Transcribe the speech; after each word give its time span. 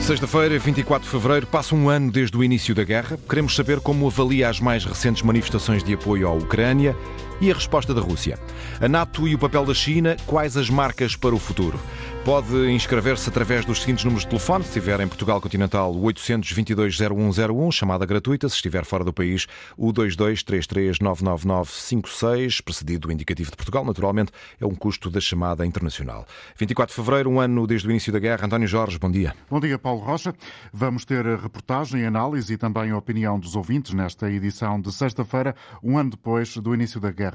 Sexta-feira, 0.00 0.58
24 0.58 1.04
de 1.04 1.10
fevereiro, 1.10 1.46
passa 1.46 1.74
um 1.74 1.88
ano 1.88 2.10
desde 2.10 2.36
o 2.36 2.42
início 2.42 2.74
da 2.74 2.82
guerra. 2.82 3.18
Queremos 3.28 3.54
saber 3.54 3.80
como 3.80 4.06
avalia 4.06 4.48
as 4.48 4.58
mais 4.58 4.84
recentes 4.84 5.22
manifestações 5.22 5.84
de 5.84 5.94
apoio 5.94 6.26
à 6.26 6.32
Ucrânia 6.32 6.96
e 7.40 7.50
a 7.50 7.54
resposta 7.54 7.94
da 7.94 8.00
Rússia. 8.00 8.38
A 8.80 8.88
NATO 8.88 9.26
e 9.26 9.34
o 9.34 9.38
papel 9.38 9.64
da 9.64 9.74
China, 9.74 10.16
quais 10.26 10.56
as 10.56 10.68
marcas 10.68 11.16
para 11.16 11.34
o 11.34 11.38
futuro? 11.38 11.80
Pode 12.24 12.70
inscrever-se 12.70 13.28
através 13.30 13.64
dos 13.64 13.80
seguintes 13.80 14.04
números 14.04 14.24
de 14.24 14.28
telefone. 14.28 14.62
Se 14.62 14.68
estiver 14.68 15.00
em 15.00 15.08
Portugal 15.08 15.40
Continental, 15.40 15.90
o 15.90 16.02
822-0101, 16.02 17.72
chamada 17.72 18.04
gratuita. 18.04 18.46
Se 18.46 18.56
estiver 18.56 18.84
fora 18.84 19.02
do 19.02 19.12
país, 19.12 19.46
o 19.74 19.90
2233-99956, 19.90 22.62
precedido 22.62 23.08
do 23.08 23.12
indicativo 23.12 23.50
de 23.50 23.56
Portugal. 23.56 23.86
Naturalmente, 23.86 24.32
é 24.60 24.66
um 24.66 24.74
custo 24.74 25.10
da 25.10 25.18
chamada 25.18 25.64
internacional. 25.64 26.26
24 26.58 26.94
de 26.94 27.02
fevereiro, 27.02 27.30
um 27.30 27.40
ano 27.40 27.66
desde 27.66 27.88
o 27.88 27.90
início 27.90 28.12
da 28.12 28.18
guerra. 28.18 28.44
António 28.44 28.68
Jorge, 28.68 28.98
bom 28.98 29.10
dia. 29.10 29.34
Bom 29.48 29.58
dia, 29.58 29.78
Paulo 29.78 30.02
Rocha. 30.02 30.34
Vamos 30.74 31.06
ter 31.06 31.24
reportagem, 31.24 32.04
análise 32.04 32.52
e 32.52 32.58
também 32.58 32.90
a 32.90 32.98
opinião 32.98 33.40
dos 33.40 33.56
ouvintes 33.56 33.94
nesta 33.94 34.30
edição 34.30 34.78
de 34.78 34.92
sexta-feira, 34.92 35.54
um 35.82 35.96
ano 35.96 36.10
depois 36.10 36.54
do 36.58 36.74
início 36.74 37.00
da 37.00 37.10
guerra. 37.10 37.29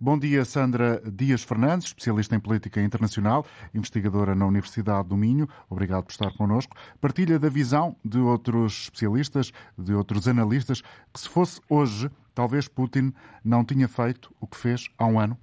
Bom 0.00 0.18
dia, 0.18 0.44
Sandra 0.44 1.00
Dias 1.04 1.42
Fernandes, 1.42 1.86
especialista 1.86 2.34
em 2.34 2.40
política 2.40 2.80
internacional, 2.80 3.44
investigadora 3.74 4.34
na 4.34 4.46
Universidade 4.46 5.08
do 5.08 5.16
Minho. 5.16 5.46
Obrigado 5.70 6.04
por 6.04 6.12
estar 6.12 6.32
connosco. 6.36 6.76
Partilha 7.00 7.38
da 7.38 7.48
visão 7.48 7.96
de 8.04 8.18
outros 8.18 8.82
especialistas, 8.84 9.52
de 9.76 9.94
outros 9.94 10.28
analistas, 10.28 10.82
que 11.12 11.20
se 11.20 11.28
fosse 11.28 11.60
hoje, 11.68 12.10
talvez 12.34 12.68
Putin 12.68 13.12
não 13.44 13.64
tinha 13.64 13.88
feito 13.88 14.34
o 14.40 14.46
que 14.46 14.56
fez 14.56 14.88
há 14.98 15.06
um 15.06 15.18
ano? 15.18 15.36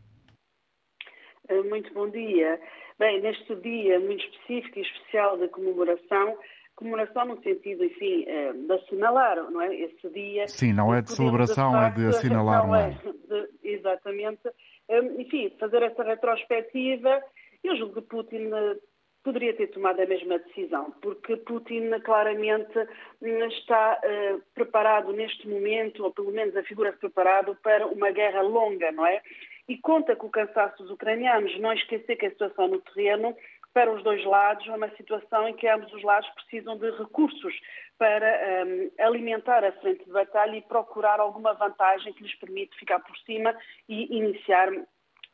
Eh, 1.49 1.61
muito 1.63 1.93
bom 1.93 2.09
dia. 2.09 2.59
Bem, 2.97 3.21
neste 3.21 3.53
dia 3.55 3.99
muito 3.99 4.23
específico 4.23 4.79
e 4.79 4.81
especial 4.81 5.37
da 5.37 5.49
comemoração, 5.49 6.37
comemoração 6.75 7.25
no 7.25 7.41
sentido, 7.41 7.83
enfim, 7.83 8.25
eh, 8.27 8.53
de 8.53 8.71
assinalar, 8.73 9.49
não 9.49 9.61
é? 9.61 9.75
Esse 9.75 10.09
dia. 10.09 10.47
Sim, 10.47 10.73
não 10.73 10.93
é 10.93 11.01
de 11.01 11.11
celebração, 11.11 11.71
de 11.71 11.77
facto, 11.77 11.97
é 11.97 12.01
de 12.01 12.07
assinalar, 12.07 12.67
não 12.67 12.75
é? 12.75 12.89
De, 12.89 13.49
exatamente. 13.63 14.47
Eh, 14.89 14.99
enfim, 15.19 15.51
fazer 15.59 15.81
essa 15.83 16.03
retrospectiva 16.03 17.21
eu 17.65 17.75
julgo 17.77 17.95
que 17.95 18.07
Putin 18.07 18.51
eh, 18.53 18.77
poderia 19.23 19.55
ter 19.55 19.67
tomado 19.67 19.99
a 19.99 20.05
mesma 20.05 20.37
decisão, 20.37 20.91
porque 21.01 21.35
Putin 21.35 21.89
claramente 22.03 22.77
hum, 23.21 23.45
está 23.47 23.99
uh, 23.99 24.41
preparado 24.53 25.11
neste 25.11 25.47
momento, 25.49 26.03
ou 26.03 26.11
pelo 26.11 26.31
menos 26.31 26.55
afigura-se 26.55 26.99
preparado 26.99 27.57
para 27.63 27.87
uma 27.87 28.11
guerra 28.11 28.43
longa, 28.43 28.91
não 28.91 29.03
é? 29.03 29.19
E 29.67 29.79
conta 29.79 30.15
com 30.15 30.27
o 30.27 30.29
cansaço 30.29 30.83
dos 30.83 30.91
ucranianos. 30.91 31.59
Não 31.59 31.73
esquecer 31.73 32.15
que 32.17 32.27
a 32.27 32.29
situação 32.29 32.67
no 32.67 32.79
terreno, 32.81 33.35
para 33.75 33.91
os 33.91 34.01
dois 34.03 34.23
lados, 34.23 34.65
uma 34.67 34.89
situação 34.91 35.49
em 35.49 35.53
que 35.53 35.67
ambos 35.67 35.91
os 35.91 36.01
lados 36.01 36.29
precisam 36.29 36.77
de 36.77 36.89
recursos 36.91 37.53
para 37.97 38.65
um, 38.65 38.89
alimentar 38.97 39.65
a 39.65 39.71
frente 39.73 40.05
de 40.05 40.11
batalha 40.11 40.55
e 40.55 40.61
procurar 40.61 41.19
alguma 41.19 41.53
vantagem 41.53 42.13
que 42.13 42.23
lhes 42.23 42.33
permite 42.39 42.73
ficar 42.79 43.01
por 43.01 43.17
cima 43.17 43.53
e 43.89 44.17
iniciar 44.17 44.69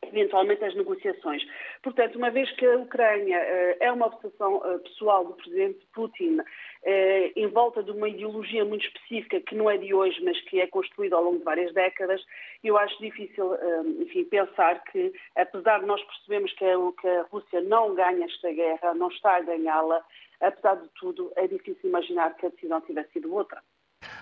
eventualmente 0.07 0.63
as 0.65 0.73
negociações. 0.73 1.43
Portanto, 1.83 2.15
uma 2.15 2.31
vez 2.31 2.49
que 2.53 2.65
a 2.65 2.77
Ucrânia 2.77 3.37
uh, 3.37 3.77
é 3.79 3.91
uma 3.91 4.07
obsessão 4.07 4.57
uh, 4.57 4.79
pessoal 4.79 5.23
do 5.23 5.33
presidente 5.33 5.85
Putin, 5.93 6.39
uh, 6.83 7.31
em 7.35 7.47
volta 7.47 7.83
de 7.83 7.91
uma 7.91 8.09
ideologia 8.09 8.65
muito 8.65 8.85
específica 8.85 9.39
que 9.41 9.55
não 9.55 9.69
é 9.69 9.77
de 9.77 9.93
hoje, 9.93 10.21
mas 10.23 10.39
que 10.41 10.59
é 10.59 10.67
construída 10.67 11.15
ao 11.15 11.23
longo 11.23 11.39
de 11.39 11.43
várias 11.43 11.73
décadas, 11.73 12.23
eu 12.63 12.77
acho 12.77 12.97
difícil, 12.99 13.55
enfim, 13.99 14.23
pensar 14.25 14.83
que, 14.85 15.11
apesar 15.35 15.79
de 15.79 15.85
nós 15.85 16.03
percebemos 16.03 16.53
que 16.53 16.65
a, 16.65 16.75
que 16.99 17.07
a 17.07 17.23
Rússia 17.23 17.61
não 17.61 17.95
ganha 17.95 18.25
esta 18.25 18.51
guerra, 18.51 18.93
não 18.93 19.07
está 19.09 19.37
a 19.37 19.41
ganhá-la, 19.41 20.03
apesar 20.39 20.75
de 20.75 20.87
tudo, 20.99 21.31
é 21.35 21.47
difícil 21.47 21.89
imaginar 21.89 22.35
que 22.35 22.45
a 22.45 22.49
decisão 22.49 22.81
tivesse 22.81 23.13
sido 23.13 23.33
outra. 23.33 23.61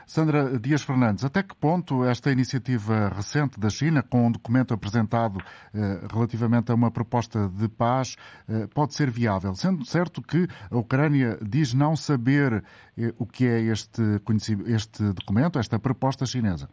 Sandra 0.06 0.60
Dias 0.60 0.82
Fernandes, 0.82 1.24
até 1.24 1.44
que 1.44 1.56
ponto 1.56 2.04
esta 2.04 2.32
iniciativa 2.32 3.10
recente 3.10 3.60
da 3.60 3.70
China, 3.70 4.02
com 4.02 4.28
um 4.28 4.32
documento 4.32 4.74
apresentado 4.74 5.40
eh, 5.74 6.08
relativamente 6.12 6.72
a 6.72 6.76
uma 6.76 6.92
proposta 6.92 7.48
de 7.48 7.70
paz, 7.70 8.16
eh, 8.50 8.68
pode 8.74 8.94
ser 8.94 9.10
viável? 9.10 9.54
Sendo 9.56 9.86
certo 9.86 10.22
que 10.22 10.48
a 10.72 10.78
Ucrânia 10.78 11.38
diz 11.42 11.74
não 11.74 11.96
saber 11.96 12.64
eh, 12.98 13.14
o 13.20 13.26
que 13.26 13.46
é 13.46 13.60
este, 13.62 14.02
este 14.68 15.14
documento, 15.14 15.60
esta 15.60 15.80
proposta 15.80 16.26
chinesa. 16.26 16.70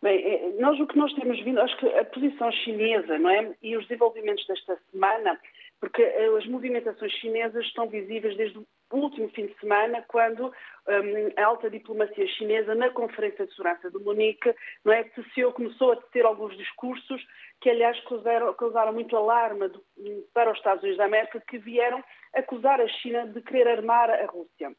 Bem, 0.00 0.16
eh, 0.24 0.56
nós 0.60 0.78
o 0.78 0.86
que 0.86 0.96
nós 0.96 1.12
temos 1.14 1.42
vindo, 1.44 1.60
acho 1.60 1.76
que 1.78 1.86
a 1.86 2.04
posição 2.04 2.50
chinesa, 2.52 3.18
não 3.18 3.30
é? 3.30 3.54
E 3.62 3.76
os 3.76 3.86
desenvolvimentos 3.88 4.46
desta 4.46 4.78
semana, 4.90 5.38
porque 5.80 6.02
eh, 6.02 6.36
as 6.38 6.46
movimentações 6.46 7.12
chinesas 7.14 7.64
estão 7.64 7.88
visíveis 7.88 8.36
desde 8.36 8.58
último 8.96 9.28
fim 9.30 9.46
de 9.46 9.58
semana, 9.58 10.02
quando 10.08 10.46
um, 10.46 11.42
a 11.42 11.44
alta 11.44 11.68
diplomacia 11.68 12.26
chinesa, 12.26 12.74
na 12.74 12.90
Conferência 12.90 13.46
de 13.46 13.54
Segurança 13.54 13.90
de 13.90 13.98
Munique, 13.98 14.54
não 14.84 14.92
é, 14.92 15.04
teceu, 15.04 15.52
começou 15.52 15.92
a 15.92 15.96
ter 15.96 16.24
alguns 16.24 16.56
discursos 16.56 17.22
que, 17.60 17.68
aliás, 17.68 17.98
causaram, 18.04 18.52
causaram 18.54 18.92
muito 18.92 19.16
alarme 19.16 19.68
do, 19.68 19.84
para 20.32 20.50
os 20.50 20.56
Estados 20.56 20.82
Unidos 20.82 20.98
da 20.98 21.04
América, 21.04 21.42
que 21.46 21.58
vieram 21.58 22.02
acusar 22.34 22.80
a 22.80 22.88
China 22.88 23.26
de 23.26 23.42
querer 23.42 23.68
armar 23.68 24.10
a 24.10 24.26
Rússia. 24.26 24.72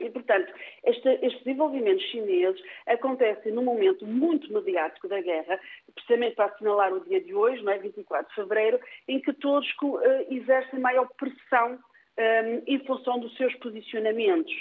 E, 0.00 0.10
portanto, 0.10 0.52
este, 0.84 1.08
estes 1.22 1.44
desenvolvimentos 1.44 2.04
chineses 2.06 2.60
acontecem 2.86 3.52
num 3.52 3.62
momento 3.62 4.04
muito 4.04 4.52
mediático 4.52 5.08
da 5.08 5.20
guerra, 5.20 5.60
precisamente 5.94 6.34
para 6.34 6.46
assinalar 6.46 6.92
o 6.92 7.04
dia 7.04 7.20
de 7.20 7.32
hoje, 7.32 7.62
não 7.62 7.72
é, 7.72 7.78
24 7.78 8.28
de 8.28 8.34
fevereiro, 8.34 8.80
em 9.06 9.20
que 9.20 9.32
todos 9.34 9.68
uh, 9.82 10.00
exercem 10.30 10.80
maior 10.80 11.08
pressão 11.16 11.78
um, 12.18 12.62
em 12.66 12.78
função 12.80 13.18
dos 13.18 13.36
seus 13.36 13.54
posicionamentos. 13.56 14.52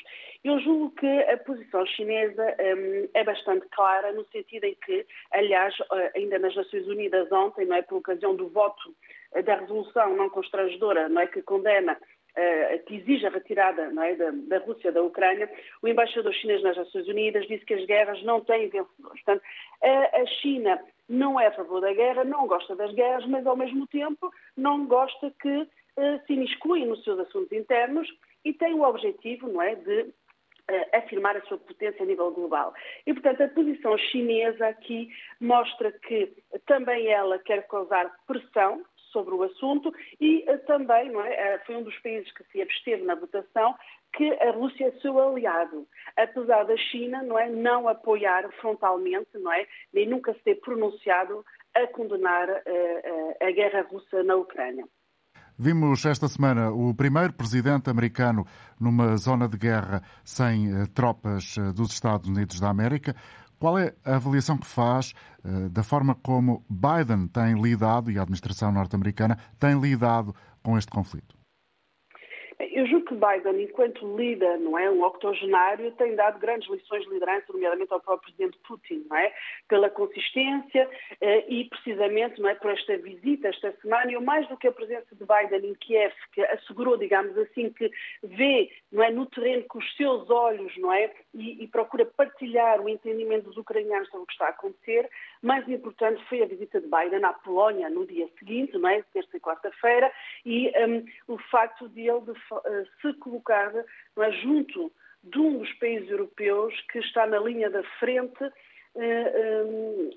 Eu 0.44 0.59
julgo 0.59 0.91
que 0.96 1.08
a 1.08 1.38
posição 1.38 1.86
chinesa 1.86 2.44
um, 2.44 3.09
é 3.14 3.24
bastante 3.24 3.66
clara, 3.69 4.12
no 4.12 4.25
sentido 4.25 4.66
em 4.66 4.75
que, 4.86 5.06
aliás, 5.31 5.74
uh, 5.80 6.12
ainda 6.16 6.38
nas 6.40 6.56
Nações 6.56 6.86
Unidas 6.88 7.31
ontem, 7.31 7.66
não 7.66 7.75
é, 7.75 7.81
por 7.81 7.97
ocasião 7.97 8.36
do 8.36 8.50
voto 8.50 8.94
uh, 9.36 9.44
da 9.44 9.56
resolução 9.56 10.16
não 10.16 10.30
constrangedora, 10.30 11.08
não 11.08 11.22
é, 11.22 11.28
que 11.28 11.42
condena 11.42 11.94
uh, 11.94 12.86
que 12.86 12.96
exige 12.96 13.25
a 13.25 13.30
retirada 13.30 13.84
é, 13.84 14.16
da, 14.16 14.31
da, 14.31 14.58
Rússia 14.66 14.92
da 14.92 15.02
Ucrânia, 15.02 15.50
o 15.81 15.88
embaixador 15.88 16.34
chinês 16.34 16.62
nas 16.62 16.75
Nações 16.75 17.08
Unidas 17.08 17.47
disse 17.47 17.66
que 17.66 17.75
as 17.75 17.86
guerras 17.86 18.22
não 18.24 18.42
têm 18.42 18.69
vencedores. 18.69 19.24
Portanto, 19.24 19.44
a, 19.81 20.22
a 20.22 20.25
China 20.42 20.80
não 21.08 21.40
é 21.40 21.47
a 21.47 21.52
favor 21.52 21.80
da 21.80 21.94
guerra, 21.94 22.24
não 22.24 22.47
gosta 22.47 22.75
das 22.75 22.94
guerras, 22.94 23.25
mas 23.28 23.46
ao 23.46 23.56
mesmo 23.56 23.88
tempo 23.88 24.31
não 24.58 24.86
gosta 24.86 25.31
que 25.42 25.68
se 26.26 26.34
imiscuem 26.34 26.86
nos 26.86 27.04
seus 27.04 27.20
assuntos 27.20 27.52
internos 27.52 28.08
e 28.44 28.54
tem 28.54 28.74
o 28.74 28.84
objetivo, 28.84 29.48
não 29.48 29.62
é, 29.62 29.76
de 29.76 30.14
Uh, 30.64 30.96
afirmar 30.98 31.36
a 31.36 31.42
sua 31.42 31.58
potência 31.58 32.02
a 32.02 32.06
nível 32.06 32.31
global. 32.31 32.74
E, 33.06 33.12
portanto, 33.12 33.44
a 33.44 33.50
posição 33.50 33.98
chinesa 33.98 34.66
aqui 34.66 35.09
mostra 35.42 35.92
que 35.92 36.31
também 36.66 37.08
ela 37.08 37.38
quer 37.38 37.68
causar 37.68 38.09
pressão 38.26 38.81
sobre 39.12 39.36
o 39.36 39.44
assunto 39.44 39.94
e 40.22 40.46
uh, 40.48 40.58
também, 40.59 41.12
não 41.12 41.20
é, 41.20 41.59
foi 41.66 41.76
um 41.76 41.84
dos 41.84 42.00
países 42.00 42.31
que 42.31 42.46
se 42.46 42.62
absteve 42.62 43.04
na 43.04 43.16
votação, 43.16 43.75
que 44.14 44.31
a 44.36 44.52
Rússia 44.52 44.86
é 44.88 44.92
seu 45.02 45.20
aliado, 45.20 45.86
apesar 46.16 46.64
da 46.64 46.78
China, 46.78 47.22
não 47.24 47.38
é, 47.38 47.50
não 47.50 47.90
apoiar 47.90 48.50
frontalmente, 48.62 49.38
não 49.38 49.52
é, 49.52 49.68
nem 49.92 50.08
nunca 50.08 50.34
se 50.34 50.40
ter 50.44 50.62
pronunciado 50.62 51.46
a 51.75 51.88
condenar 51.88 52.48
a 53.42 53.52
guerra 53.52 53.81
russa 53.81 54.24
na 54.24 54.38
Ucrânia. 54.38 54.86
Vimos 55.58 56.03
esta 56.06 56.28
semana 56.28 56.72
o 56.72 56.96
primeiro 56.96 57.31
presidente 57.31 57.88
americano 57.88 58.46
numa 58.80 59.16
zona 59.18 59.47
de 59.47 59.56
guerra 59.56 60.02
sem 60.24 60.74
uh, 60.74 60.88
tropas 60.88 61.56
uh, 61.58 61.72
dos 61.72 61.91
Estados 61.91 62.28
Unidos 62.28 62.59
da 62.59 62.69
América. 62.69 63.16
Qual 63.59 63.78
é 63.78 63.94
a 64.03 64.16
avaliação 64.16 64.58
que 64.58 64.66
faz 64.66 65.13
uh, 65.46 65.69
da 65.69 65.84
forma 65.84 66.16
como 66.16 66.66
Biden 66.68 67.28
tem 67.28 67.53
lidado 67.62 68.09
e 68.09 68.18
a 68.18 68.24
administração 68.24 68.72
norte-americana 68.72 69.38
tem 69.59 69.80
lidado 69.80 70.34
com 70.63 70.75
este 70.75 70.90
conflito? 70.90 71.38
Eu 72.59 72.88
julgo 72.88 73.03
que 73.13 73.41
Biden, 73.44 73.63
enquanto 73.63 74.18
líder, 74.18 74.59
não 74.59 74.77
é, 74.77 74.89
um 74.89 75.04
octogenário, 75.04 75.92
tem 75.94 76.15
dado 76.15 76.39
grandes 76.39 76.69
lições 76.69 77.04
de 77.04 77.10
liderança, 77.12 77.45
nomeadamente 77.54 77.94
ao 77.94 78.01
próprio 78.01 78.33
presidente 78.33 78.57
Putin, 78.68 79.06
não 79.10 79.18
é, 79.18 79.31
pela 79.68 79.89
consistência 79.89 80.89
eh, 81.21 81.45
e 81.48 81.65
precisamente, 81.65 82.42
não 82.42 82.50
é, 82.50 82.56
por 82.56 82.71
esta 82.71 82.98
visita 82.98 83.50
esta 83.50 83.71
semana, 83.81 84.12
e 84.12 84.19
mais 84.19 84.48
do 84.48 84.57
que 84.57 84.68
a 84.68 84.71
presença 84.71 85.15
de 85.15 85.24
Biden 85.25 85.71
em 85.71 85.75
Kiev, 85.75 86.13
que 86.31 86.42
assegurou, 86.42 86.98
digamos 86.98 87.38
assim, 87.38 87.69
que 87.71 87.92
vê, 88.24 88.71
não 88.92 89.04
é, 89.04 89.12
no 89.12 89.25
terreno 89.27 89.63
com 89.65 89.77
os 89.77 89.95
seus 89.95 90.30
olhos, 90.30 90.75
não 90.77 90.92
é, 90.92 91.12
e, 91.33 91.63
e 91.63 91.68
procura 91.68 92.06
partilhar 92.06 92.81
o 92.81 92.89
entendimento 92.89 93.45
dos 93.45 93.57
ucranianos 93.57 94.10
sobre 94.10 94.24
o 94.24 94.27
que 94.27 94.33
está 94.33 94.48
a 94.48 94.50
acontecer. 94.50 95.10
Mais 95.42 95.68
importante 95.68 96.24
foi 96.30 96.42
a 96.42 96.45
visita 96.45 96.80
de 96.80 96.88
Biden 96.88 97.24
à 97.25 97.33
Polónia 97.33 97.89
no 97.89 98.06
dia 98.06 98.27
seguinte, 98.39 98.77
não 98.77 98.89
é, 98.89 99.01
terça 99.13 99.36
e 99.36 99.39
quarta-feira, 99.39 100.12
e 100.45 100.71
um, 100.88 101.33
o 101.33 101.38
facto 101.50 101.89
de 101.89 102.07
ele 102.07 102.21
de, 102.21 102.31
uh, 102.31 102.88
se 103.03 103.13
colocar 103.19 103.71
é, 103.75 104.31
junto 104.41 104.91
de 105.23 105.38
um 105.38 105.59
dos 105.59 105.71
países 105.73 106.09
europeus 106.09 106.73
que 106.91 106.97
está 107.00 107.27
na 107.27 107.39
linha 107.39 107.69
da 107.69 107.83
frente 108.00 108.51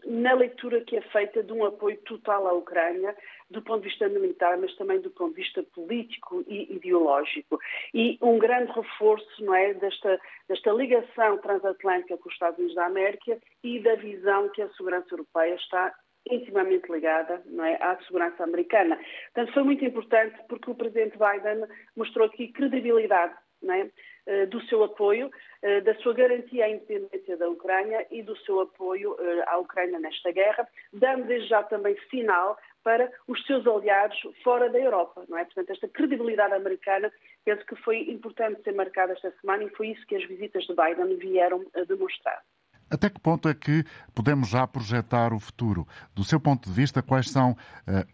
na 0.06 0.34
leitura 0.34 0.82
que 0.82 0.96
é 0.96 1.00
feita 1.00 1.42
de 1.42 1.52
um 1.52 1.64
apoio 1.64 1.96
total 2.02 2.46
à 2.46 2.52
Ucrânia, 2.52 3.16
do 3.50 3.62
ponto 3.62 3.82
de 3.82 3.88
vista 3.88 4.08
militar, 4.08 4.58
mas 4.58 4.74
também 4.76 5.00
do 5.00 5.10
ponto 5.10 5.34
de 5.34 5.42
vista 5.42 5.62
político 5.62 6.44
e 6.46 6.74
ideológico. 6.74 7.58
E 7.94 8.18
um 8.20 8.38
grande 8.38 8.70
reforço 8.72 9.44
não 9.44 9.54
é, 9.54 9.72
desta, 9.72 10.20
desta 10.46 10.72
ligação 10.72 11.38
transatlântica 11.38 12.18
com 12.18 12.28
os 12.28 12.34
Estados 12.34 12.58
Unidos 12.58 12.76
da 12.76 12.86
América 12.86 13.38
e 13.62 13.80
da 13.80 13.94
visão 13.94 14.50
que 14.50 14.60
a 14.60 14.68
segurança 14.70 15.06
europeia 15.10 15.54
está 15.54 15.94
intimamente 16.30 16.90
ligada 16.90 17.42
não 17.46 17.64
é, 17.64 17.76
à 17.82 17.96
segurança 18.04 18.44
americana. 18.44 18.98
Portanto, 19.32 19.54
foi 19.54 19.62
muito 19.62 19.84
importante 19.84 20.36
porque 20.48 20.70
o 20.70 20.74
presidente 20.74 21.16
Biden 21.18 21.66
mostrou 21.96 22.26
aqui 22.26 22.48
credibilidade 22.48 23.34
é, 23.68 23.90
eh, 24.26 24.46
do 24.46 24.60
seu 24.66 24.84
apoio, 24.84 25.30
eh, 25.62 25.80
da 25.80 25.94
sua 25.96 26.12
garantia 26.12 26.64
à 26.64 26.68
independência 26.68 27.36
da 27.36 27.48
Ucrânia 27.48 28.06
e 28.10 28.22
do 28.22 28.36
seu 28.38 28.60
apoio 28.60 29.16
eh, 29.18 29.44
à 29.46 29.56
Ucrânia 29.58 29.98
nesta 29.98 30.30
guerra, 30.30 30.68
dando 30.92 31.26
desde 31.26 31.48
já 31.48 31.62
também 31.62 31.96
sinal 32.10 32.58
para 32.84 33.10
os 33.26 33.44
seus 33.46 33.66
aliados 33.66 34.18
fora 34.44 34.68
da 34.68 34.78
Europa, 34.78 35.24
não 35.28 35.38
é? 35.38 35.44
Portanto, 35.44 35.70
esta 35.70 35.88
credibilidade 35.88 36.54
americana 36.54 37.10
penso 37.44 37.64
que 37.66 37.76
foi 37.76 38.10
importante 38.10 38.62
ser 38.62 38.74
marcada 38.74 39.12
esta 39.14 39.32
semana 39.40 39.64
e 39.64 39.70
foi 39.70 39.88
isso 39.88 40.06
que 40.06 40.16
as 40.16 40.24
visitas 40.24 40.64
de 40.64 40.74
Biden 40.74 41.16
vieram 41.16 41.64
demonstrar. 41.88 42.42
Até 42.88 43.10
que 43.10 43.20
ponto 43.20 43.48
é 43.48 43.54
que 43.54 43.82
podemos 44.14 44.48
já 44.48 44.64
projetar 44.66 45.32
o 45.32 45.40
futuro? 45.40 45.86
Do 46.14 46.22
seu 46.22 46.40
ponto 46.40 46.68
de 46.68 46.74
vista, 46.74 47.02
quais 47.02 47.30
são 47.30 47.52
uh, 47.52 47.56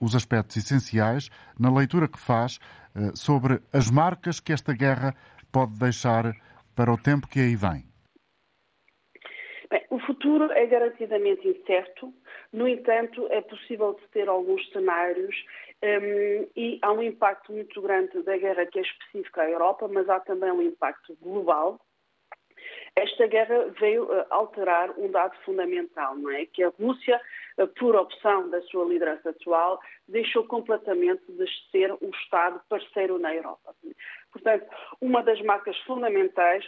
os 0.00 0.14
aspectos 0.14 0.56
essenciais 0.56 1.28
na 1.60 1.72
leitura 1.72 2.08
que 2.08 2.18
faz 2.18 2.56
uh, 2.96 3.14
sobre 3.14 3.60
as 3.72 3.90
marcas 3.90 4.40
que 4.40 4.52
esta 4.52 4.72
guerra 4.72 5.14
pode 5.52 5.78
deixar 5.78 6.32
para 6.74 6.90
o 6.90 6.96
tempo 6.96 7.28
que 7.28 7.38
aí 7.38 7.54
vem? 7.54 7.84
Bem, 9.70 9.84
o 9.90 9.98
futuro 10.00 10.50
é 10.52 10.66
garantidamente 10.66 11.46
incerto, 11.46 12.12
no 12.50 12.66
entanto, 12.66 13.26
é 13.30 13.42
possível 13.42 13.98
ter 14.10 14.26
alguns 14.26 14.66
cenários 14.70 15.34
um, 15.82 16.48
e 16.56 16.78
há 16.80 16.92
um 16.92 17.02
impacto 17.02 17.52
muito 17.52 17.80
grande 17.82 18.22
da 18.22 18.36
guerra 18.38 18.66
que 18.66 18.78
é 18.78 18.82
específica 18.82 19.42
à 19.42 19.50
Europa, 19.50 19.88
mas 19.88 20.08
há 20.08 20.20
também 20.20 20.50
um 20.50 20.62
impacto 20.62 21.16
global 21.20 21.78
esta 22.94 23.26
guerra 23.26 23.66
veio 23.80 24.04
uh, 24.04 24.26
alterar 24.30 24.90
um 24.98 25.10
dado 25.10 25.34
fundamental, 25.44 26.16
não 26.16 26.30
é? 26.30 26.46
Que 26.46 26.64
a 26.64 26.72
Rússia, 26.78 27.20
uh, 27.58 27.66
por 27.68 27.96
opção 27.96 28.50
da 28.50 28.60
sua 28.62 28.84
liderança 28.84 29.30
atual, 29.30 29.80
deixou 30.08 30.44
completamente 30.44 31.22
de 31.32 31.46
ser 31.70 31.92
um 31.92 32.10
Estado 32.22 32.60
parceiro 32.68 33.18
na 33.18 33.34
Europa. 33.34 33.74
Portanto, 34.32 34.66
uma 35.00 35.22
das 35.22 35.40
marcas 35.42 35.76
fundamentais 35.80 36.64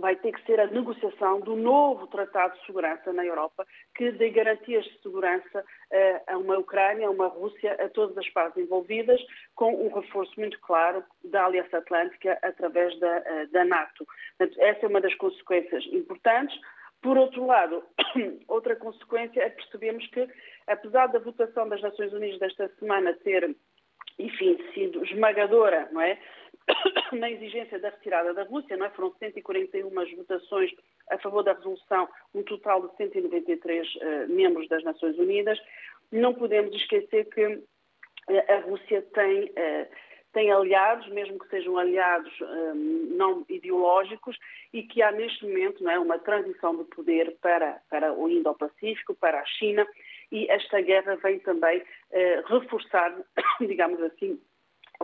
vai 0.00 0.16
ter 0.16 0.32
que 0.32 0.44
ser 0.44 0.58
a 0.58 0.66
negociação 0.66 1.40
do 1.40 1.54
novo 1.54 2.06
Tratado 2.08 2.58
de 2.58 2.66
Segurança 2.66 3.12
na 3.12 3.24
Europa, 3.24 3.66
que 3.94 4.10
dê 4.12 4.30
garantias 4.30 4.84
de 4.84 5.02
segurança 5.02 5.64
eh, 5.90 6.22
a 6.26 6.36
uma 6.36 6.58
Ucrânia, 6.58 7.06
a 7.06 7.10
uma 7.10 7.28
Rússia, 7.28 7.74
a 7.74 7.88
todas 7.88 8.16
as 8.18 8.28
partes 8.30 8.62
envolvidas, 8.62 9.20
com 9.54 9.72
um 9.72 9.88
reforço 9.94 10.32
muito 10.38 10.58
claro 10.60 11.04
da 11.22 11.44
Aliança 11.44 11.78
Atlântica 11.78 12.38
através 12.42 12.98
da, 12.98 13.16
eh, 13.18 13.46
da 13.52 13.64
NATO. 13.64 14.04
Portanto, 14.36 14.60
essa 14.60 14.86
é 14.86 14.88
uma 14.88 15.00
das 15.00 15.14
consequências 15.14 15.84
importantes. 15.92 16.58
Por 17.00 17.16
outro 17.16 17.46
lado, 17.46 17.84
outra 18.48 18.74
consequência 18.74 19.42
é 19.42 19.50
percebemos 19.50 20.06
que, 20.08 20.26
apesar 20.66 21.06
da 21.06 21.18
votação 21.20 21.68
das 21.68 21.80
Nações 21.82 22.12
Unidas 22.12 22.38
desta 22.40 22.68
semana 22.80 23.14
ter, 23.22 23.54
enfim, 24.18 24.58
sido 24.72 25.04
esmagadora, 25.04 25.88
não 25.92 26.00
é? 26.00 26.18
na 27.12 27.30
exigência 27.30 27.78
da 27.78 27.90
retirada 27.90 28.32
da 28.32 28.44
Rússia, 28.44 28.76
não 28.76 28.86
é? 28.86 28.90
foram 28.90 29.12
141 29.18 29.90
votações 30.16 30.70
a 31.10 31.18
favor 31.18 31.42
da 31.42 31.52
resolução, 31.52 32.08
um 32.34 32.42
total 32.42 32.88
de 32.88 32.96
193 32.96 33.86
uh, 33.86 33.98
eh, 34.00 34.26
membros 34.26 34.68
das 34.68 34.82
Nações 34.82 35.18
Unidas. 35.18 35.58
Não 36.10 36.34
podemos 36.34 36.74
esquecer 36.74 37.26
que 37.26 37.46
uh, 37.46 37.62
a 38.48 38.56
Rússia 38.60 39.02
tem, 39.12 39.44
uh, 39.44 39.86
tem 40.32 40.50
aliados, 40.50 41.06
mesmo 41.08 41.38
que 41.38 41.48
sejam 41.48 41.76
aliados 41.76 42.32
não 43.16 43.44
ideológicos, 43.48 44.36
e 44.72 44.82
que 44.82 45.02
há 45.02 45.12
neste 45.12 45.46
momento 45.46 45.84
não 45.84 45.92
é, 45.92 45.98
uma 45.98 46.18
transição 46.18 46.76
de 46.76 46.84
poder 46.84 47.36
para, 47.40 47.80
para 47.90 48.12
o 48.12 48.28
Indo-Pacífico, 48.28 49.14
para 49.14 49.40
a 49.40 49.44
China, 49.44 49.86
e 50.32 50.50
esta 50.50 50.80
guerra 50.80 51.14
vem 51.16 51.38
também 51.38 51.80
reforçar, 52.48 53.14
digamos 53.60 54.02
assim, 54.02 54.40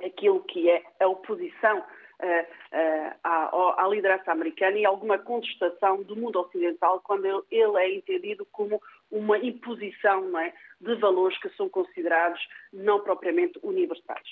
aquilo 0.05 0.41
que 0.45 0.71
é 0.71 0.83
a 1.01 1.07
oposição 1.07 1.79
uh, 1.79 1.83
uh, 1.83 3.75
à, 3.77 3.89
liderança 3.89 4.31
americana 4.33 4.79
e 4.79 4.85
alguma 4.85 5.19
contestação 5.19 6.03
do 6.03 6.17
mundo 6.17 6.41
ocidental 6.41 7.01
quando 7.01 7.25
ele, 7.25 7.43
ele 7.51 7.77
é 7.79 7.95
entendido 7.95 8.47
como 8.53 8.81
uma 9.11 9.39
imposição 9.39 10.39
é, 10.39 10.53
de 10.81 10.95
valores 10.97 11.39
que 11.39 11.49
são 11.51 11.69
considerados 11.69 12.41
não 12.73 13.01
propriamente 13.01 13.59
universais. 13.63 14.29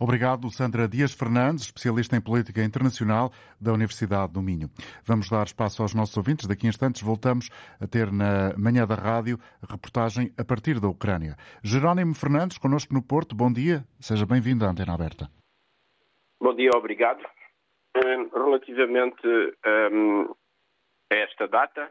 Obrigado, 0.00 0.48
Sandra 0.50 0.86
Dias 0.86 1.12
Fernandes, 1.12 1.64
especialista 1.64 2.16
em 2.16 2.20
política 2.20 2.62
internacional 2.62 3.32
da 3.60 3.72
Universidade 3.72 4.32
do 4.32 4.40
Minho. 4.40 4.70
Vamos 5.04 5.28
dar 5.28 5.44
espaço 5.44 5.82
aos 5.82 5.92
nossos 5.92 6.16
ouvintes. 6.16 6.46
Daqui 6.46 6.66
a 6.66 6.70
instantes 6.70 7.02
voltamos 7.02 7.50
a 7.80 7.86
ter 7.86 8.12
na 8.12 8.54
manhã 8.56 8.86
da 8.86 8.94
rádio 8.94 9.38
reportagem 9.68 10.32
a 10.38 10.44
partir 10.44 10.78
da 10.78 10.86
Ucrânia. 10.86 11.36
Jerónimo 11.64 12.14
Fernandes, 12.14 12.58
connosco 12.58 12.94
no 12.94 13.02
Porto. 13.02 13.34
Bom 13.34 13.52
dia. 13.52 13.84
Seja 13.98 14.24
bem-vindo 14.24 14.64
à 14.64 14.68
Antena 14.68 14.94
Aberta. 14.94 15.28
Bom 16.40 16.54
dia, 16.54 16.70
obrigado. 16.76 17.24
Hum, 17.96 18.30
relativamente 18.32 19.26
um, 19.26 20.32
a 21.10 21.14
esta 21.16 21.48
data, 21.48 21.90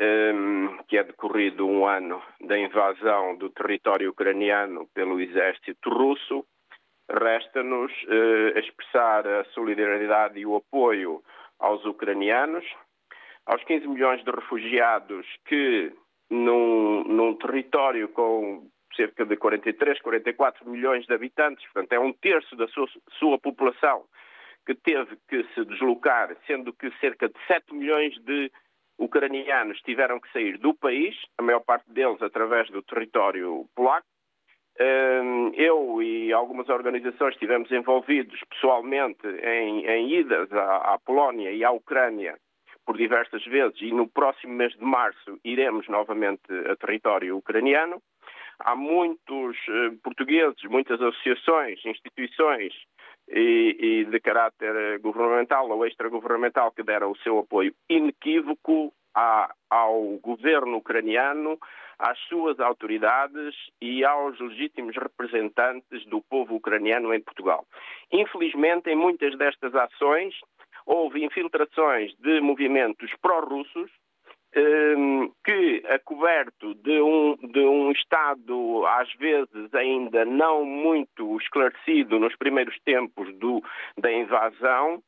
um, 0.00 0.78
que 0.86 0.96
é 0.96 1.02
decorrido 1.02 1.66
um 1.66 1.84
ano 1.84 2.22
da 2.46 2.56
invasão 2.56 3.36
do 3.36 3.50
território 3.50 4.10
ucraniano 4.10 4.88
pelo 4.94 5.20
exército 5.20 5.90
russo, 5.90 6.46
Resta-nos 7.08 7.92
eh, 8.08 8.58
expressar 8.58 9.26
a 9.26 9.44
solidariedade 9.46 10.38
e 10.38 10.46
o 10.46 10.56
apoio 10.56 11.22
aos 11.58 11.84
ucranianos, 11.84 12.64
aos 13.46 13.62
15 13.64 13.86
milhões 13.86 14.24
de 14.24 14.30
refugiados 14.30 15.26
que, 15.46 15.92
num, 16.30 17.04
num 17.04 17.34
território 17.36 18.08
com 18.08 18.66
cerca 18.96 19.24
de 19.26 19.36
43, 19.36 20.00
44 20.00 20.68
milhões 20.68 21.04
de 21.06 21.14
habitantes, 21.14 21.64
portanto, 21.72 21.92
é 21.92 21.98
um 21.98 22.12
terço 22.12 22.56
da 22.56 22.66
sua, 22.68 22.86
sua 23.18 23.38
população 23.38 24.04
que 24.66 24.74
teve 24.74 25.16
que 25.28 25.44
se 25.54 25.64
deslocar, 25.64 26.34
sendo 26.46 26.72
que 26.72 26.90
cerca 26.98 27.28
de 27.28 27.34
7 27.46 27.74
milhões 27.74 28.14
de 28.24 28.50
ucranianos 28.98 29.80
tiveram 29.82 30.20
que 30.20 30.32
sair 30.32 30.56
do 30.58 30.72
país, 30.74 31.14
a 31.36 31.42
maior 31.42 31.60
parte 31.60 31.90
deles 31.90 32.22
através 32.22 32.70
do 32.70 32.82
território 32.82 33.68
polaco, 33.74 34.06
eu 34.76 36.02
e 36.02 36.32
algumas 36.32 36.68
organizações 36.68 37.34
estivemos 37.34 37.70
envolvidos 37.70 38.40
pessoalmente 38.50 39.26
em, 39.26 39.86
em 39.86 40.12
idas 40.12 40.52
à, 40.52 40.94
à, 40.94 40.98
Polónia 40.98 41.52
e 41.52 41.64
à 41.64 41.70
Ucrânia 41.70 42.36
por 42.84 42.96
diversas 42.96 43.44
vezes 43.44 43.80
e 43.80 43.92
no 43.92 44.08
próximo 44.08 44.52
mês 44.52 44.72
de 44.74 44.84
março 44.84 45.38
iremos 45.44 45.88
novamente 45.88 46.42
a 46.70 46.76
território 46.76 47.36
ucraniano. 47.36 48.02
Há 48.58 48.76
muitos 48.76 49.56
uh, 49.68 49.96
portugueses, 50.02 50.62
muitas 50.64 51.00
associações, 51.00 51.84
instituições 51.84 52.72
e, 53.28 53.76
e 53.80 54.04
de 54.04 54.20
caráter 54.20 54.98
governamental 55.00 55.70
ou 55.70 55.86
extragovernamental 55.86 56.72
que 56.72 56.82
deram 56.82 57.12
o 57.12 57.16
seu 57.18 57.38
apoio 57.38 57.74
inequívoco 57.88 58.92
à, 59.14 59.52
ao 59.70 60.18
governo 60.18 60.76
ucraniano 60.76 61.58
às 61.98 62.18
suas 62.28 62.58
autoridades 62.60 63.54
e 63.80 64.04
aos 64.04 64.38
legítimos 64.40 64.96
representantes 64.96 66.04
do 66.06 66.20
povo 66.22 66.54
ucraniano 66.56 67.12
em 67.14 67.20
Portugal. 67.20 67.66
Infelizmente, 68.12 68.90
em 68.90 68.96
muitas 68.96 69.36
destas 69.36 69.74
ações, 69.74 70.34
houve 70.86 71.24
infiltrações 71.24 72.14
de 72.18 72.40
movimentos 72.40 73.10
pró-russos 73.22 73.90
ehm, 74.54 75.28
que, 75.44 75.82
a 75.88 75.98
coberto 75.98 76.74
de 76.74 77.00
um, 77.00 77.36
de 77.36 77.60
um 77.60 77.90
Estado, 77.90 78.86
às 78.86 79.12
vezes 79.14 79.74
ainda 79.74 80.24
não 80.24 80.64
muito 80.64 81.36
esclarecido 81.38 82.18
nos 82.18 82.36
primeiros 82.36 82.78
tempos 82.84 83.34
do, 83.38 83.62
da 83.98 84.12
invasão, 84.12 85.02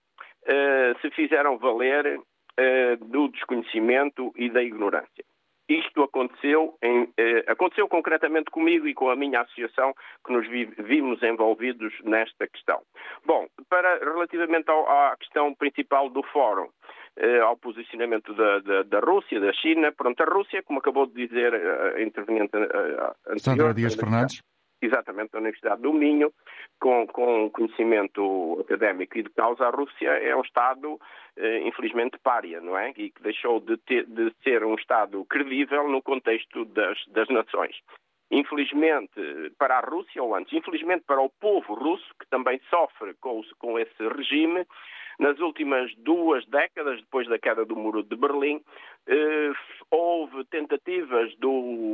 eh, 0.47 0.95
se 1.01 1.11
fizeram 1.11 1.59
valer 1.59 2.21
eh, 2.57 2.97
do 2.97 3.29
desconhecimento 3.29 4.33
e 4.37 4.49
da 4.49 4.63
ignorância. 4.63 5.25
Isto 5.69 6.05
aconteceu, 6.05 6.77
em, 6.81 7.13
eh, 7.17 7.45
aconteceu 7.49 7.89
concretamente 7.89 8.51
comigo 8.51 8.87
e 8.87 8.95
com 8.95 9.11
a 9.11 9.17
minha 9.17 9.41
associação, 9.41 9.93
que 10.25 10.33
nos 10.33 10.47
vi, 10.49 10.67
vimos 10.79 11.21
envolvidos 11.23 11.93
nesta 12.05 12.47
questão. 12.47 12.81
Bom, 13.25 13.47
para, 13.69 13.99
relativamente 13.99 14.71
ao, 14.71 14.89
à 14.89 15.17
questão 15.17 15.53
principal 15.55 16.09
do 16.09 16.23
fórum, 16.23 16.69
eh, 17.17 17.41
ao 17.41 17.57
posicionamento 17.57 18.33
da, 18.35 18.61
da, 18.61 18.83
da, 18.85 19.01
Rússia, 19.01 19.41
da 19.41 19.53
China, 19.53 19.91
pronto, 19.91 20.23
a 20.23 20.27
Rússia, 20.27 20.63
como 20.63 20.79
acabou 20.79 21.07
de 21.07 21.27
dizer 21.27 21.53
a 21.55 22.01
interveniente 22.01 22.57
anterior... 22.57 23.17
Sandra 23.39 23.75
Dias 23.75 23.95
Fernandes. 23.95 24.43
Exatamente 24.81 25.33
da 25.33 25.39
Universidade 25.39 25.83
do 25.83 25.93
Minho, 25.93 26.33
com, 26.81 27.07
com 27.07 27.51
conhecimento 27.51 28.59
académico 28.61 29.19
e 29.19 29.23
de 29.23 29.31
causa, 29.31 29.67
a 29.67 29.71
Rússia 29.71 30.09
é 30.09 30.35
um 30.37 30.43
Estado, 30.43 31.01
eh, 31.37 31.61
infelizmente, 31.61 32.19
pária, 32.23 32.61
não 32.61 32.77
é? 32.77 32.91
E 32.97 33.11
que 33.11 33.23
deixou 33.23 33.61
de, 33.61 33.77
ter, 33.79 34.05
de 34.07 34.33
ser 34.43 34.65
um 34.65 34.75
Estado 34.75 35.25
credível 35.27 35.89
no 35.89 36.03
contexto 36.03 36.65
das, 36.67 36.99
das 37.09 37.29
nações. 37.29 37.77
Infelizmente 38.31 39.21
para 39.57 39.79
a 39.79 39.81
Rússia, 39.81 40.23
ou 40.23 40.35
antes, 40.35 40.53
infelizmente 40.53 41.05
para 41.07 41.21
o 41.21 41.31
povo 41.31 41.75
russo, 41.75 42.07
que 42.19 42.27
também 42.29 42.61
sofre 42.69 43.15
com, 43.21 43.41
com 43.59 43.79
esse 43.79 44.09
regime, 44.09 44.67
nas 45.19 45.39
últimas 45.41 45.95
duas 45.97 46.45
décadas, 46.47 47.01
depois 47.01 47.29
da 47.29 47.39
queda 47.39 47.65
do 47.65 47.77
Muro 47.77 48.03
de 48.03 48.17
Berlim, 48.17 48.61
eh, 49.07 49.53
houve 49.91 50.45
tentativas 50.47 51.35
do 51.37 51.51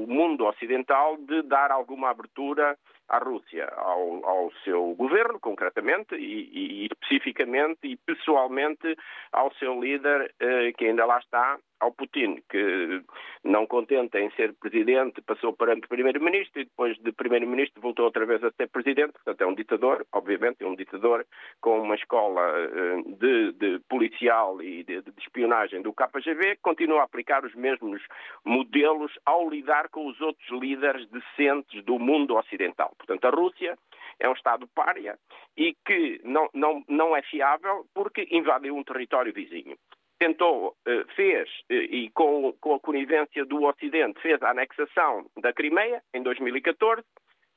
mundo 0.09 0.47
ocidental 0.47 1.17
de 1.19 1.43
dar 1.43 1.71
alguma 1.71 2.11
abertura 2.11 2.76
à 3.09 3.19
Rússia, 3.19 3.67
ao, 3.76 4.25
ao 4.25 4.52
seu 4.64 4.95
governo, 4.95 5.38
concretamente, 5.38 6.14
e, 6.14 6.85
e, 6.85 6.87
especificamente 6.87 7.79
e 7.85 7.97
pessoalmente 7.97 8.97
ao 9.31 9.52
seu 9.55 9.81
líder, 9.81 10.35
eh, 10.41 10.73
que 10.73 10.87
ainda 10.87 11.05
lá 11.05 11.19
está, 11.19 11.59
ao 11.83 11.91
Putin, 11.93 12.41
que 12.49 13.03
não 13.43 13.67
contente 13.67 14.17
em 14.17 14.31
ser 14.31 14.55
presidente, 14.55 15.21
passou 15.21 15.53
para 15.53 15.77
primeiro-ministro 15.89 16.61
e 16.62 16.65
depois 16.65 16.97
de 16.99 17.11
primeiro-ministro 17.11 17.83
voltou 17.83 18.05
outra 18.05 18.25
vez 18.25 18.43
a 18.45 18.53
ser 18.53 18.69
presidente, 18.69 19.12
portanto 19.12 19.41
é 19.41 19.47
um 19.47 19.55
ditador, 19.55 20.07
obviamente, 20.12 20.62
é 20.62 20.67
um 20.67 20.77
ditador 20.77 21.27
com 21.61 21.81
uma 21.81 21.97
escola 21.97 22.41
eh, 22.41 23.03
de, 23.19 23.53
de 23.53 23.81
policial 23.89 24.62
e 24.62 24.85
de, 24.85 25.03
de, 25.03 25.12
espionagem 25.19 25.83
do 25.83 25.93
KGB, 25.93 26.59
continua 26.62 27.01
a 27.01 27.05
aplicar 27.05 27.45
os 27.45 27.55
mesmos 27.57 28.01
modelos 28.45 29.12
ao 29.27 29.51
lidar 29.51 29.89
com 29.89 30.07
os 30.07 30.21
outros 30.21 30.49
líderes 30.51 31.09
decentes 31.09 31.85
do 31.85 31.99
mundo 31.99 32.37
ocidental. 32.37 32.95
Portanto, 32.97 33.25
a 33.25 33.31
Rússia 33.31 33.77
é 34.21 34.29
um 34.29 34.35
Estado 34.35 34.69
pária 34.73 35.19
e 35.57 35.75
que 35.85 36.21
não, 36.23 36.49
não, 36.55 36.85
não 36.89 37.17
é 37.17 37.23
fiável 37.23 37.85
porque 37.93 38.29
invadiu 38.31 38.77
um 38.77 38.85
território 38.85 39.33
vizinho 39.33 39.77
tentou, 40.23 40.76
eh, 40.87 41.05
fez, 41.17 41.49
eh, 41.69 41.75
e 41.75 42.11
com, 42.11 42.52
com 42.61 42.76
a 42.76 42.81
conivência 42.81 43.45
do 43.45 43.64
Ocidente, 43.64 44.21
fez 44.21 44.41
a 44.41 44.50
anexação 44.50 45.26
da 45.43 45.52
Crimeia 45.52 46.00
em 46.14 46.23
2014. 46.23 47.02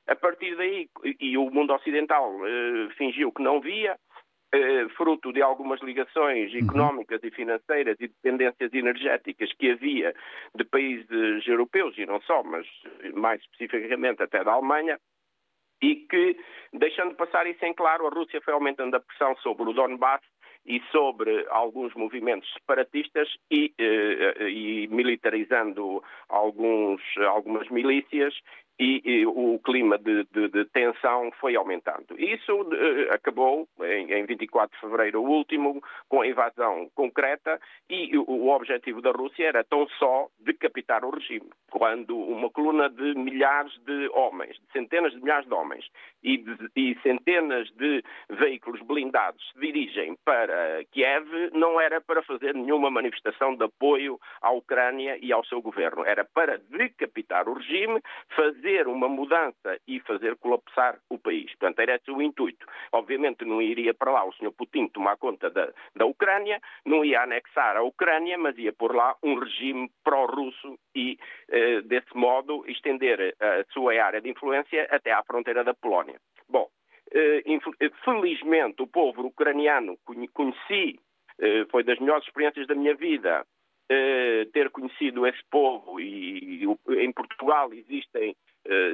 A 0.07 0.15
partir 0.15 0.55
daí, 0.55 0.89
e 1.19 1.38
o 1.38 1.51
mundo 1.51 1.74
ocidental 1.74 2.31
eh, 2.43 2.89
fingiu 2.98 3.31
que 3.31 3.43
não 3.43 3.62
via, 3.62 3.95
fruto 4.95 5.34
de 5.34 5.41
algumas 5.41 5.81
ligações 5.81 6.53
uhum. 6.53 6.60
económicas 6.60 7.22
e 7.24 7.29
financeiras 7.29 7.98
e 8.00 8.07
dependências 8.07 8.74
energéticas 8.74 9.51
que 9.51 9.72
havia 9.72 10.15
de 10.55 10.63
países 10.63 11.45
europeus 11.45 11.98
e 11.98 12.05
não 12.05 12.22
só, 12.22 12.41
mas 12.41 12.65
mais 13.15 13.41
especificamente 13.41 14.24
até 14.24 14.45
da 14.45 14.53
Alemanha, 14.53 14.98
e 15.81 15.95
que, 16.10 16.38
deixando 16.72 17.15
passar 17.15 17.45
isso 17.48 17.65
em 17.65 17.74
claro, 17.74 18.07
a 18.07 18.10
Rússia 18.10 18.39
foi 18.41 18.53
aumentando 18.53 18.95
a 18.95 19.00
pressão 19.01 19.36
sobre 19.38 19.69
o 19.69 19.74
Donbass 19.74 20.22
e 20.65 20.81
sobre 20.91 21.45
alguns 21.50 21.93
movimentos 21.93 22.51
separatistas 22.53 23.29
e, 23.51 23.74
eh, 23.77 24.50
e 24.50 24.88
militarizando 24.88 26.03
alguns, 26.27 27.01
algumas 27.27 27.69
milícias 27.69 28.34
e, 28.79 29.01
e 29.05 29.25
o 29.25 29.60
clima 29.63 29.98
de, 29.98 30.25
de, 30.25 30.50
de, 30.50 30.65
tensão 30.65 31.32
foi 31.39 31.55
aumentando. 31.55 32.08
Isso 32.17 32.53
uh, 32.53 33.13
acabou 33.13 33.67
em, 33.82 34.12
em 34.12 34.25
24 34.25 34.75
de 34.75 34.82
fevereiro 34.82 35.22
último 35.22 35.82
com 36.10 36.22
a 36.22 36.27
invasão 36.27 36.89
concreta 36.94 37.60
e 37.89 38.17
o, 38.17 38.24
o, 38.29 38.50
objetivo 38.50 39.01
da 39.01 39.12
Rússia 39.12 39.48
era 39.48 39.63
tão 39.63 39.88
só 39.98 40.27
decapitar 40.39 41.05
o 41.05 41.10
regime, 41.10 41.50
quando 41.72 42.17
uma 42.17 42.50
coluna 42.50 42.89
de 42.89 43.15
milhares 43.15 43.74
de 43.86 44.10
homens, 44.13 44.58
de 44.58 44.72
centenas 44.74 45.13
de 45.13 45.22
milhares 45.22 45.48
de 45.48 45.53
homens 45.53 45.86
e, 46.22 46.38
de, 46.38 46.70
e 46.75 46.98
centenas 47.01 47.70
de 47.72 48.03
veículos 48.29 48.82
blindados 48.82 49.41
se 49.53 49.60
dirigem 49.60 50.17
para 50.25 50.84
Kiev, 50.91 51.27
não 51.53 51.79
era 51.79 52.01
para 52.01 52.22
fazer 52.24 52.53
nenhuma 52.53 52.89
manifestação 52.89 53.55
de 53.55 53.63
apoio 53.63 54.20
à 54.41 54.51
Ucrânia 54.51 55.17
e 55.22 55.32
ao 55.32 55.46
seu 55.46 55.62
governo, 55.62 56.03
era 56.05 56.25
para 56.25 56.58
decapitar 56.58 57.48
o 57.48 57.53
regime, 57.53 58.01
fazer 58.36 58.64
fazer 58.65 58.88
uma 58.88 59.07
mudança 59.07 59.79
e 59.88 60.00
fazer 60.00 60.36
colapsar 60.38 61.00
o 61.10 61.19
país. 61.19 61.51
Portanto, 61.51 61.79
era 61.79 61.95
esse 61.95 62.10
o 62.10 62.22
intuito. 62.22 62.65
Obviamente 62.91 63.45
não 63.45 63.62
iria 63.62 63.93
para 63.93 64.12
lá 64.12 64.25
o 64.25 64.34
Sr. 64.34 64.51
Putin 64.51 64.88
tomar 64.88 65.17
conta 65.17 65.51
da, 65.51 65.72
da 65.95 66.05
Ucrânia, 66.05 66.60
não 66.84 67.05
ia 67.05 67.22
anexar 67.22 67.77
a 67.77 67.84
Ucrânia, 67.84 68.38
mas 68.39 68.57
ia 68.57 68.74
pôr 68.74 68.95
lá 68.95 69.15
um 69.24 69.38
regime 69.38 69.89
pró-russo 70.03 70.79
e, 70.95 71.17
eh, 71.50 71.81
desse 71.81 72.15
modo, 72.15 72.65
estender 72.67 73.36
a 73.39 73.63
sua 73.72 74.03
área 74.03 74.19
de 74.19 74.29
influência 74.29 74.88
até 74.89 75.12
à 75.12 75.24
fronteira 75.24 75.63
da 75.63 75.75
Polónia. 75.75 76.19
Bom, 76.50 76.67
eh, 77.13 77.43
felizmente 78.03 78.81
o 78.81 78.88
povo 78.88 79.27
ucraniano 79.27 79.95
conheci, 80.34 81.00
eh, 81.39 81.65
foi 81.69 81.84
das 81.84 82.00
melhores 82.00 82.25
experiências 82.25 82.65
da 82.65 82.74
minha 82.74 82.95
vida, 82.95 83.45
ter 84.51 84.72
conhecido 84.72 85.27
esse 85.27 85.43
povo 85.51 86.00
e 86.00 86.63
em 86.89 87.12
Portugal 87.12 87.72
existem 87.72 88.36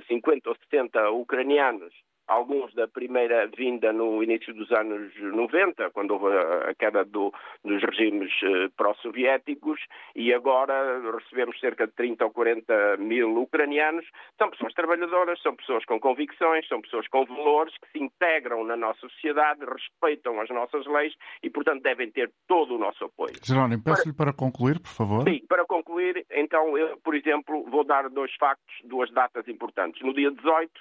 50 0.07 0.49
ou 0.49 0.55
60 0.55 1.11
ucranianos 1.11 1.93
alguns 2.31 2.73
da 2.73 2.87
primeira 2.87 3.47
vinda 3.47 3.91
no 3.91 4.23
início 4.23 4.53
dos 4.53 4.71
anos 4.71 5.11
90, 5.19 5.91
quando 5.91 6.11
houve 6.11 6.27
a 6.37 6.73
queda 6.75 7.03
do, 7.03 7.33
dos 7.63 7.81
regimes 7.83 8.31
eh, 8.43 8.69
pró-soviéticos, 8.77 9.79
e 10.15 10.33
agora 10.33 11.01
recebemos 11.11 11.59
cerca 11.59 11.85
de 11.87 11.93
30 11.93 12.25
ou 12.25 12.31
40 12.31 12.97
mil 12.97 13.37
ucranianos. 13.41 14.05
São 14.37 14.49
pessoas 14.49 14.73
trabalhadoras, 14.73 15.41
são 15.41 15.55
pessoas 15.55 15.83
com 15.85 15.99
convicções, 15.99 16.67
são 16.67 16.81
pessoas 16.81 17.07
com 17.09 17.25
valores 17.25 17.73
que 17.77 17.91
se 17.91 18.03
integram 18.03 18.63
na 18.63 18.77
nossa 18.77 19.01
sociedade, 19.01 19.59
respeitam 19.65 20.39
as 20.39 20.49
nossas 20.49 20.85
leis 20.87 21.13
e, 21.43 21.49
portanto, 21.49 21.83
devem 21.83 22.09
ter 22.11 22.31
todo 22.47 22.75
o 22.75 22.77
nosso 22.77 23.03
apoio. 23.03 23.33
Jerónimo, 23.43 23.83
peço-lhe 23.83 24.15
para... 24.15 24.31
para 24.31 24.37
concluir, 24.37 24.79
por 24.79 24.91
favor. 24.91 25.23
Sim, 25.27 25.41
para 25.49 25.65
concluir, 25.65 26.25
então, 26.31 26.77
eu, 26.77 26.97
por 27.03 27.13
exemplo, 27.13 27.65
vou 27.69 27.83
dar 27.83 28.09
dois 28.09 28.33
factos, 28.35 28.73
duas 28.85 29.11
datas 29.11 29.47
importantes. 29.47 30.01
No 30.01 30.13
dia 30.13 30.31
18 30.31 30.71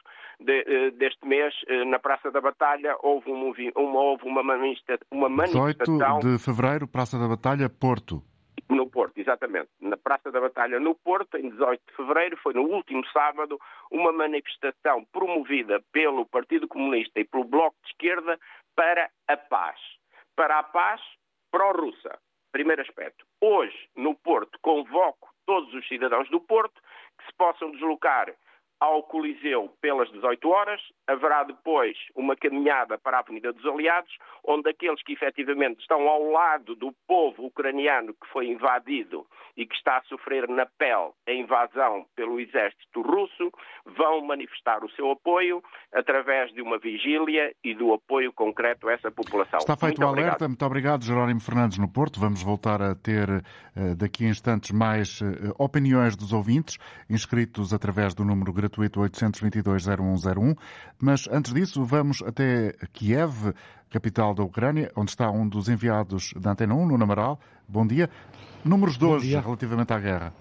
de, 0.41 0.65
eh, 0.67 0.91
deste 0.93 1.27
mês, 1.27 1.40
eh, 1.69 1.85
na 1.85 1.99
Praça 1.99 2.31
da 2.31 2.41
Batalha, 2.41 2.97
houve, 3.03 3.31
um, 3.31 3.53
uma, 3.77 4.01
houve 4.01 4.25
uma, 4.25 4.43
uma 5.11 5.29
manifestação. 5.29 5.87
18 5.89 6.19
de 6.21 6.39
fevereiro, 6.39 6.89
Praça 6.89 7.19
da 7.19 7.29
Batalha, 7.29 7.69
Porto. 7.69 8.23
No 8.69 8.89
Porto, 8.89 9.19
exatamente. 9.19 9.69
Na 9.81 9.97
Praça 9.97 10.31
da 10.31 10.41
Batalha, 10.41 10.79
no 10.79 10.95
Porto, 10.95 11.37
em 11.37 11.51
18 11.51 11.83
de 11.89 11.97
fevereiro, 11.97 12.37
foi 12.37 12.55
no 12.55 12.63
último 12.63 13.05
sábado, 13.13 13.59
uma 13.91 14.13
manifestação 14.13 15.05
promovida 15.13 15.83
pelo 15.93 16.25
Partido 16.27 16.69
Comunista 16.69 17.19
e 17.19 17.25
pelo 17.25 17.45
Bloco 17.45 17.77
de 17.83 17.91
Esquerda 17.91 18.39
para 18.77 19.11
a 19.29 19.37
paz. 19.37 19.79
Para 20.37 20.59
a 20.59 20.63
paz 20.63 21.01
pró-russa. 21.51 22.19
Primeiro 22.53 22.83
aspecto. 22.83 23.25
Hoje, 23.41 23.89
no 23.97 24.15
Porto, 24.15 24.59
convoco 24.63 25.31
todos 25.47 25.73
os 25.75 25.87
cidadãos 25.89 26.29
do 26.31 26.41
Porto 26.41 26.81
que 27.19 27.27
se 27.27 27.33
possam 27.37 27.71
deslocar 27.73 28.33
ao 28.81 29.03
Coliseu 29.03 29.71
pelas 29.83 30.11
18 30.11 30.49
horas, 30.49 30.81
haverá 31.07 31.45
depois 31.45 31.95
uma 32.17 32.35
caminhada 32.35 32.97
para 32.97 33.19
a 33.19 33.21
Avenida 33.21 33.53
dos 33.53 33.67
Aliados, 33.67 34.11
onde 34.43 34.71
aqueles 34.71 35.03
que 35.03 35.13
efetivamente 35.13 35.81
estão 35.81 36.09
ao 36.09 36.31
lado 36.31 36.75
do 36.75 36.91
povo 37.07 37.45
ucraniano 37.45 38.15
que 38.15 38.27
foi 38.33 38.49
invadido 38.49 39.27
e 39.55 39.67
que 39.67 39.75
está 39.75 39.99
a 39.99 40.03
sofrer 40.05 40.49
na 40.49 40.65
pele 40.65 41.11
a 41.29 41.33
invasão 41.33 42.07
pelo 42.17 42.41
exército 42.41 43.03
russo, 43.03 43.53
vão 43.85 44.25
manifestar 44.25 44.83
o 44.83 44.91
seu 44.93 45.11
apoio 45.11 45.63
através 45.93 46.51
de 46.55 46.63
uma 46.63 46.79
vigília 46.79 47.55
e 47.63 47.75
do 47.75 47.93
apoio 47.93 48.33
concreto 48.33 48.89
a 48.89 48.93
essa 48.93 49.11
população. 49.11 49.59
Está 49.59 49.77
feito 49.77 50.01
Muito 50.01 50.05
o 50.05 50.09
alerta. 50.09 50.31
Obrigado. 50.31 50.49
Muito 50.49 50.65
obrigado, 50.65 51.05
Jerónimo 51.05 51.41
Fernandes, 51.41 51.77
no 51.77 51.89
Porto. 51.93 52.19
Vamos 52.19 52.43
voltar 52.43 52.81
a 52.81 52.95
ter 52.95 53.29
eh, 53.29 53.95
daqui 53.95 54.25
a 54.25 54.29
instantes 54.29 54.71
mais 54.71 55.21
eh, 55.21 55.53
opiniões 55.59 56.17
dos 56.17 56.33
ouvintes, 56.33 56.79
inscritos 57.11 57.75
através 57.75 58.15
do 58.15 58.25
número 58.25 58.53
gratuito 58.53 58.70
gratuito 58.71 59.01
822-0101. 59.01 60.57
Mas 60.99 61.29
antes 61.31 61.53
disso, 61.53 61.85
vamos 61.85 62.23
até 62.23 62.75
Kiev, 62.93 63.53
capital 63.91 64.35
da 64.35 64.45
Ucrânia, 64.45 64.91
onde 64.95 65.11
está 65.11 65.31
um 65.31 65.49
dos 65.49 65.69
enviados 65.69 66.33
da 66.37 66.53
Antena 66.53 66.75
1, 66.75 66.87
no 66.87 67.03
Amaral. 67.03 67.41
Bom 67.69 67.87
dia. 67.87 68.09
Números 68.65 68.97
de 68.97 69.05
hoje 69.05 69.31
relativamente 69.35 69.93
à 69.93 69.99
guerra. 69.99 70.33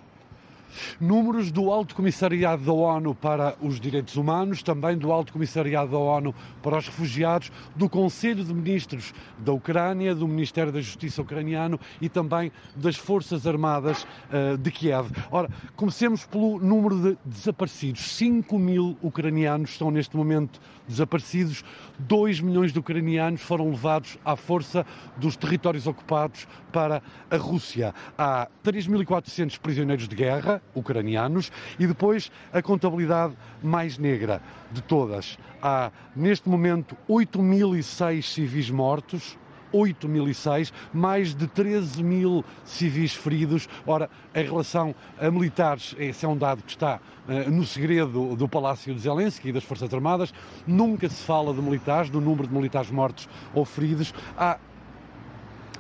Números 1.00 1.52
do 1.52 1.72
Alto 1.72 1.96
Comissariado 1.96 2.64
da 2.64 2.74
ONU 2.74 3.16
para 3.16 3.56
os 3.62 3.80
Direitos 3.80 4.16
Humanos, 4.16 4.64
também 4.64 4.98
do 4.98 5.12
Alto 5.12 5.34
Comissariado 5.34 5.92
da 5.92 5.98
ONU 5.98 6.34
para 6.62 6.78
os 6.78 6.88
Refugiados, 6.88 7.52
do 7.76 7.90
Conselho 7.90 8.44
de 8.44 8.54
Ministros 8.54 9.14
da 9.38 9.52
Ucrânia, 9.52 10.14
do 10.14 10.28
Ministério 10.28 10.72
da 10.72 10.82
Justiça 10.82 11.22
ucraniano 11.22 11.80
e 12.02 12.10
também 12.10 12.52
das 12.76 12.96
Forças 12.96 13.46
Armadas 13.46 14.04
uh, 14.04 14.58
de 14.58 14.72
Kiev. 14.72 15.12
Ora, 15.32 15.50
comecemos 15.76 16.26
pelo 16.26 16.60
número 16.60 16.96
de 17.00 17.18
desaparecidos. 17.26 18.16
5 18.16 18.58
mil 18.58 18.98
ucranianos 19.02 19.72
estão 19.72 19.92
neste 19.92 20.16
momento 20.16 20.60
desaparecidos. 20.90 21.64
2 22.00 22.42
milhões 22.42 22.74
de 22.74 22.80
ucranianos 22.80 23.42
foram 23.42 23.70
levados 23.70 24.18
à 24.26 24.36
força 24.36 24.86
dos 25.16 25.38
territórios 25.38 25.88
ocupados 25.88 26.48
para 26.74 27.02
a 27.30 27.38
Rússia. 27.38 27.94
Há 28.18 28.48
3.400 28.66 29.60
prisioneiros 29.60 30.08
de 30.08 30.16
guerra 30.16 30.62
ucranianos, 30.74 31.52
e 31.78 31.86
depois 31.86 32.32
a 32.52 32.62
contabilidade 32.62 33.36
mais 33.62 33.98
negra 33.98 34.42
de 34.72 34.82
todas. 34.82 35.38
Há, 35.62 35.92
neste 36.16 36.50
momento, 36.50 36.98
8.006 37.08 38.24
civis 38.24 38.70
mortos, 38.70 39.38
8.006, 39.74 40.72
mais 40.94 41.34
de 41.36 41.48
13 41.48 42.04
mil 42.04 42.44
civis 42.64 43.14
feridos. 43.14 43.68
Ora, 43.86 44.10
em 44.34 44.44
relação 44.44 44.96
a 45.20 45.30
militares, 45.32 45.96
esse 45.98 46.26
é 46.26 46.28
um 46.28 46.38
dado 46.38 46.64
que 46.64 46.72
está 46.72 47.00
uh, 47.28 47.50
no 47.50 47.66
segredo 47.66 48.36
do 48.36 48.48
Palácio 48.48 48.94
de 48.94 49.02
Zelensky 49.02 49.50
e 49.50 49.52
das 49.52 49.64
Forças 49.64 49.94
Armadas. 49.94 50.34
Nunca 50.66 51.08
se 51.10 51.24
fala 51.24 51.54
de 51.54 51.62
militares, 51.62 52.10
do 52.10 52.20
número 52.22 52.48
de 52.48 52.54
militares 52.54 52.92
mortos 52.92 53.28
ou 53.54 53.66
feridos. 53.66 54.14
Há 54.38 54.58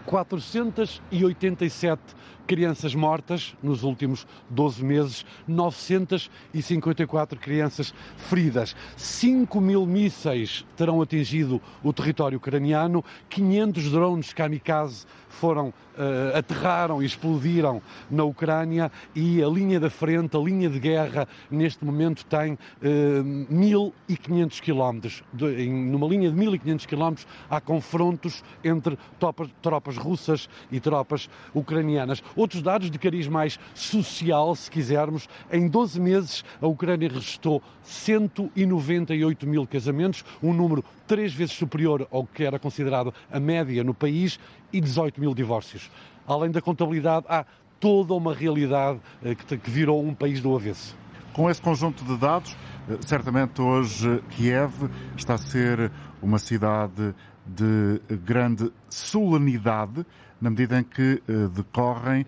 487 0.05 2.00
crianças 2.49 2.95
mortas 2.95 3.55
nos 3.61 3.83
últimos 3.83 4.25
12 4.49 4.83
meses, 4.83 5.23
954 5.47 7.39
crianças 7.39 7.93
feridas. 8.17 8.75
5 8.97 9.61
mil 9.61 9.85
mísseis 9.85 10.65
terão 10.75 10.99
atingido 10.99 11.61
o 11.83 11.93
território 11.93 12.39
ucraniano, 12.39 13.05
500 13.29 13.91
drones 13.91 14.33
kamikaze 14.33 15.05
foram, 15.29 15.67
uh, 15.67 16.35
aterraram 16.35 17.03
e 17.03 17.05
explodiram 17.05 17.81
na 18.09 18.23
Ucrânia 18.23 18.91
e 19.13 19.43
a 19.43 19.47
linha 19.47 19.79
da 19.79 19.91
frente, 19.91 20.35
a 20.35 20.39
linha 20.39 20.69
de 20.69 20.79
guerra, 20.79 21.27
neste 21.51 21.85
momento 21.85 22.25
tem 22.25 22.53
uh, 22.53 22.57
eh, 22.81 23.53
1.500 23.53 24.59
quilómetros. 24.59 25.23
Numa 25.31 26.07
linha 26.07 26.31
de 26.31 26.35
1.500 26.35 26.85
quilómetros 26.87 27.27
há 27.47 27.61
confrontos 27.61 28.43
entre 28.63 28.97
tropas, 29.19 29.49
tropas 29.61 29.97
russas 29.97 30.49
e 30.71 30.79
tropas 30.79 31.29
ucranianas. 31.53 32.23
Outros 32.39 32.62
dados 32.62 32.89
de 32.89 32.98
cariz 32.98 33.27
mais 33.27 33.60
social, 33.75 34.55
se 34.55 34.72
quisermos, 34.72 35.27
em 35.51 35.67
12 35.67 36.00
meses 36.00 36.46
a 36.62 36.67
Ucrânia 36.67 37.10
registrou 37.10 37.62
198 37.84 39.46
mil 39.46 39.67
casamentos, 39.67 40.24
um 40.41 40.53
número 40.53 40.81
três 41.05 41.34
vezes 41.34 41.53
superior 41.53 42.08
ao 42.10 42.25
que 42.25 42.46
era 42.46 42.58
considerado 42.58 43.13
a 43.29 43.41
média 43.41 43.84
no 43.84 43.93
país 43.93 44.39
e 44.72 44.79
18 44.79 45.19
mil 45.19 45.34
divórcios. 45.34 45.91
Além 46.25 46.50
da 46.50 46.62
contabilidade, 46.62 47.25
há 47.27 47.46
toda 47.77 48.13
uma 48.13 48.34
realidade 48.34 49.01
eh, 49.22 49.36
que 49.36 49.69
virou 49.69 50.01
um 50.01 50.13
país 50.13 50.39
do 50.39 50.55
avesso. 50.55 50.96
Com 51.34 51.50
esse 51.50 51.62
conjunto 51.62 52.05
de 52.05 52.15
dados, 52.15 52.55
eh, 52.89 53.00
certamente 53.01 53.62
hoje 53.62 54.24
Kiev 54.29 54.89
está 55.17 55.34
a 55.34 55.38
ser 55.38 55.91
uma 56.22 56.39
cidade 56.39 57.13
de 57.46 58.00
grande 58.24 58.72
solenidade, 58.89 60.05
na 60.41 60.50
medida 60.50 60.79
em 60.79 60.84
que 60.84 61.22
eh, 61.27 61.48
decorrem 61.55 62.25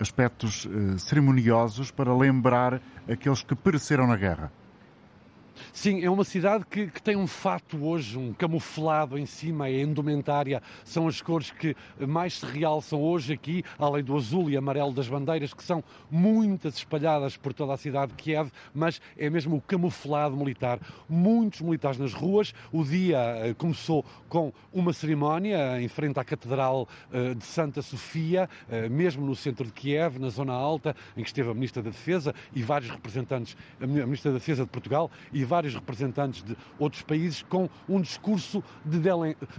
aspectos 0.00 0.66
cerimoniosos 0.98 1.92
para 1.92 2.12
lembrar 2.12 2.82
aqueles 3.08 3.40
que 3.44 3.54
pereceram 3.54 4.04
na 4.04 4.16
guerra. 4.16 4.50
Sim, 5.72 6.04
é 6.04 6.10
uma 6.10 6.24
cidade 6.24 6.64
que, 6.68 6.86
que, 6.88 7.02
tem 7.02 7.16
um 7.16 7.26
fato 7.26 7.84
hoje, 7.84 8.18
um 8.18 8.32
camuflado 8.32 9.18
em 9.18 9.26
cima, 9.26 9.68
é 9.68 9.80
indumentária, 9.80 10.62
são 10.84 11.06
as 11.06 11.20
cores 11.20 11.50
que 11.50 11.74
mais 11.98 12.38
se 12.38 12.46
realçam 12.46 13.00
hoje 13.00 13.32
aqui, 13.32 13.64
além 13.78 14.02
do 14.02 14.16
azul 14.16 14.50
e 14.50 14.56
amarelo 14.56 14.92
das 14.92 15.08
bandeiras, 15.08 15.54
que 15.54 15.62
são 15.62 15.82
muitas 16.10 16.76
espalhadas 16.76 17.36
por 17.36 17.52
toda 17.52 17.72
a 17.72 17.76
cidade 17.76 18.12
de 18.12 18.22
Kiev, 18.22 18.50
mas 18.74 19.00
é 19.16 19.28
mesmo 19.30 19.56
o 19.56 19.60
camuflado 19.60 20.36
militar. 20.36 20.78
Muitos 21.08 21.60
militares 21.60 21.98
nas 21.98 22.12
ruas. 22.12 22.54
O 22.72 22.84
dia 22.84 23.18
eh, 23.18 23.54
começou 23.54 24.04
com 24.28 24.52
uma 24.72 24.92
cerimónia 24.92 25.80
em 25.80 25.88
frente 25.88 26.18
à 26.18 26.24
Catedral 26.24 26.88
eh, 27.12 27.34
de 27.34 27.44
Santa 27.44 27.82
Sofia, 27.82 28.48
eh, 28.70 28.88
mesmo 28.88 29.26
no 29.26 29.34
centro 29.34 29.64
de 29.64 29.72
Kiev, 29.72 30.18
na 30.18 30.28
zona 30.28 30.52
alta, 30.52 30.94
em 31.16 31.22
que 31.22 31.28
esteve 31.28 31.50
a 31.50 31.54
Ministra 31.54 31.82
da 31.82 31.90
Defesa 31.90 32.34
e 32.54 32.62
vários 32.62 32.90
representantes, 32.90 33.56
a 33.80 33.86
Ministra 33.86 34.32
da 34.32 34.38
Defesa 34.38 34.64
de 34.64 34.70
Portugal 34.70 35.10
e 35.32 35.44
vários 35.50 35.74
representantes 35.74 36.44
de 36.44 36.56
outros 36.78 37.02
países 37.02 37.42
com 37.42 37.68
um 37.88 38.00
discurso 38.00 38.62
de 38.84 39.00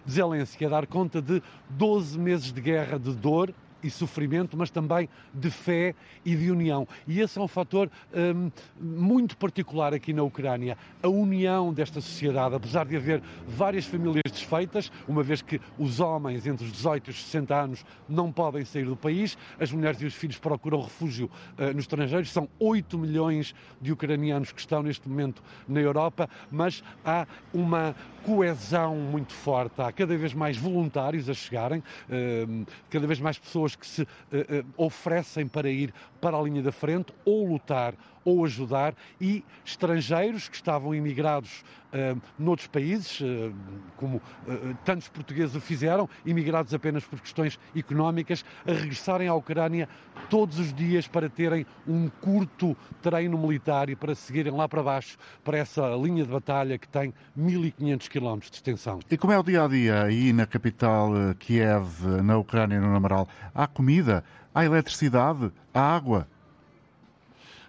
Zelensky 0.10 0.66
a 0.66 0.70
dar 0.70 0.88
conta 0.88 1.22
de 1.22 1.44
12 1.70 2.18
meses 2.18 2.54
de 2.54 2.62
guerra 2.62 2.98
de 2.98 3.14
dor 3.14 3.54
e 3.84 3.90
sofrimento, 3.90 4.58
mas 4.58 4.70
também 4.70 5.10
de 5.34 5.50
fé 5.50 5.96
e 6.26 6.36
de 6.36 6.52
união. 6.52 6.88
E 7.08 7.20
esse 7.20 7.38
é 7.38 7.42
um 7.42 7.48
fator 7.48 7.90
hum, 8.14 8.52
muito 8.80 9.38
particular 9.38 9.94
aqui 9.94 10.14
na 10.14 10.24
Ucrânia. 10.24 10.78
A 11.02 11.08
união 11.08 11.74
desta 11.74 12.02
sociedade, 12.02 12.56
apesar 12.56 12.86
de 12.86 12.96
haver 12.96 13.22
várias 13.48 13.86
famílias 13.86 14.24
desfeitas, 14.32 14.92
uma 15.08 15.24
vez 15.24 15.42
que 15.42 15.60
os 15.78 16.00
homens 16.00 16.46
entre 16.46 16.66
os 16.66 16.72
18 16.72 17.08
e 17.08 17.12
os 17.12 17.24
60 17.24 17.56
anos 17.56 17.86
não 18.08 18.32
podem 18.32 18.64
sair 18.66 18.86
do 18.86 18.96
país, 18.96 19.38
as 19.60 19.72
mulheres 19.72 20.02
e 20.02 20.06
os 20.06 20.14
filhos 20.14 20.38
procuram 20.38 20.82
refúgio 20.82 21.30
uh, 21.58 21.74
nos 21.74 21.84
estrangeiros. 21.84 22.32
São 22.32 22.48
8 22.60 22.98
milhões 22.98 23.54
de 23.82 23.92
ucranianos 23.92 24.52
que 24.52 24.60
estão 24.60 24.84
neste 24.84 25.08
momento 25.08 25.44
na 25.68 25.80
Europa, 25.80 26.30
mas 26.52 26.84
há 27.04 27.28
uma 27.54 27.96
coesão 28.24 28.96
muito 28.96 29.34
forte. 29.34 29.82
Há 29.82 29.92
cada 29.92 30.16
vez 30.16 30.34
mais 30.34 30.58
voluntários 30.58 31.30
a 31.30 31.34
chegarem, 31.34 31.80
uh, 31.80 32.66
cada 32.90 33.08
vez 33.08 33.20
mais 33.20 33.38
pessoas 33.38 33.71
pessoas 33.72 33.76
que 33.76 33.88
se 33.88 34.02
uh, 34.02 34.06
uh, 34.06 34.86
oferecem 34.86 35.48
para 35.48 35.70
ir 35.70 35.94
para 36.20 36.38
a 36.38 36.42
linha 36.42 36.62
da 36.62 36.72
frente 36.72 37.14
ou 37.26 37.48
lutar 37.48 37.94
ou 38.24 38.46
ajudar 38.46 38.94
e 39.20 39.44
estrangeiros 39.66 40.48
que 40.48 40.56
estavam 40.56 40.94
imigrados 40.94 41.64
uh, 41.92 42.22
noutros 42.38 42.68
países, 42.68 43.20
uh, 43.22 43.54
como 43.98 44.18
uh, 44.18 44.78
tantos 44.86 45.08
portugueses 45.08 45.56
o 45.56 45.62
fizeram, 45.62 46.10
imigrados 46.26 46.74
apenas 46.74 47.04
por 47.04 47.20
questões 47.20 47.60
económicas, 47.76 48.46
a 48.68 48.72
regressarem 48.72 49.28
à 49.28 49.34
Ucrânia 49.34 49.88
todos 50.30 50.60
os 50.60 50.74
dias 50.74 51.08
para 51.08 51.30
terem 51.30 51.66
um 51.88 52.10
curto 52.10 52.76
treino 53.02 53.38
militar 53.38 53.90
e 53.90 53.96
para 53.96 54.16
seguirem 54.16 54.54
lá 54.54 54.68
para 54.68 54.84
baixo, 54.84 55.18
para 55.44 55.58
essa 55.58 55.82
linha 55.96 56.24
de 56.24 56.32
batalha 56.32 56.78
que 56.78 56.88
tem 56.88 57.14
1500 57.36 58.08
quilómetros 58.08 58.52
de 58.52 58.58
extensão. 58.58 59.00
E 59.10 59.18
como 59.18 59.34
é 59.34 59.40
o 59.40 59.44
dia 59.44 59.66
a 59.66 59.68
dia 59.68 60.04
aí 60.04 60.34
na 60.34 60.46
capital 60.46 61.12
Kiev, 61.40 62.06
na 62.24 62.38
Ucrânia, 62.38 62.80
no 62.80 62.96
Amaral? 62.96 63.28
Há 63.54 63.68
comida? 63.68 64.24
Há 64.54 64.66
eletricidade? 64.66 65.52
Há 65.74 65.96
água? 65.96 66.28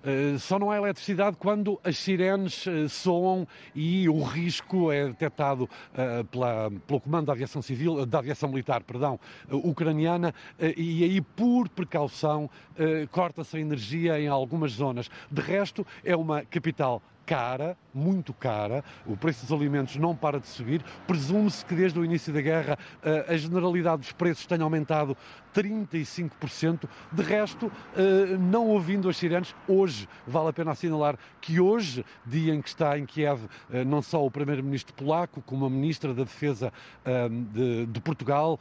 Uh, 0.02 0.36
só 0.38 0.58
não 0.58 0.70
há 0.70 0.76
eletricidade 0.76 1.36
quando 1.36 1.80
as 1.84 1.96
sirenes 1.96 2.66
uh, 2.66 2.88
soam 2.88 3.46
e 3.72 4.08
o 4.08 4.20
risco 4.20 4.90
é 4.90 5.06
detectado 5.06 5.64
uh, 5.64 6.24
pela, 6.24 6.70
pelo 6.88 7.00
Comando 7.00 7.26
da 7.26 7.32
Aviação 7.32 7.62
Civil, 7.62 8.04
da 8.04 8.18
Aviação 8.18 8.48
Militar, 8.48 8.82
perdão, 8.82 9.18
ucraniana, 9.50 10.34
e 10.76 11.04
aí 11.04 11.20
por 11.20 11.68
precaução 11.68 12.50
corta-se 13.10 13.56
a 13.56 13.60
energia 13.60 14.20
em 14.20 14.28
algumas 14.28 14.72
zonas. 14.72 15.10
De 15.30 15.40
resto, 15.40 15.86
é 16.04 16.16
uma 16.16 16.42
capital 16.42 17.02
cara, 17.24 17.76
muito 17.94 18.32
cara, 18.32 18.84
o 19.06 19.16
preço 19.16 19.46
dos 19.46 19.52
alimentos 19.52 19.96
não 19.96 20.14
para 20.14 20.40
de 20.40 20.46
subir. 20.46 20.82
Presume-se 21.06 21.64
que 21.64 21.74
desde 21.74 21.98
o 21.98 22.04
início 22.04 22.32
da 22.32 22.40
guerra 22.40 22.78
eh, 23.02 23.26
a 23.28 23.36
generalidade 23.36 24.02
dos 24.02 24.12
preços 24.12 24.46
tenha 24.46 24.62
aumentado 24.62 25.16
35%. 25.54 26.88
De 27.10 27.22
resto, 27.22 27.70
eh, 27.96 28.36
não 28.38 28.68
ouvindo 28.68 29.08
as 29.08 29.16
sirenes, 29.16 29.54
hoje 29.68 30.08
vale 30.26 30.48
a 30.48 30.52
pena 30.52 30.72
assinalar 30.72 31.18
que 31.40 31.60
hoje, 31.60 32.04
dia 32.26 32.54
em 32.54 32.62
que 32.62 32.68
está 32.68 32.98
em 32.98 33.04
Kiev 33.04 33.40
eh, 33.70 33.84
não 33.84 34.00
só 34.00 34.24
o 34.24 34.30
primeiro-ministro 34.30 34.94
polaco, 34.94 35.42
como 35.42 35.66
a 35.66 35.70
ministra 35.70 36.14
da 36.14 36.24
Defesa 36.24 36.72
de, 37.88 38.00
Portugal, 38.00 38.58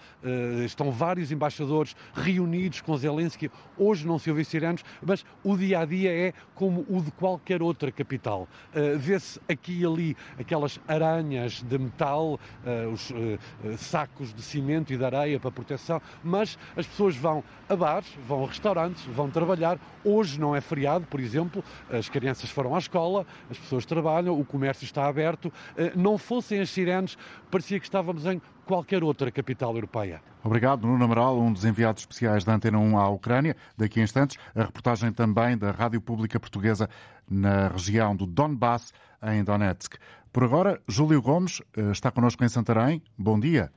estão 0.65 0.91
vários 0.91 1.31
embaixadores 1.31 1.95
reunidos 2.13 2.81
com 2.81 2.95
Zelensky. 2.97 3.49
Hoje 3.77 4.05
não 4.05 4.19
se 4.19 4.29
ouve 4.29 4.43
sirenes, 4.45 4.83
mas 5.01 5.25
o 5.43 5.55
dia 5.57 5.79
a 5.79 5.85
dia 5.85 6.11
é 6.11 6.33
como 6.55 6.85
o 6.89 7.01
de 7.01 7.11
qualquer 7.11 7.61
outra 7.61 7.91
capital. 7.91 8.47
Uh, 8.73 8.97
Vê-se 9.21 9.39
aqui 9.47 9.81
e 9.81 9.85
ali 9.85 10.17
aquelas 10.39 10.79
aranhas 10.87 11.61
de 11.61 11.77
metal, 11.77 12.39
uh, 12.65 12.91
os 12.91 13.11
uh, 13.11 13.37
sacos 13.77 14.33
de 14.33 14.41
cimento 14.41 14.91
e 14.91 14.97
de 14.97 15.05
areia 15.05 15.39
para 15.39 15.51
proteção, 15.51 16.01
mas 16.23 16.57
as 16.75 16.87
pessoas 16.87 17.15
vão 17.15 17.43
a 17.69 17.75
bares, 17.75 18.09
vão 18.27 18.43
a 18.43 18.47
restaurantes, 18.47 19.05
vão 19.05 19.29
trabalhar. 19.29 19.77
Hoje 20.03 20.39
não 20.39 20.55
é 20.55 20.61
feriado, 20.61 21.05
por 21.05 21.19
exemplo, 21.19 21.63
as 21.91 22.09
crianças 22.09 22.49
foram 22.49 22.75
à 22.75 22.79
escola, 22.79 23.25
as 23.49 23.59
pessoas 23.59 23.85
trabalham, 23.85 24.39
o 24.39 24.43
comércio 24.43 24.85
está 24.85 25.05
aberto. 25.05 25.53
Não 25.95 26.17
fossem 26.17 26.59
as 26.59 26.71
sirenes, 26.71 27.15
parecia 27.51 27.79
que 27.79 27.85
estávamos 27.85 28.25
em 28.25 28.41
qualquer 28.71 29.03
outra 29.03 29.29
capital 29.29 29.75
europeia. 29.75 30.21
Obrigado, 30.45 30.87
Nuno 30.87 31.03
Amaral, 31.03 31.37
um 31.37 31.51
dos 31.51 31.65
enviados 31.65 32.03
especiais 32.03 32.45
da 32.45 32.55
Antena 32.55 32.79
1 32.79 32.97
à 32.97 33.09
Ucrânia. 33.09 33.53
Daqui 33.77 33.99
a 33.99 34.03
instantes, 34.03 34.37
a 34.55 34.63
reportagem 34.63 35.11
também 35.11 35.57
da 35.57 35.71
Rádio 35.71 35.99
Pública 35.99 36.39
Portuguesa 36.39 36.87
na 37.29 37.67
região 37.67 38.15
do 38.15 38.25
Donbass, 38.25 38.93
em 39.21 39.43
Donetsk. 39.43 39.97
Por 40.31 40.45
agora, 40.45 40.79
Júlio 40.87 41.21
Gomes 41.21 41.61
eh, 41.75 41.91
está 41.91 42.11
connosco 42.11 42.45
em 42.45 42.47
Santarém. 42.47 43.01
Bom 43.17 43.37
dia. 43.37 43.69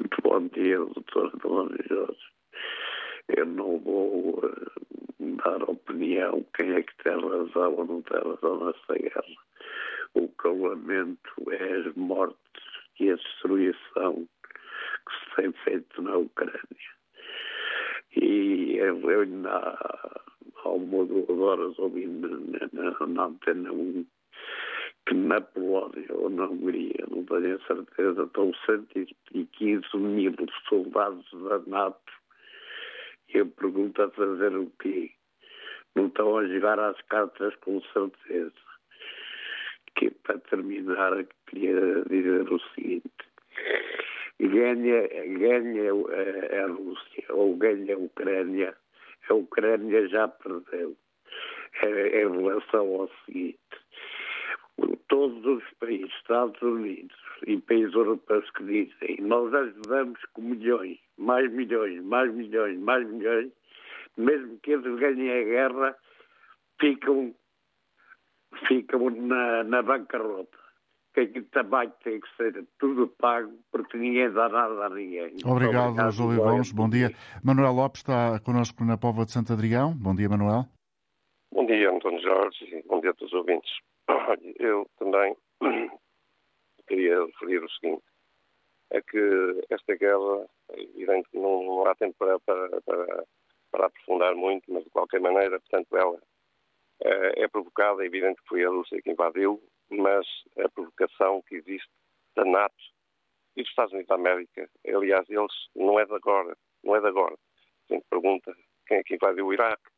Muito 0.00 0.16
bom 0.28 0.48
dia, 0.48 0.78
doutor 0.78 1.30
Jorge. 1.88 2.18
Eu 3.28 3.46
não 3.46 3.78
vou 3.78 4.40
uh, 4.40 5.36
dar 5.44 5.62
opinião 5.70 6.44
quem 6.56 6.72
é 6.72 6.82
que 6.82 7.04
tem 7.04 7.12
razão 7.12 7.72
ou 7.76 7.86
não 7.86 8.02
tem 8.02 8.18
razão 8.18 8.66
nesta 8.66 8.94
guerra. 8.94 9.22
O 10.14 10.26
que 10.26 10.48
eu 10.48 10.60
lamento 10.60 11.52
é 11.52 11.88
as 11.88 11.94
mortes 11.94 12.63
e 13.00 13.10
a 13.10 13.16
destruição 13.16 14.26
que 15.06 15.12
se 15.12 15.36
tem 15.36 15.52
feito 15.64 16.02
na 16.02 16.16
Ucrânia. 16.16 16.60
E 18.16 18.76
eu, 18.78 19.10
eu 19.10 19.26
na 19.26 19.76
há 20.64 20.68
uma 20.68 21.04
duas 21.04 21.28
horas 21.28 21.78
ouvi 21.78 22.06
na, 22.06 22.28
na, 22.72 23.06
na 23.06 23.24
antena 23.24 23.72
1 23.72 24.06
que 25.06 25.14
na 25.14 25.40
Polónia 25.40 26.06
ou 26.10 26.30
na 26.30 26.46
Hungria, 26.46 27.04
não 27.10 27.24
tenho 27.24 27.56
a 27.56 27.66
certeza, 27.66 28.22
estão 28.22 28.52
115 28.64 29.96
mil 29.96 30.34
soldados 30.68 31.26
da 31.32 31.58
NATO. 31.66 32.12
E 33.28 33.38
eu 33.38 33.46
pergunto 33.46 34.00
a 34.00 34.10
fazer 34.10 34.56
o 34.56 34.70
quê? 34.80 35.10
Não 35.94 36.06
estão 36.06 36.38
a 36.38 36.46
jogar 36.46 36.78
às 36.78 37.00
cartas 37.02 37.54
com 37.56 37.80
certeza. 37.92 38.52
Que 39.96 40.10
para 40.10 40.38
terminar, 40.38 41.24
queria 41.46 42.02
dizer 42.08 42.52
o 42.52 42.58
seguinte. 42.74 43.10
Ganha, 44.40 45.08
ganha 45.38 45.92
a 46.62 46.66
Rússia 46.66 47.24
ou 47.30 47.56
ganha 47.56 47.94
a 47.94 47.98
Ucrânia, 47.98 48.74
a 49.28 49.34
Ucrânia 49.34 50.08
já 50.08 50.28
perdeu. 50.28 50.96
É, 51.82 52.22
em 52.22 52.30
relação 52.30 52.86
ao 53.00 53.10
seguinte, 53.24 53.58
todos 55.08 55.44
os 55.44 55.62
países, 55.78 56.12
Estados 56.16 56.60
Unidos 56.62 57.16
e 57.46 57.56
países 57.58 57.94
europeus 57.94 58.48
que 58.50 58.64
dizem 58.64 59.16
nós 59.20 59.52
ajudamos 59.54 60.20
com 60.32 60.42
milhões, 60.42 60.98
mais 61.18 61.50
milhões, 61.52 62.02
mais 62.02 62.32
milhões, 62.32 62.78
mais 62.78 63.08
milhões, 63.08 63.52
mesmo 64.16 64.58
que 64.60 64.72
eles 64.72 64.98
ganhem 64.98 65.30
a 65.30 65.44
guerra, 65.44 65.96
ficam, 66.80 67.34
ficam 68.66 69.10
na, 69.10 69.64
na 69.64 69.82
bancarrota. 69.82 70.58
Que 71.14 71.26
também 71.42 71.92
tem 72.02 72.18
que 72.18 72.36
ser 72.36 72.66
tudo 72.76 73.06
pago, 73.06 73.56
porque 73.70 73.96
ninguém 73.96 74.32
dá 74.32 74.48
nada 74.48 74.86
a 74.86 74.88
ninguém. 74.90 75.36
Obrigado, 75.44 75.90
obrigado 75.90 76.10
Júlio 76.10 76.42
Gomes. 76.42 76.72
Bom 76.72 76.88
dia. 76.88 77.12
Manuel 77.44 77.72
Lopes 77.72 78.00
está 78.00 78.40
connosco 78.40 78.84
na 78.84 78.98
Póvoa 78.98 79.24
de 79.24 79.30
Santo 79.30 79.52
Adrião. 79.52 79.94
Bom 79.96 80.12
dia, 80.12 80.28
Manuel. 80.28 80.64
Bom 81.54 81.66
dia, 81.66 81.88
António 81.88 82.20
Jorge, 82.20 82.82
bom 82.88 83.00
dia 83.00 83.10
a 83.10 83.14
todos 83.14 83.32
os 83.32 83.38
ouvintes. 83.38 83.70
Eu 84.58 84.90
também 84.98 85.36
queria 86.88 87.24
referir 87.24 87.62
o 87.62 87.70
seguinte, 87.70 88.02
é 88.90 89.00
que 89.00 89.64
esta 89.70 89.94
guerra, 89.94 90.48
é 90.70 90.82
evidente 90.82 91.28
que 91.30 91.38
não, 91.38 91.62
não 91.62 91.86
há 91.86 91.94
tempo 91.94 92.16
para, 92.18 92.40
para, 92.40 92.80
para, 92.82 93.24
para, 93.70 93.86
aprofundar 93.86 94.34
muito, 94.34 94.64
mas 94.72 94.82
de 94.82 94.90
qualquer 94.90 95.20
maneira, 95.20 95.60
portanto, 95.60 95.96
ela 95.96 96.18
é, 97.02 97.44
é 97.44 97.48
provocada, 97.48 98.02
é 98.02 98.06
evidente 98.06 98.40
que 98.42 98.48
foi 98.48 98.64
a 98.64 98.68
Rússia 98.68 99.00
que 99.02 99.10
invadiu, 99.10 99.62
mas 99.90 100.26
a 100.58 100.68
provocação 100.68 101.42
que 101.48 101.56
existe 101.56 101.88
da 102.36 102.44
NATO 102.44 102.74
e 103.56 103.62
dos 103.62 103.70
Estados 103.70 103.92
Unidos 103.92 104.08
da 104.08 104.14
América, 104.16 104.68
aliás, 104.86 105.28
eles 105.28 105.52
não 105.74 105.98
é 105.98 106.04
de 106.04 106.14
agora, 106.14 106.56
não 106.82 106.96
é 106.96 107.00
de 107.00 107.06
agora. 107.06 107.36
A 107.90 107.94
gente 107.94 108.04
pergunta 108.10 108.54
quem 108.86 108.98
é 108.98 109.02
que 109.02 109.14
invadiu 109.14 109.46
o 109.46 109.52
Iraque, 109.52 109.90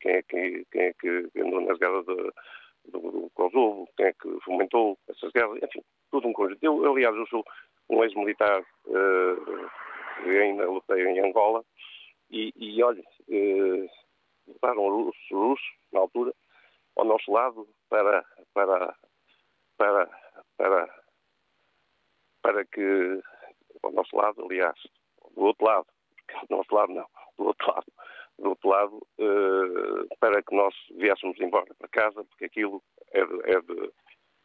quem 0.00 0.12
é 0.12 0.22
que, 0.22 0.64
quem 0.70 0.82
é 0.82 0.92
que 0.94 1.28
andou 1.36 1.60
nas 1.60 1.78
guerras 1.78 2.04
do, 2.04 2.32
do 2.86 3.30
Kosovo, 3.34 3.88
quem 3.96 4.06
é 4.06 4.12
que 4.12 4.40
fomentou 4.44 4.98
essas 5.08 5.32
guerras, 5.32 5.58
enfim, 5.62 5.82
tudo 6.10 6.28
um 6.28 6.32
conjunto. 6.32 6.62
Eu, 6.62 6.92
aliás, 6.92 7.14
eu 7.14 7.26
sou 7.26 7.44
um 7.88 8.02
ex-militar 8.04 8.60
uh, 8.86 9.70
ainda 10.26 10.68
lutei 10.68 11.02
em 11.06 11.20
Angola 11.20 11.64
e, 12.30 12.52
e 12.56 12.82
olha, 12.82 13.00
uh, 13.00 13.88
lutaram 14.52 15.08
os 15.08 15.16
russos, 15.30 15.66
na 15.92 16.00
altura, 16.00 16.32
ao 16.96 17.04
nosso 17.04 17.30
lado 17.32 17.68
para, 17.88 18.24
para, 18.54 18.94
para, 19.78 20.10
para, 20.56 21.02
para 22.42 22.64
que, 22.66 23.22
ao 23.82 23.92
nosso 23.92 24.16
lado, 24.16 24.44
aliás, 24.44 24.76
do 25.34 25.42
outro 25.42 25.64
lado, 25.64 25.86
do 26.48 26.56
nosso 26.56 26.74
lado 26.74 26.92
não, 26.92 27.06
do 27.38 27.46
outro 27.46 27.68
lado, 27.68 27.86
do 28.38 28.48
outro 28.50 28.68
lado, 28.68 28.96
uh, 29.18 30.16
para 30.18 30.42
que 30.42 30.54
nós 30.54 30.74
viéssemos 30.96 31.38
embora 31.40 31.74
para 31.78 31.88
casa, 31.88 32.24
porque 32.24 32.46
aquilo 32.46 32.82
é, 33.12 33.20
é, 33.20 33.60
de, 33.60 33.92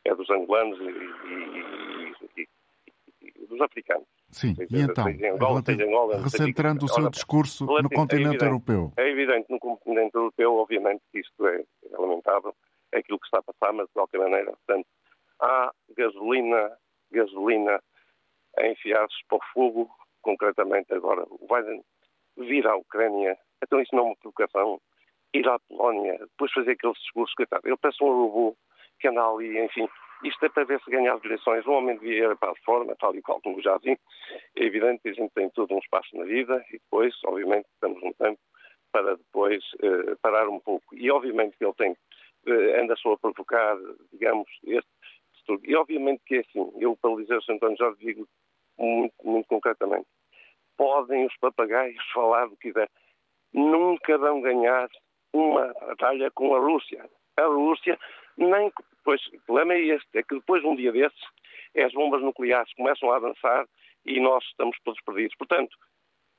é 0.05 0.15
dos 0.15 0.29
angolanos 0.29 0.79
e, 0.79 0.83
e, 0.83 1.94
dos 3.55 3.65
africanos. 3.65 4.07
Sim, 4.31 4.55
seja, 4.55 4.77
e 4.77 4.81
então, 4.81 5.05
Angola, 5.07 5.63
Angola, 5.67 6.21
recentrando 6.21 6.85
o 6.85 6.89
seu 6.89 7.09
discurso 7.09 7.65
no 7.65 7.89
continente 7.89 8.13
é 8.13 8.29
evidente, 8.29 8.45
europeu. 8.45 8.93
É 8.97 9.09
evidente, 9.09 9.45
no 9.49 9.59
continente 9.59 10.15
europeu, 10.15 10.55
obviamente, 10.55 11.01
que 11.11 11.19
isto 11.19 11.47
é, 11.47 11.61
é 11.61 11.97
lamentável, 11.97 12.53
é 12.91 12.99
aquilo 12.99 13.19
que 13.19 13.25
está 13.25 13.39
a 13.39 13.43
passar, 13.43 13.73
mas 13.73 13.87
de 13.87 13.93
qualquer 13.93 14.19
maneira, 14.19 14.51
portanto, 14.51 14.87
há 15.41 15.71
gasolina, 15.97 16.77
gasolina 17.11 17.81
a 18.57 18.67
enfiar-se 18.67 19.17
para 19.27 19.37
o 19.37 19.41
fogo, 19.53 19.89
concretamente 20.21 20.93
agora. 20.93 21.23
O 21.29 21.47
Biden 21.47 21.83
vir 22.37 22.67
à 22.67 22.75
Ucrânia 22.75 23.37
então 23.65 23.81
isso 23.81 23.95
não 23.95 24.03
é 24.03 24.07
uma 24.07 24.15
provocação. 24.17 24.79
Ir 25.33 25.47
à 25.49 25.59
Polónia, 25.67 26.17
depois 26.19 26.51
fazer 26.51 26.71
aqueles 26.71 26.97
discursos, 26.99 27.33
coitado. 27.35 27.67
Ele 27.67 27.77
parece 27.77 28.03
um 28.03 28.07
robô 28.07 28.55
que 28.99 29.07
anda 29.07 29.25
ali, 29.25 29.59
enfim. 29.65 29.87
Isto 30.23 30.45
é 30.45 30.49
para 30.49 30.65
ver 30.65 30.81
se 30.81 30.89
ganha 30.89 31.13
as 31.13 31.23
eleições. 31.23 31.65
O 31.65 31.71
homem 31.71 31.97
devia 31.97 32.25
ir 32.25 32.37
para 32.37 32.49
a 32.49 32.53
reforma, 32.53 32.95
tal 32.99 33.15
e 33.15 33.21
qual 33.21 33.41
como 33.41 33.61
já 33.61 33.77
vi. 33.77 33.97
É 34.55 34.63
evidente 34.63 35.01
que 35.01 35.09
a 35.09 35.13
gente 35.13 35.31
tem 35.33 35.49
todo 35.49 35.73
um 35.73 35.79
espaço 35.79 36.15
na 36.15 36.25
vida 36.25 36.63
e 36.69 36.73
depois, 36.73 37.13
obviamente, 37.25 37.67
estamos 37.73 38.01
no 38.01 38.13
tempo 38.13 38.39
para 38.91 39.15
depois 39.17 39.63
uh, 39.75 40.17
parar 40.21 40.47
um 40.47 40.59
pouco. 40.59 40.95
E 40.95 41.11
obviamente 41.11 41.57
que 41.57 41.65
ele 41.65 41.73
tem, 41.73 41.91
uh, 41.91 42.81
anda 42.81 42.95
só 42.95 43.13
a 43.13 43.17
provocar, 43.17 43.77
digamos, 44.11 44.47
este, 44.63 44.89
este 45.33 45.69
E 45.69 45.75
obviamente 45.75 46.23
que 46.25 46.35
é 46.35 46.39
assim. 46.39 46.71
Eu, 46.79 46.95
para 46.95 47.15
dizer 47.17 47.37
o. 47.37 47.51
António 47.51 47.77
Jorge, 47.77 48.05
digo 48.05 48.27
muito, 48.77 49.15
muito 49.23 49.47
concretamente. 49.47 50.07
Podem 50.77 51.25
os 51.25 51.37
papagaios 51.37 52.03
falar 52.13 52.47
do 52.47 52.55
que 52.57 52.69
quiser 52.69 52.89
nunca 53.55 54.17
vão 54.17 54.41
ganhar 54.41 54.89
uma 55.33 55.73
batalha 55.73 56.29
com 56.31 56.53
a 56.55 56.59
Rússia. 56.59 57.09
A 57.37 57.45
Rússia 57.45 57.97
nem. 58.37 58.71
Pois, 59.03 59.21
o 59.27 59.39
problema 59.45 59.73
é 59.73 59.81
este: 59.81 60.17
é 60.17 60.23
que 60.23 60.35
depois, 60.35 60.63
um 60.63 60.75
dia 60.75 60.91
desses, 60.91 61.19
as 61.77 61.91
bombas 61.93 62.21
nucleares 62.21 62.73
começam 62.73 63.11
a 63.11 63.17
avançar 63.17 63.65
e 64.05 64.19
nós 64.19 64.43
estamos 64.45 64.77
todos 64.83 65.01
perdidos. 65.01 65.35
Portanto, 65.37 65.75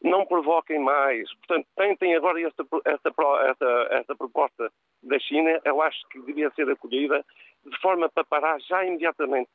não 0.03 0.27
provoquem 0.27 0.79
mais. 0.79 1.33
Portanto, 1.37 1.67
tentem 1.77 2.15
agora 2.15 2.41
esta, 2.41 2.65
esta, 2.85 3.15
esta, 3.49 3.89
esta 3.91 4.17
proposta 4.17 4.71
da 5.03 5.19
China, 5.19 5.61
eu 5.65 5.81
acho 5.83 5.99
que 6.09 6.21
devia 6.23 6.51
ser 6.51 6.69
acolhida 6.71 7.25
de 7.65 7.79
forma 7.81 8.09
para 8.09 8.25
parar 8.25 8.61
já 8.61 8.85
imediatamente 8.85 9.51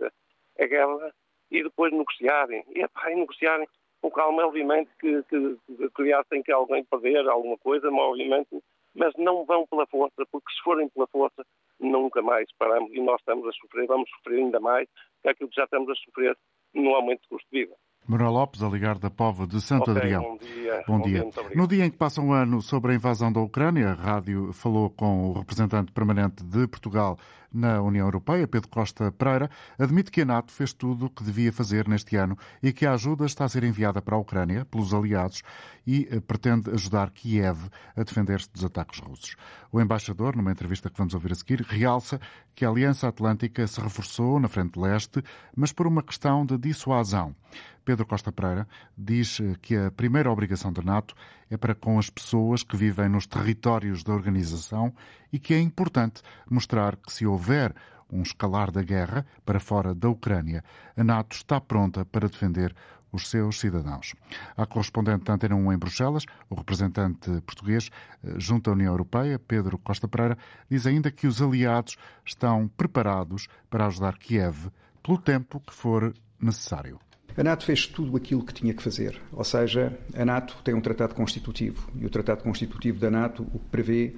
a 0.60 0.66
guerra 0.66 1.14
e 1.50 1.64
depois 1.64 1.92
negociarem. 1.92 2.64
E, 2.76 2.82
epá, 2.82 3.12
e 3.12 3.16
negociarem 3.16 3.68
com 4.02 4.10
calma, 4.10 4.46
obviamente, 4.46 4.90
que, 5.00 5.24
que, 5.24 5.58
que 5.96 6.24
tem 6.30 6.42
que 6.42 6.52
alguém 6.52 6.84
perder 6.86 7.28
alguma 7.28 7.58
coisa, 7.58 7.90
obviamente, 7.90 8.50
mas 8.96 9.14
não 9.18 9.46
vão 9.46 9.66
pela 9.68 9.86
força, 9.88 10.26
porque 10.32 10.52
se 10.54 10.62
forem 10.64 10.90
pela 10.90 11.08
força, 11.08 11.46
nunca 11.80 12.22
mais 12.22 12.48
paramos 12.58 12.92
e 12.94 13.00
nós 13.02 13.20
estamos 13.20 13.48
a 13.48 13.52
sofrer, 13.54 13.88
vamos 13.88 14.10
sofrer 14.10 14.40
ainda 14.40 14.60
mais 14.60 14.88
que 15.22 15.30
aquilo 15.30 15.50
que 15.50 15.56
já 15.56 15.64
estamos 15.64 15.90
a 15.90 15.96
sofrer 15.96 16.38
no 16.74 16.96
aumento 16.96 17.22
de 17.22 17.28
custo 17.30 17.48
de 17.52 17.62
vida. 17.62 17.76
Manuel 18.12 18.32
Lopes, 18.32 18.62
a 18.62 18.68
ligar 18.68 19.00
da 19.00 19.10
Pova 19.10 19.48
de 19.48 19.62
Santo 19.62 19.90
okay, 19.90 20.04
Adrião. 20.04 20.22
Bom 20.22 20.38
dia. 20.38 20.84
Bom, 20.86 20.98
bom 20.98 21.04
dia. 21.06 21.22
dia 21.22 21.56
no 21.56 21.66
dia 21.66 21.86
em 21.86 21.90
que 21.90 21.96
passa 21.96 22.20
um 22.20 22.34
ano 22.34 22.62
sobre 22.62 22.92
a 22.92 22.96
invasão 22.96 23.32
da 23.32 23.40
Ucrânia, 23.40 23.92
a 23.92 23.94
rádio 23.94 24.52
falou 24.52 24.90
com 24.90 25.30
o 25.30 25.34
representante 25.34 25.94
permanente 25.94 26.44
de 26.44 26.68
Portugal 26.68 27.18
na 27.54 27.82
União 27.82 28.06
Europeia, 28.06 28.48
Pedro 28.48 28.70
Costa 28.70 29.12
Pereira, 29.12 29.50
admite 29.78 30.12
que 30.12 30.22
a 30.22 30.26
NATO 30.26 30.52
fez 30.52 30.74
tudo 30.74 31.06
o 31.06 31.10
que 31.10 31.24
devia 31.24 31.52
fazer 31.52 31.88
neste 31.88 32.16
ano 32.16 32.38
e 32.64 32.72
que 32.72 32.86
a 32.86 32.94
ajuda 32.94 33.26
está 33.26 33.46
a 33.46 33.50
ser 33.50 33.64
enviada 33.64 34.02
para 34.02 34.16
a 34.16 34.20
Ucrânia 34.20 34.66
pelos 34.66 34.94
aliados 34.94 35.42
e 35.86 36.08
eh, 36.10 36.20
pretende 36.22 36.70
ajudar 36.72 37.12
Kiev 37.12 37.70
a 37.96 38.04
defender-se 38.04 38.50
dos 38.52 38.64
ataques 38.64 39.00
russos. 39.00 39.36
O 39.72 39.82
embaixador, 39.82 40.36
numa 40.36 40.52
entrevista 40.52 40.90
que 40.90 40.98
vamos 40.98 41.14
ouvir 41.14 41.32
a 41.32 41.36
seguir, 41.36 41.62
realça 41.62 42.20
que 42.56 42.66
a 42.66 42.70
Aliança 42.70 43.08
Atlântica 43.08 43.66
se 43.68 43.82
reforçou 43.82 44.40
na 44.40 44.48
frente 44.48 44.80
leste, 44.80 45.22
mas 45.56 45.72
por 45.72 45.88
uma 45.88 46.04
questão 46.04 46.46
de 46.46 46.58
dissuasão. 46.58 47.36
Pedro 47.84 48.06
Costa 48.06 48.32
Pereira 48.32 48.68
diz 48.98 49.40
eh, 49.40 49.56
que 49.62 49.76
a 49.76 49.92
primeira 49.92 50.32
obrigação 50.32 50.72
da 50.72 50.82
NATO 50.82 51.16
é 51.50 51.58
para 51.58 51.76
com 51.76 51.98
as 51.98 52.10
pessoas 52.10 52.64
que 52.64 52.78
vivem 52.78 53.10
nos 53.10 53.28
territórios 53.28 54.04
da 54.04 54.14
organização 54.14 54.94
e 55.32 55.40
que 55.40 55.54
é 55.54 55.60
importante 55.60 56.22
mostrar 56.50 56.96
que 56.96 57.12
se 57.12 57.26
houver 57.26 57.74
um 58.12 58.22
escalar 58.22 58.72
da 58.72 58.84
guerra 58.84 59.26
para 59.46 59.60
fora 59.60 59.96
da 59.96 60.10
Ucrânia, 60.10 60.64
a 60.98 61.04
NATO 61.04 61.36
está 61.36 61.62
pronta 61.62 62.06
para 62.06 62.28
defender 62.28 62.76
os 63.12 63.30
seus 63.30 63.60
cidadãos. 63.60 64.14
A 64.56 64.66
correspondente 64.66 65.26
da 65.26 65.34
Antena 65.34 65.56
1 65.56 65.74
em 65.74 65.78
Bruxelas, 65.78 66.26
o 66.50 66.56
representante 66.56 67.30
português 67.42 67.90
eh, 68.24 68.36
junto 68.38 68.70
à 68.70 68.74
União 68.74 68.92
Europeia, 68.94 69.38
Pedro 69.40 69.78
Costa 69.78 70.08
Pereira, 70.08 70.38
diz 70.70 70.86
ainda 70.86 71.12
que 71.12 71.28
os 71.28 71.42
aliados 71.42 71.98
estão 72.26 72.68
preparados 72.68 73.48
para 73.70 73.86
ajudar 73.88 74.18
Kiev 74.18 74.72
pelo 75.04 75.18
tempo 75.18 75.60
que 75.60 75.74
for 75.74 76.14
necessário. 76.40 77.00
A 77.38 77.44
NATO 77.44 77.66
fez 77.66 77.88
tudo 77.88 78.18
aquilo 78.18 78.44
que 78.44 78.54
tinha 78.54 78.74
que 78.74 78.84
fazer, 78.84 79.20
ou 79.32 79.44
seja, 79.44 79.98
a 80.14 80.26
NATO 80.26 80.58
tem 80.64 80.74
um 80.74 80.82
tratado 80.82 81.16
constitutivo 81.16 81.90
e 82.00 82.06
o 82.06 82.10
tratado 82.10 82.44
constitutivo 82.44 83.00
da 83.00 83.10
NATO 83.10 83.44
o 83.54 83.60
que 83.60 83.70
prevê 83.72 84.16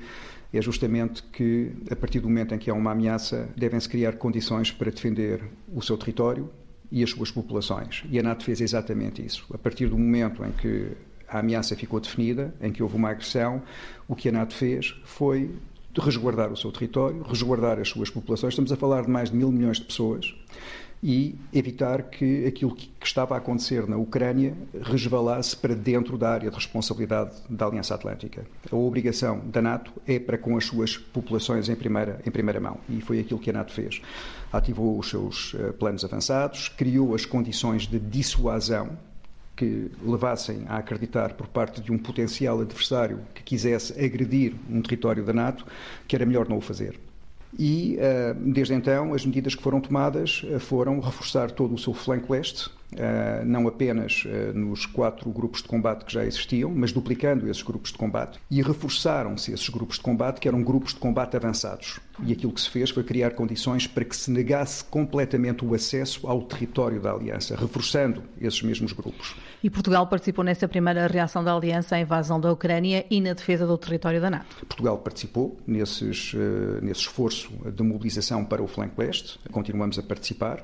é 0.52 0.62
justamente 0.62 1.23
que, 1.23 1.71
a 1.89 1.95
partir 1.95 2.19
do 2.19 2.28
momento 2.28 2.54
em 2.54 2.58
que 2.58 2.69
há 2.69 2.73
uma 2.73 2.91
ameaça, 2.91 3.49
devem-se 3.56 3.89
criar 3.89 4.13
condições 4.13 4.71
para 4.71 4.91
defender 4.91 5.43
o 5.73 5.82
seu 5.82 5.97
território 5.97 6.49
e 6.91 7.04
as 7.04 7.10
suas 7.10 7.32
populações. 7.32 8.04
E 8.10 8.19
a 8.19 8.23
NATO 8.23 8.43
fez 8.43 8.62
exatamente 8.62 9.26
isso. 9.26 9.45
A 9.52 9.58
partir 9.58 9.88
do 9.88 9.97
momento 9.97 10.45
em 10.45 10.52
que 10.52 10.91
a 11.28 11.39
ameaça 11.39 11.76
ficou 11.76 11.99
definida, 11.99 12.54
em 12.62 12.71
que 12.71 12.84
houve 12.84 12.95
uma 12.95 13.10
agressão, 13.10 13.63
o 14.08 14.15
que 14.15 14.30
a 14.30 14.32
NATO 14.32 14.54
fez 14.54 14.95
foi 15.04 15.49
resguardar 15.99 16.52
o 16.52 16.58
seu 16.58 16.71
território, 16.71 17.23
resguardar 17.23 17.80
as 17.80 17.89
suas 17.89 18.10
populações. 18.10 18.54
Estamos 18.54 18.71
a 18.71 18.76
falar 18.76 19.04
de 19.04 19.10
mais 19.10 19.32
de 19.32 19.36
mil 19.36 19.52
milhões 19.52 19.78
de 19.78 19.86
pessoas 19.86 20.36
e 21.03 21.35
evitar 21.51 22.03
que 22.03 22.45
aquilo 22.45 22.73
que 22.73 22.89
estava 23.03 23.35
a 23.35 23.37
acontecer 23.37 23.85
na 23.89 23.97
Ucrânia 23.97 24.55
resvalasse 24.81 25.53
para 25.53 25.75
dentro 25.75 26.17
da 26.17 26.29
área 26.29 26.49
de 26.49 26.55
responsabilidade 26.55 27.35
da 27.49 27.65
Aliança 27.65 27.93
Atlântica. 27.93 28.45
A 28.71 28.75
obrigação 28.75 29.41
da 29.45 29.61
NATO 29.61 29.91
é 30.07 30.17
para 30.17 30.37
com 30.37 30.55
as 30.55 30.63
suas 30.63 30.95
populações 30.95 31.67
em 31.67 31.75
primeira, 31.75 32.21
em 32.25 32.31
primeira 32.31 32.61
mão 32.61 32.77
e 32.87 33.01
foi 33.01 33.19
aquilo 33.19 33.37
que 33.37 33.49
a 33.49 33.53
NATO 33.53 33.73
fez. 33.73 34.01
Ativou 34.51 34.97
os 34.97 35.09
seus 35.09 35.53
eh, 35.59 35.73
planos 35.73 36.05
avançados, 36.05 36.69
criou 36.69 37.13
as 37.13 37.25
condições 37.25 37.85
de 37.85 37.99
dissuasão 37.99 38.97
que 39.57 39.91
levassem 40.01 40.63
a 40.67 40.77
acreditar 40.77 41.33
por 41.33 41.47
parte 41.47 41.81
de 41.81 41.91
um 41.91 41.97
potencial 41.97 42.61
adversário 42.61 43.19
que 43.35 43.43
quisesse 43.43 43.93
agredir 43.93 44.55
um 44.69 44.81
território 44.81 45.25
da 45.25 45.33
NATO 45.33 45.65
que 46.07 46.15
era 46.15 46.25
melhor 46.25 46.47
não 46.47 46.57
o 46.57 46.61
fazer. 46.61 46.97
E, 47.57 47.97
eh, 47.99 48.33
desde 48.33 48.73
então, 48.73 49.13
as 49.13 49.25
medidas 49.25 49.53
que 49.53 49.61
foram 49.61 49.79
tomadas 49.79 50.43
eh, 50.49 50.59
foram 50.59 50.99
reforçar 50.99 51.51
todo 51.51 51.75
o 51.75 51.77
seu 51.77 51.93
flanco 51.93 52.33
leste, 52.33 52.69
não 53.45 53.67
apenas 53.67 54.23
nos 54.53 54.86
quatro 54.86 55.29
grupos 55.32 55.62
de 55.62 55.67
combate 55.67 56.06
que 56.06 56.13
já 56.13 56.25
existiam, 56.25 56.71
mas 56.73 56.91
duplicando 56.91 57.49
esses 57.49 57.63
grupos 57.63 57.91
de 57.91 57.97
combate. 57.97 58.39
E 58.49 58.62
reforçaram-se 58.62 59.51
esses 59.51 59.69
grupos 59.69 59.97
de 59.97 60.03
combate, 60.03 60.39
que 60.39 60.47
eram 60.47 60.63
grupos 60.63 60.93
de 60.93 60.99
combate 60.99 61.36
avançados. 61.36 61.99
E 62.23 62.32
aquilo 62.32 62.53
que 62.53 62.62
se 62.62 62.69
fez 62.69 62.91
foi 62.91 63.03
criar 63.03 63.32
condições 63.32 63.88
para 63.88 64.06
que 64.06 64.15
se 64.15 64.29
negasse 64.29 64.84
completamente 64.86 65.65
o 65.65 65.73
acesso 65.73 66.27
ao 66.27 66.43
território 66.43 67.01
da 67.01 67.12
Aliança, 67.12 67.56
reforçando 67.56 68.23
esses 68.39 68.62
mesmos 68.62 68.93
grupos. 68.93 69.36
E 69.63 69.69
Portugal 69.69 70.06
participou 70.06 70.43
nessa 70.43 70.67
primeira 70.67 71.08
reação 71.08 71.43
da 71.43 71.56
Aliança 71.56 71.95
à 71.95 71.99
invasão 71.99 72.39
da 72.39 72.51
Ucrânia 72.51 73.06
e 73.10 73.19
na 73.19 73.34
defesa 73.34 73.65
do 73.65 73.77
território 73.77 74.21
da 74.21 74.29
NATO. 74.29 74.58
Portugal 74.67 74.97
participou 74.99 75.58
nesses, 75.65 76.34
nesse 76.82 77.01
esforço 77.01 77.49
de 77.71 77.82
mobilização 77.82 78.45
para 78.45 78.62
o 78.62 78.67
flanco 78.67 79.01
leste, 79.01 79.39
continuamos 79.51 79.97
a 79.97 80.03
participar 80.03 80.63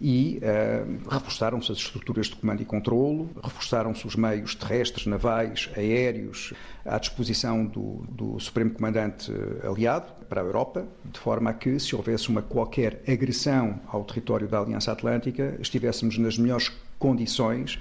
e 0.00 0.40
uh, 0.42 1.10
reforçaram-se 1.10 1.72
as 1.72 1.78
estruturas 1.78 2.26
de 2.26 2.36
comando 2.36 2.62
e 2.62 2.64
controlo, 2.64 3.30
reforçaram-se 3.42 4.06
os 4.06 4.14
meios 4.16 4.54
terrestres, 4.54 5.06
navais, 5.06 5.68
aéreos 5.76 6.52
à 6.84 6.98
disposição 6.98 7.66
do, 7.66 8.04
do, 8.08 8.38
Supremo 8.40 8.70
Comandante 8.70 9.32
aliado 9.62 10.12
para 10.28 10.40
a 10.40 10.44
Europa, 10.44 10.86
de 11.04 11.18
forma 11.18 11.50
a 11.50 11.54
que, 11.54 11.78
se 11.78 11.94
houvesse 11.96 12.28
uma 12.28 12.42
qualquer 12.42 13.02
agressão 13.08 13.80
ao 13.88 14.04
território 14.04 14.46
da 14.46 14.60
Aliança 14.60 14.92
Atlântica, 14.92 15.56
estivéssemos 15.60 16.16
nas 16.18 16.38
melhores 16.38 16.70
condições 16.98 17.78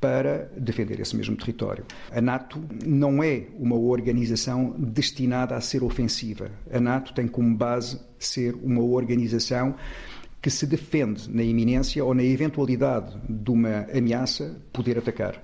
para 0.00 0.50
defender 0.56 1.00
esse 1.00 1.16
mesmo 1.16 1.36
território. 1.36 1.84
A 2.12 2.20
NATO 2.20 2.62
não 2.84 3.22
é 3.22 3.44
uma 3.58 3.76
organização 3.76 4.74
destinada 4.78 5.56
a 5.56 5.60
ser 5.60 5.82
ofensiva. 5.82 6.50
A 6.70 6.78
NATO 6.78 7.14
tem 7.14 7.26
como 7.26 7.56
base 7.56 8.00
ser 8.18 8.54
uma 8.62 8.82
organização 8.82 9.74
que 10.40 10.50
se 10.50 10.66
defende 10.66 11.28
na 11.30 11.42
iminência 11.42 12.04
ou 12.04 12.14
na 12.14 12.22
eventualidade 12.22 13.16
de 13.28 13.50
uma 13.50 13.86
ameaça 13.92 14.60
poder 14.72 14.98
atacar. 14.98 15.42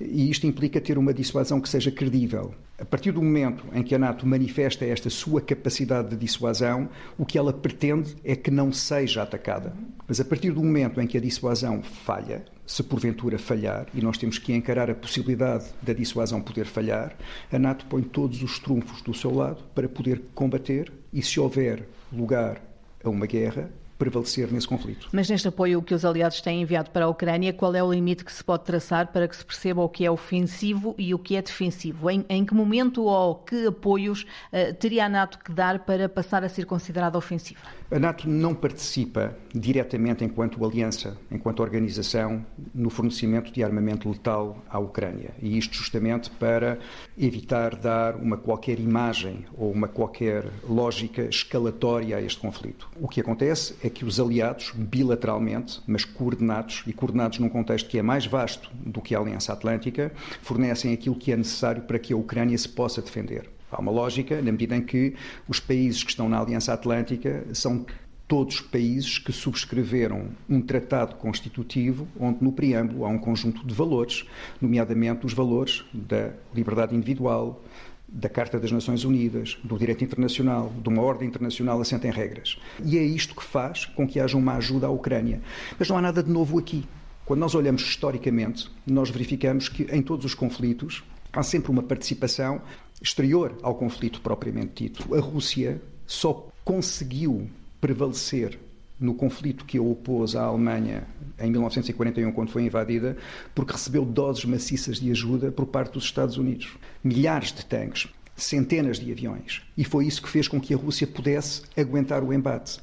E 0.00 0.30
isto 0.30 0.46
implica 0.46 0.80
ter 0.80 0.96
uma 0.96 1.12
dissuasão 1.12 1.60
que 1.60 1.68
seja 1.68 1.90
credível. 1.90 2.54
A 2.78 2.84
partir 2.84 3.10
do 3.10 3.20
momento 3.20 3.64
em 3.72 3.82
que 3.82 3.96
a 3.96 3.98
NATO 3.98 4.24
manifesta 4.24 4.84
esta 4.84 5.10
sua 5.10 5.40
capacidade 5.40 6.10
de 6.10 6.16
dissuasão, 6.16 6.88
o 7.18 7.26
que 7.26 7.36
ela 7.36 7.52
pretende 7.52 8.14
é 8.22 8.36
que 8.36 8.52
não 8.52 8.72
seja 8.72 9.22
atacada. 9.22 9.74
Mas 10.06 10.20
a 10.20 10.24
partir 10.24 10.52
do 10.52 10.62
momento 10.62 11.00
em 11.00 11.06
que 11.06 11.18
a 11.18 11.20
dissuasão 11.20 11.82
falha, 11.82 12.44
se 12.64 12.84
porventura 12.84 13.38
falhar, 13.38 13.88
e 13.92 14.00
nós 14.00 14.16
temos 14.16 14.38
que 14.38 14.52
encarar 14.52 14.88
a 14.88 14.94
possibilidade 14.94 15.66
da 15.82 15.92
dissuasão 15.92 16.40
poder 16.40 16.66
falhar, 16.66 17.16
a 17.50 17.58
NATO 17.58 17.84
põe 17.86 18.02
todos 18.02 18.40
os 18.40 18.60
trunfos 18.60 19.02
do 19.02 19.12
seu 19.12 19.34
lado 19.34 19.64
para 19.74 19.88
poder 19.88 20.22
combater 20.32 20.92
e, 21.12 21.20
se 21.20 21.40
houver 21.40 21.88
lugar 22.12 22.62
a 23.02 23.10
uma 23.10 23.26
guerra, 23.26 23.68
prevalecer 23.98 24.50
nesse 24.52 24.68
conflito. 24.68 25.08
Mas 25.12 25.28
neste 25.28 25.48
apoio 25.48 25.82
que 25.82 25.92
os 25.92 26.04
aliados 26.04 26.40
têm 26.40 26.62
enviado 26.62 26.90
para 26.90 27.04
a 27.04 27.08
Ucrânia, 27.08 27.52
qual 27.52 27.74
é 27.74 27.82
o 27.82 27.92
limite 27.92 28.24
que 28.24 28.32
se 28.32 28.42
pode 28.44 28.64
traçar 28.64 29.08
para 29.08 29.26
que 29.26 29.36
se 29.36 29.44
perceba 29.44 29.82
o 29.82 29.88
que 29.88 30.04
é 30.04 30.10
ofensivo 30.10 30.94
e 30.96 31.12
o 31.12 31.18
que 31.18 31.36
é 31.36 31.42
defensivo? 31.42 32.08
Em, 32.08 32.24
em 32.28 32.44
que 32.44 32.54
momento 32.54 33.02
ou 33.02 33.34
que 33.34 33.66
apoios 33.66 34.22
uh, 34.22 34.72
teria 34.78 35.06
a 35.06 35.08
NATO 35.08 35.38
que 35.38 35.52
dar 35.52 35.80
para 35.80 36.08
passar 36.08 36.44
a 36.44 36.48
ser 36.48 36.64
considerada 36.64 37.18
ofensiva? 37.18 37.60
A 37.90 37.98
NATO 37.98 38.28
não 38.28 38.54
participa 38.54 39.34
diretamente 39.54 40.22
enquanto 40.22 40.62
aliança, 40.62 41.16
enquanto 41.30 41.60
organização, 41.60 42.44
no 42.74 42.90
fornecimento 42.90 43.50
de 43.50 43.64
armamento 43.64 44.10
letal 44.10 44.62
à 44.68 44.78
Ucrânia. 44.78 45.30
E 45.40 45.56
isto 45.56 45.74
justamente 45.74 46.30
para 46.32 46.78
evitar 47.16 47.74
dar 47.74 48.14
uma 48.16 48.36
qualquer 48.36 48.78
imagem 48.78 49.46
ou 49.56 49.72
uma 49.72 49.88
qualquer 49.88 50.44
lógica 50.68 51.22
escalatória 51.22 52.18
a 52.18 52.20
este 52.20 52.38
conflito. 52.38 52.90
O 53.00 53.08
que 53.08 53.22
acontece 53.22 53.74
é 53.82 53.88
que 53.88 54.04
os 54.04 54.20
aliados, 54.20 54.70
bilateralmente, 54.76 55.80
mas 55.86 56.04
coordenados, 56.04 56.82
e 56.86 56.92
coordenados 56.92 57.38
num 57.38 57.48
contexto 57.48 57.88
que 57.88 57.98
é 57.98 58.02
mais 58.02 58.26
vasto 58.26 58.70
do 58.84 59.00
que 59.00 59.14
a 59.14 59.18
Aliança 59.18 59.54
Atlântica, 59.54 60.12
fornecem 60.42 60.92
aquilo 60.92 61.16
que 61.16 61.32
é 61.32 61.36
necessário 61.38 61.80
para 61.84 61.98
que 61.98 62.12
a 62.12 62.16
Ucrânia 62.18 62.58
se 62.58 62.68
possa 62.68 63.00
defender. 63.00 63.48
Há 63.70 63.80
uma 63.80 63.90
lógica, 63.90 64.40
na 64.40 64.52
medida 64.52 64.76
em 64.76 64.82
que 64.82 65.14
os 65.46 65.60
países 65.60 66.02
que 66.02 66.10
estão 66.10 66.28
na 66.28 66.40
Aliança 66.40 66.72
Atlântica 66.72 67.46
são 67.52 67.84
todos 68.26 68.60
países 68.60 69.18
que 69.18 69.32
subscreveram 69.32 70.28
um 70.48 70.60
tratado 70.60 71.16
constitutivo 71.16 72.06
onde 72.20 72.44
no 72.44 72.52
preâmbulo 72.52 73.06
há 73.06 73.08
um 73.08 73.18
conjunto 73.18 73.66
de 73.66 73.74
valores, 73.74 74.26
nomeadamente 74.60 75.24
os 75.24 75.32
valores 75.32 75.84
da 75.92 76.32
liberdade 76.54 76.94
individual, 76.94 77.62
da 78.06 78.28
Carta 78.28 78.58
das 78.58 78.72
Nações 78.72 79.04
Unidas, 79.04 79.58
do 79.62 79.78
direito 79.78 80.04
internacional, 80.04 80.72
de 80.82 80.88
uma 80.88 81.02
ordem 81.02 81.28
internacional 81.28 81.80
assenta 81.80 82.06
em 82.06 82.10
regras. 82.10 82.58
E 82.82 82.96
é 82.96 83.02
isto 83.02 83.34
que 83.34 83.44
faz 83.44 83.84
com 83.84 84.06
que 84.06 84.18
haja 84.18 84.36
uma 84.36 84.54
ajuda 84.54 84.86
à 84.86 84.90
Ucrânia. 84.90 85.42
Mas 85.78 85.88
não 85.88 85.96
há 85.98 86.00
nada 86.00 86.22
de 86.22 86.30
novo 86.30 86.58
aqui. 86.58 86.84
Quando 87.24 87.40
nós 87.40 87.54
olhamos 87.54 87.82
historicamente, 87.82 88.70
nós 88.86 89.10
verificamos 89.10 89.68
que 89.68 89.82
em 89.94 90.00
todos 90.00 90.24
os 90.24 90.34
conflitos 90.34 91.04
há 91.32 91.42
sempre 91.42 91.70
uma 91.70 91.82
participação 91.82 92.62
exterior 93.00 93.56
ao 93.62 93.74
conflito 93.74 94.20
propriamente 94.20 94.84
dito. 94.84 95.14
A 95.14 95.20
Rússia 95.20 95.80
só 96.06 96.48
conseguiu 96.64 97.48
prevalecer 97.80 98.58
no 98.98 99.14
conflito 99.14 99.64
que 99.64 99.78
a 99.78 99.82
opôs 99.82 100.34
à 100.34 100.42
Alemanha 100.42 101.06
em 101.38 101.50
1941, 101.50 102.32
quando 102.32 102.50
foi 102.50 102.64
invadida, 102.64 103.16
porque 103.54 103.72
recebeu 103.72 104.04
doses 104.04 104.44
maciças 104.44 104.98
de 104.98 105.10
ajuda 105.10 105.52
por 105.52 105.66
parte 105.66 105.92
dos 105.92 106.04
Estados 106.04 106.36
Unidos. 106.36 106.76
Milhares 107.02 107.52
de 107.52 107.64
tanques, 107.64 108.08
centenas 108.36 108.98
de 108.98 109.10
aviões. 109.12 109.62
E 109.76 109.84
foi 109.84 110.06
isso 110.06 110.22
que 110.22 110.28
fez 110.28 110.48
com 110.48 110.60
que 110.60 110.74
a 110.74 110.76
Rússia 110.76 111.06
pudesse 111.06 111.62
aguentar 111.76 112.24
o 112.24 112.32
embate. 112.32 112.80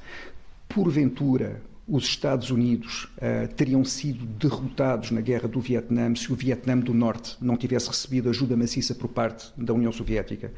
Porventura, 0.69 1.62
os 1.88 2.04
Estados 2.06 2.50
Unidos 2.50 3.08
uh, 3.17 3.54
teriam 3.56 3.86
sido 3.86 4.26
derrotados 4.26 5.12
na 5.12 5.21
guerra 5.21 5.48
do 5.48 5.60
Vietnã 5.60 6.13
se 6.15 6.32
o 6.32 6.36
Vietnã 6.36 6.78
do 6.78 6.93
Norte 6.93 7.38
não 7.39 7.56
tivesse 7.56 7.88
recebido 7.89 8.30
ajuda 8.30 8.58
maciça 8.58 8.95
por 8.95 9.08
parte 9.08 9.52
da 9.56 9.74
União 9.74 9.91
Soviética. 9.91 10.52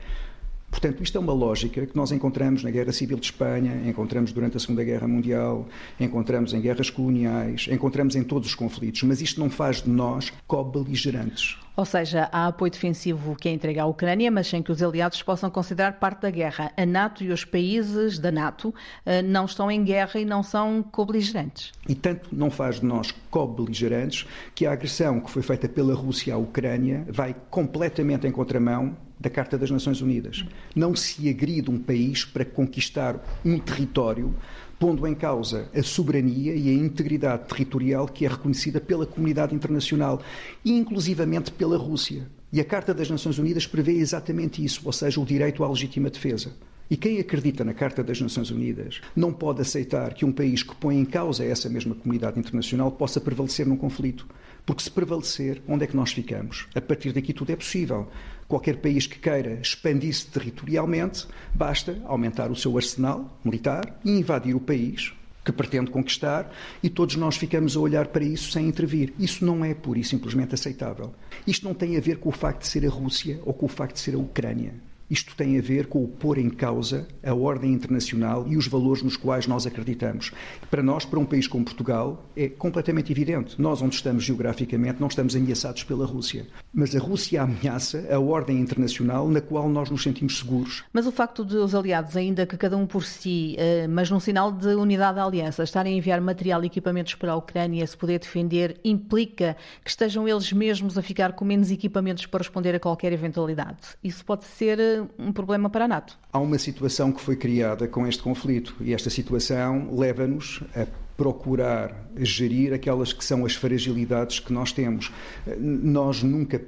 Portanto, 0.70 1.02
isto 1.02 1.18
é 1.18 1.22
uma 1.22 1.34
lógica 1.34 1.86
que 1.86 1.96
nós 1.96 2.12
encontramos 2.12 2.64
na 2.64 2.70
Guerra 2.70 2.92
Civil 2.92 3.18
de 3.18 3.26
Espanha, 3.26 3.90
encontramos 3.90 4.32
durante 4.32 4.58
a 4.58 4.60
Segunda 4.60 4.84
Guerra 4.84 5.08
Mundial, 5.08 5.68
encontramos 6.00 6.54
em 6.54 6.62
guerras 6.62 6.90
coloniais, 6.90 7.68
encontramos 7.72 8.16
em 8.16 8.24
todos 8.24 8.50
os 8.50 8.56
conflitos, 8.56 9.04
mas 9.04 9.22
isto 9.22 9.40
não 9.40 9.50
faz 9.50 9.82
de 9.82 9.90
nós 9.90 10.32
co-beligerantes. 10.46 11.58
Ou 11.78 11.86
seja, 11.86 12.28
há 12.32 12.48
apoio 12.48 12.72
defensivo 12.72 13.36
que 13.36 13.48
é 13.48 13.52
entregue 13.52 13.80
à 13.80 13.86
Ucrânia, 13.86 14.32
mas 14.32 14.48
sem 14.48 14.64
que 14.64 14.72
os 14.72 14.82
aliados 14.82 15.22
possam 15.22 15.48
considerar 15.48 16.00
parte 16.00 16.22
da 16.22 16.32
guerra. 16.32 16.72
A 16.76 16.86
NATO 16.88 17.24
e 17.24 17.30
os 17.30 17.46
países 17.46 18.18
da 18.18 18.32
NATO 18.32 18.74
eh, 19.06 19.22
não 19.22 19.46
estão 19.46 19.70
em 19.70 19.84
guerra 19.84 20.20
e 20.20 20.26
não 20.26 20.42
são 20.42 20.82
co-beligerantes. 20.82 21.72
E 21.88 21.94
tanto 21.94 22.30
não 22.32 22.50
faz 22.50 22.80
de 22.80 22.86
nós 22.88 23.14
co-beligerantes 23.30 24.26
que 24.56 24.66
a 24.66 24.72
agressão 24.72 25.20
que 25.20 25.30
foi 25.30 25.44
feita 25.44 25.70
pela 25.70 25.94
Rússia 25.94 26.34
à 26.34 26.38
Ucrânia 26.38 27.06
vai 27.10 27.36
completamente 27.52 28.26
em 28.26 28.32
contramão 28.32 28.98
da 29.20 29.30
Carta 29.30 29.58
das 29.58 29.70
Nações 29.70 30.02
Unidas. 30.02 30.46
Não 30.76 30.96
se 30.96 31.30
agride 31.30 31.70
um 31.70 31.80
país 31.80 32.26
para 32.26 32.46
conquistar 32.46 33.20
um 33.46 33.60
território 33.60 34.36
pondo 34.80 35.08
em 35.08 35.16
causa 35.16 35.70
a 35.74 35.82
soberania 35.82 36.56
e 36.56 36.70
a 36.70 36.74
integridade 36.74 37.48
territorial 37.48 38.08
que 38.08 38.26
é 38.26 38.30
reconhecida 38.30 38.80
pela 38.80 39.06
comunidade 39.06 39.56
internacional 39.56 40.22
inclusivamente 40.64 41.52
pela 41.52 41.78
Rússia. 41.78 42.28
E 42.52 42.62
a 42.62 42.66
Carta 42.66 42.94
das 42.94 43.10
Nações 43.10 43.38
Unidas 43.38 43.68
prevê 43.68 43.94
exatamente 43.94 44.64
isso, 44.64 44.82
ou 44.86 44.94
seja, 44.94 45.20
o 45.20 45.26
direito 45.26 45.64
à 45.64 45.70
legítima 45.70 46.10
defesa. 46.10 46.54
E 46.90 46.96
quem 46.96 47.20
acredita 47.20 47.66
na 47.66 47.74
Carta 47.74 48.02
das 48.02 48.22
Nações 48.22 48.50
Unidas 48.50 49.02
não 49.14 49.34
pode 49.34 49.62
aceitar 49.62 50.14
que 50.14 50.24
um 50.24 50.32
país 50.32 50.64
que 50.64 50.74
põe 50.74 50.98
em 50.98 51.04
causa 51.04 51.44
essa 51.44 51.68
mesma 51.68 51.94
comunidade 51.94 52.40
internacional 52.40 52.90
possa 52.90 53.20
prevalecer 53.20 53.68
num 53.68 53.76
conflito. 53.76 54.26
Porque 54.66 54.84
se 54.84 54.92
prevalecer, 54.92 55.62
onde 55.68 55.84
é 55.84 55.88
que 55.88 55.96
nós 55.96 56.14
ficamos? 56.14 56.68
A 56.74 56.80
partir 56.80 57.12
daqui 57.12 57.34
tudo 57.34 57.52
é 57.52 57.56
possível. 57.58 58.08
Qualquer 58.48 58.78
país 58.78 59.06
que 59.06 59.20
queira 59.20 59.60
expandir-se 59.62 60.28
territorialmente, 60.28 61.28
basta 61.54 62.02
aumentar 62.06 62.50
o 62.50 62.56
seu 62.56 62.78
arsenal 62.78 63.38
militar 63.44 64.00
e 64.06 64.12
invadir 64.12 64.56
o 64.56 64.60
país 64.60 65.14
que 65.44 65.52
pretende 65.52 65.92
conquistar 65.92 66.52
e 66.84 66.90
todos 66.90 67.16
nós 67.16 67.38
ficamos 67.38 67.78
a 67.78 67.80
olhar 67.80 68.08
para 68.08 68.24
isso 68.24 68.52
sem 68.52 68.68
intervir. 68.68 69.14
Isso 69.18 69.46
não 69.46 69.64
é 69.64 69.74
pura 69.74 70.00
e 70.00 70.04
simplesmente 70.04 70.54
aceitável. 70.54 71.14
Isto 71.46 71.66
não 71.66 71.74
tem 71.74 71.96
a 71.96 72.02
ver 72.02 72.18
com 72.18 72.30
o 72.30 72.34
facto 72.34 72.62
de 72.62 72.68
ser 72.68 72.86
a 72.86 72.90
Rússia 72.90 73.40
ou 73.46 73.54
com 73.54 73.66
o 73.66 73.70
facto 73.70 73.96
de 73.96 74.02
ser 74.02 74.16
a 74.16 74.18
Ucrânia. 74.18 74.74
Isto 75.10 75.36
tem 75.36 75.58
a 75.58 75.62
ver 75.62 75.88
com 75.88 76.04
o 76.04 76.08
pôr 76.08 76.38
em 76.38 76.50
causa 76.50 77.08
a 77.24 77.34
ordem 77.34 77.72
internacional 77.72 78.46
e 78.48 78.58
os 78.58 78.68
valores 78.68 79.02
nos 79.02 79.16
quais 79.16 79.48
nós 79.48 79.66
acreditamos. 79.66 80.32
Para 80.70 80.84
nós, 80.84 81.06
para 81.06 81.20
um 81.20 81.26
país 81.26 81.48
como 81.48 81.64
Portugal, 81.64 82.26
é 82.36 82.50
completamente 82.50 83.12
evidente. 83.12 83.60
Nós, 83.62 83.82
onde 83.82 83.96
estamos 83.96 84.24
geograficamente, 84.24 85.00
não 85.00 85.08
estamos 85.08 85.36
ameaçados 85.36 85.84
pela 85.84 86.06
Rússia. 86.06 86.46
Mas 86.74 86.94
a 86.96 87.00
Rússia 87.00 87.42
ameaça 87.42 88.06
a 88.12 88.20
ordem 88.20 88.60
internacional 88.60 89.30
na 89.30 89.40
qual 89.40 89.70
nós 89.70 89.90
nos 89.90 90.04
sentimos 90.04 90.40
seguros. 90.40 90.84
Mas 90.92 91.08
o 91.08 91.12
facto 91.12 91.46
de 91.46 91.56
os 91.56 91.74
aliados, 91.74 92.18
ainda 92.18 92.46
que 92.46 92.58
cada 92.58 92.76
um 92.76 92.86
por 92.86 93.04
si, 93.04 93.56
eh, 93.58 93.88
mas 93.88 94.12
num 94.12 94.20
sinal 94.20 94.52
de 94.52 94.68
unidade 94.68 95.16
da 95.16 95.24
aliança, 95.24 95.64
estarem 95.64 95.94
a 95.94 95.98
enviar 95.98 96.20
material 96.20 96.64
e 96.64 96.68
equipamentos 96.68 97.16
para 97.16 97.32
a 97.32 97.36
Ucrânia 97.36 97.88
se 97.88 97.96
poder 97.96 98.20
defender, 98.20 98.80
implica 98.84 99.56
que 99.84 99.90
estejam 99.90 100.28
eles 100.28 100.52
mesmos 100.52 100.98
a 100.98 101.02
ficar 101.02 101.34
com 101.34 101.46
menos 101.46 101.72
equipamentos 101.72 102.26
para 102.26 102.40
responder 102.40 102.76
a 102.76 102.80
qualquer 102.80 103.14
eventualidade. 103.14 103.78
Isso 104.04 104.26
pode 104.26 104.44
ser 104.46 104.80
eh, 104.80 104.97
um 105.18 105.32
problema 105.32 105.70
para 105.70 105.86
a 105.86 105.88
NATO. 105.88 106.18
Há 106.32 106.40
uma 106.40 106.58
situação 106.58 107.12
que 107.12 107.22
foi 107.22 107.36
criada 107.36 107.88
com 107.88 108.08
este 108.08 108.22
conflito 108.22 108.76
e 108.82 108.94
esta 108.94 109.10
situação 109.10 109.96
leva-nos 109.96 110.62
a 110.76 110.86
procurar 111.16 112.10
gerir 112.16 112.74
aquelas 112.74 113.12
que 113.12 113.26
são 113.26 113.46
as 113.46 113.56
fragilidades 113.56 114.40
que 114.40 114.54
nós 114.54 114.72
temos. 114.72 115.12
Nós 115.58 116.22
nunca 116.22 116.62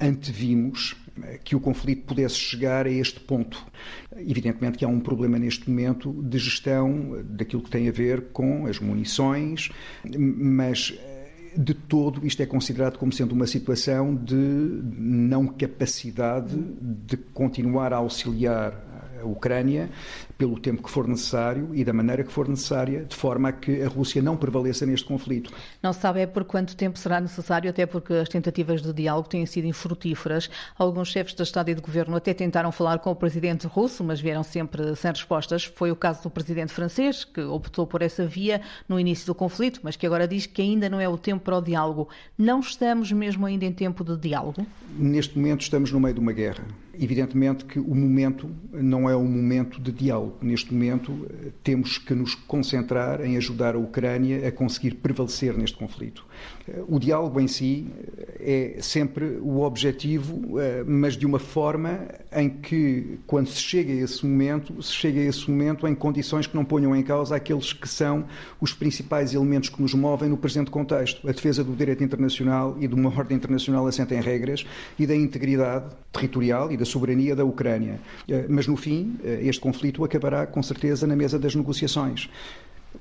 antevimos 0.00 0.96
que 1.44 1.54
o 1.54 1.60
conflito 1.60 2.06
pudesse 2.06 2.36
chegar 2.36 2.86
a 2.86 2.90
este 2.90 3.20
ponto. 3.20 3.64
Evidentemente 4.16 4.78
que 4.78 4.84
há 4.84 4.88
um 4.88 5.00
problema 5.00 5.38
neste 5.38 5.68
momento 5.68 6.12
de 6.22 6.38
gestão 6.38 7.22
daquilo 7.24 7.62
que 7.62 7.70
tem 7.70 7.88
a 7.88 7.92
ver 7.92 8.28
com 8.32 8.66
as 8.66 8.78
munições, 8.78 9.70
mas 10.16 10.94
de 11.56 11.74
todo 11.74 12.26
isto 12.26 12.42
é 12.42 12.46
considerado 12.46 12.98
como 12.98 13.12
sendo 13.12 13.32
uma 13.32 13.46
situação 13.46 14.14
de 14.14 14.34
não 14.34 15.46
capacidade 15.46 16.56
de 16.80 17.16
continuar 17.16 17.92
a 17.92 17.96
auxiliar 17.96 18.89
a 19.20 19.24
Ucrânia 19.26 19.90
pelo 20.36 20.58
tempo 20.58 20.82
que 20.82 20.90
for 20.90 21.06
necessário 21.06 21.70
e 21.74 21.84
da 21.84 21.92
maneira 21.92 22.24
que 22.24 22.32
for 22.32 22.48
necessária, 22.48 23.04
de 23.04 23.14
forma 23.14 23.50
a 23.50 23.52
que 23.52 23.82
a 23.82 23.88
Rússia 23.88 24.22
não 24.22 24.36
prevaleça 24.36 24.86
neste 24.86 25.06
conflito. 25.06 25.52
Não 25.82 25.92
se 25.92 26.00
sabe 26.00 26.20
é 26.20 26.26
por 26.26 26.44
quanto 26.44 26.76
tempo 26.76 26.98
será 26.98 27.20
necessário, 27.20 27.68
até 27.68 27.86
porque 27.86 28.14
as 28.14 28.28
tentativas 28.28 28.82
de 28.82 28.92
diálogo 28.92 29.28
têm 29.28 29.44
sido 29.46 29.66
infrutíferas. 29.66 30.50
Alguns 30.78 31.08
chefes 31.08 31.34
de 31.34 31.42
Estado 31.42 31.70
e 31.70 31.74
de 31.74 31.80
Governo 31.80 32.16
até 32.16 32.32
tentaram 32.32 32.72
falar 32.72 32.98
com 33.00 33.10
o 33.10 33.16
presidente 33.16 33.66
russo, 33.66 34.02
mas 34.02 34.20
vieram 34.20 34.42
sempre 34.42 34.96
sem 34.96 35.10
respostas. 35.10 35.64
Foi 35.64 35.90
o 35.90 35.96
caso 35.96 36.22
do 36.22 36.30
presidente 36.30 36.72
francês, 36.72 37.24
que 37.24 37.40
optou 37.42 37.86
por 37.86 38.02
essa 38.02 38.26
via 38.26 38.60
no 38.88 38.98
início 38.98 39.26
do 39.26 39.34
conflito, 39.34 39.80
mas 39.82 39.96
que 39.96 40.06
agora 40.06 40.26
diz 40.26 40.46
que 40.46 40.62
ainda 40.62 40.88
não 40.88 41.00
é 41.00 41.08
o 41.08 41.18
tempo 41.18 41.44
para 41.44 41.58
o 41.58 41.60
diálogo. 41.60 42.08
Não 42.36 42.60
estamos 42.60 43.12
mesmo 43.12 43.46
ainda 43.46 43.64
em 43.64 43.72
tempo 43.72 44.04
de 44.04 44.16
diálogo? 44.16 44.66
Neste 44.96 45.36
momento 45.36 45.62
estamos 45.62 45.92
no 45.92 46.00
meio 46.00 46.14
de 46.14 46.20
uma 46.20 46.32
guerra. 46.32 46.64
Evidentemente 47.02 47.64
que 47.64 47.78
o 47.78 47.94
momento 47.94 48.50
não 48.70 49.08
é 49.08 49.16
um 49.16 49.24
momento 49.24 49.80
de 49.80 49.90
diálogo. 49.90 50.36
Neste 50.42 50.74
momento 50.74 51.26
temos 51.64 51.96
que 51.96 52.14
nos 52.14 52.34
concentrar 52.34 53.24
em 53.24 53.38
ajudar 53.38 53.74
a 53.74 53.78
Ucrânia 53.78 54.46
a 54.46 54.52
conseguir 54.52 54.96
prevalecer 54.96 55.56
neste 55.56 55.78
conflito. 55.78 56.26
O 56.88 56.98
diálogo 56.98 57.40
em 57.40 57.48
si 57.48 57.86
é 58.40 58.76
sempre 58.80 59.38
o 59.40 59.60
objetivo, 59.60 60.58
eh, 60.58 60.82
mas 60.86 61.16
de 61.16 61.26
uma 61.26 61.38
forma 61.38 62.08
em 62.32 62.48
que, 62.48 63.18
quando 63.26 63.48
se 63.48 63.60
chega 63.60 63.92
a 63.92 63.96
esse 63.96 64.24
momento, 64.24 64.82
se 64.82 64.92
chega 64.92 65.20
a 65.20 65.24
esse 65.24 65.50
momento 65.50 65.86
em 65.86 65.94
condições 65.94 66.46
que 66.46 66.56
não 66.56 66.64
ponham 66.64 66.94
em 66.96 67.02
causa 67.02 67.36
aqueles 67.36 67.72
que 67.72 67.88
são 67.88 68.24
os 68.60 68.72
principais 68.72 69.34
elementos 69.34 69.68
que 69.68 69.80
nos 69.80 69.92
movem 69.94 70.28
no 70.28 70.36
presente 70.36 70.70
contexto: 70.70 71.28
a 71.28 71.32
defesa 71.32 71.62
do 71.62 71.74
direito 71.74 72.02
internacional 72.02 72.76
e 72.80 72.88
de 72.88 72.94
uma 72.94 73.10
ordem 73.10 73.36
internacional 73.36 73.86
assente 73.86 74.14
em 74.14 74.20
regras 74.20 74.66
e 74.98 75.06
da 75.06 75.14
integridade 75.14 75.86
territorial 76.12 76.72
e 76.72 76.76
da 76.76 76.84
soberania 76.84 77.36
da 77.36 77.44
Ucrânia. 77.44 78.00
Eh, 78.28 78.46
mas, 78.48 78.66
no 78.66 78.76
fim, 78.76 79.16
eh, 79.22 79.40
este 79.42 79.60
conflito 79.60 80.02
acabará, 80.04 80.46
com 80.46 80.62
certeza, 80.62 81.06
na 81.06 81.14
mesa 81.14 81.38
das 81.38 81.54
negociações. 81.54 82.30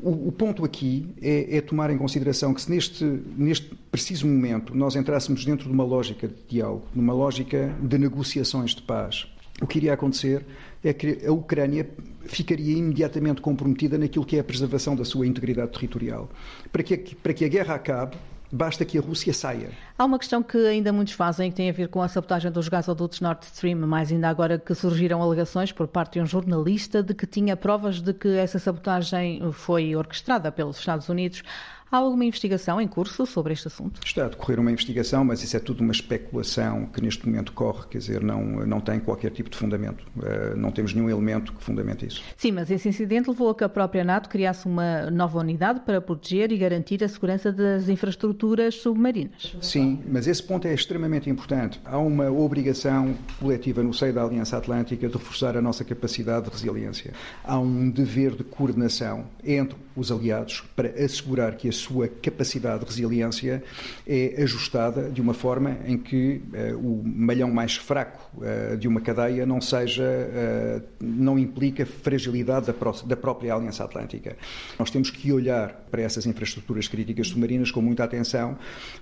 O, 0.02 0.28
o, 0.28 0.32
ponto 0.32 0.64
aqui 0.64 1.08
é, 1.22 1.58
é, 1.58 1.62
tomar 1.62 1.90
em 1.90 1.98
consideração 1.98 2.54
que 2.54 2.62
se 2.62 2.70
neste, 2.70 3.04
neste 3.04 3.76
preciso 3.92 4.28
momento 4.28 4.76
nós 4.76 4.96
entrássemos 4.96 5.44
dentro 5.44 5.68
de 5.68 5.74
uma 5.74 5.84
lógica 5.84 6.28
de 6.28 6.36
diálogo, 6.48 6.86
numa 6.94 7.14
lógica 7.14 7.76
de 7.82 7.98
negociações 7.98 8.76
de 8.76 8.82
paz, 8.82 9.28
o 9.62 9.68
que 9.68 9.80
iria 9.80 9.94
acontecer 9.94 10.46
é 10.84 10.94
que 10.94 11.26
a 11.26 11.32
Ucrânia 11.32 11.90
ficaria 12.26 12.78
imediatamente 12.78 13.42
comprometida 13.42 13.98
naquilo 13.98 14.26
que 14.26 14.38
é 14.38 14.40
a 14.40 14.44
preservação 14.44 14.96
da 14.96 15.04
sua 15.04 15.28
integridade 15.28 15.72
territorial. 15.72 16.30
Para 16.72 16.84
que, 16.84 16.98
para 17.16 17.34
que 17.34 17.44
a 17.44 17.48
guerra 17.48 17.76
acabe, 17.76 18.16
Basta 18.52 18.84
que 18.84 18.98
a 18.98 19.02
Rússia 19.02 19.32
saia. 19.32 19.70
Há 19.98 20.06
uma 20.06 20.18
questão 20.18 20.42
que 20.42 20.58
ainda 20.58 20.92
muitos 20.92 21.14
fazem 21.14 21.52
que 21.52 21.58
tem 21.58 21.70
a 21.70 21.74
ver 21.74 21.88
com 21.88 22.02
a 22.02 22.08
sabotagem 22.08 22.52
dos 22.52 22.68
gasodutos 22.68 23.22
Nord 23.22 23.46
Stream, 23.46 23.78
mais 23.86 24.12
ainda 24.12 24.28
agora 24.28 24.58
que 24.58 24.74
surgiram 24.74 25.22
alegações 25.22 25.72
por 25.72 25.88
parte 25.88 26.14
de 26.14 26.22
um 26.22 26.26
jornalista 26.26 27.04
de 27.04 27.14
que 27.14 27.28
tinha 27.28 27.56
provas 27.56 28.02
de 28.02 28.12
que 28.12 28.28
essa 28.30 28.58
sabotagem 28.58 29.52
foi 29.52 29.96
orquestrada 29.96 30.52
pelos 30.52 30.80
Estados 30.80 31.10
Unidos. 31.10 31.44
Há 31.92 31.98
alguma 31.98 32.24
investigação 32.24 32.80
em 32.80 32.88
curso 32.88 33.26
sobre 33.26 33.54
este 33.54 33.68
assunto? 33.68 34.00
Está 34.06 34.26
a 34.26 34.30
decorrer 34.30 34.60
uma 34.60 34.72
investigação, 34.72 35.26
mas 35.26 35.44
isso 35.44 35.58
é 35.58 35.60
tudo 35.60 35.82
uma 35.82 35.92
especulação 35.92 36.86
que 36.86 37.02
neste 37.02 37.26
momento 37.26 37.52
corre, 37.52 37.88
quer 37.90 37.98
dizer, 37.98 38.22
não, 38.22 38.44
não 38.44 38.80
tem 38.80 39.00
qualquer 39.00 39.32
tipo 39.32 39.50
de 39.50 39.58
fundamento. 39.58 40.06
Uh, 40.16 40.56
não 40.56 40.72
temos 40.72 40.94
nenhum 40.94 41.10
elemento 41.10 41.52
que 41.52 41.64
fundamente 41.64 42.06
isso. 42.06 42.24
Sim, 42.38 42.52
mas 42.52 42.70
esse 42.70 42.88
incidente 42.88 43.28
levou 43.28 43.50
a 43.50 43.56
que 43.56 43.64
a 43.64 43.70
própria 43.70 44.04
NATO 44.04 44.30
criasse 44.30 44.68
uma 44.68 45.10
nova 45.10 45.40
unidade 45.40 45.80
para 45.80 46.00
proteger 46.00 46.52
e 46.52 46.58
garantir 46.58 47.04
a 47.04 47.08
segurança 47.08 47.52
das 47.52 47.90
infraestruturas 47.90 48.76
submarinas. 48.76 49.56
Sim, 49.60 50.04
mas 50.08 50.28
esse 50.28 50.44
ponto 50.44 50.68
é 50.68 50.74
extremamente 50.74 51.28
importante. 51.28 51.82
Há 51.84 51.98
uma 51.98 52.30
obrigação 52.30 53.16
coletiva 53.40 53.82
no 53.82 53.96
seio 53.96 54.14
da 54.14 54.24
Aliança 54.24 54.58
Atlântica 54.58 55.08
de 55.08 55.14
reforçar 55.14 55.58
a 55.58 55.62
nossa 55.62 55.84
capacidade 55.84 56.46
de 56.46 56.52
resiliência. 56.52 57.14
Há 57.44 57.58
um 57.58 57.90
dever 57.90 58.36
de 58.36 58.44
coordenação 58.44 59.26
entre 59.44 59.76
os 60.00 60.12
aliados 60.12 60.64
para 60.76 60.90
assegurar 61.04 61.56
que 61.56 61.68
a 61.68 61.72
sua 61.72 62.08
capacidade 62.08 62.80
de 62.80 62.86
resiliência 62.86 63.64
é 64.08 64.42
ajustada 64.42 65.10
de 65.10 65.22
uma 65.22 65.34
forma 65.34 65.78
em 65.86 65.98
que 65.98 66.42
uh, 66.54 66.78
o 66.78 67.04
malhão 67.04 67.52
mais 67.52 67.76
fraco 67.76 68.30
uh, 68.38 68.78
de 68.78 68.88
uma 68.88 69.02
cadeia 69.02 69.46
não 69.46 69.60
seja, 69.60 70.04
uh, 70.04 70.82
não 71.00 71.38
implica 71.38 71.86
fragilidade 71.86 72.68
da, 72.68 72.74
da 73.06 73.18
própria 73.18 73.54
Aliança 73.54 73.84
Atlântica. 73.84 74.38
Nós 74.78 74.90
temos 74.90 75.10
que 75.10 75.32
olhar 75.32 75.70
para 75.92 76.02
essas 76.02 76.26
infraestruturas 76.26 76.88
críticas 76.88 77.28
submarinas 77.28 77.72
com 77.72 77.82
muita 77.82 78.04
atenção, 78.04 78.58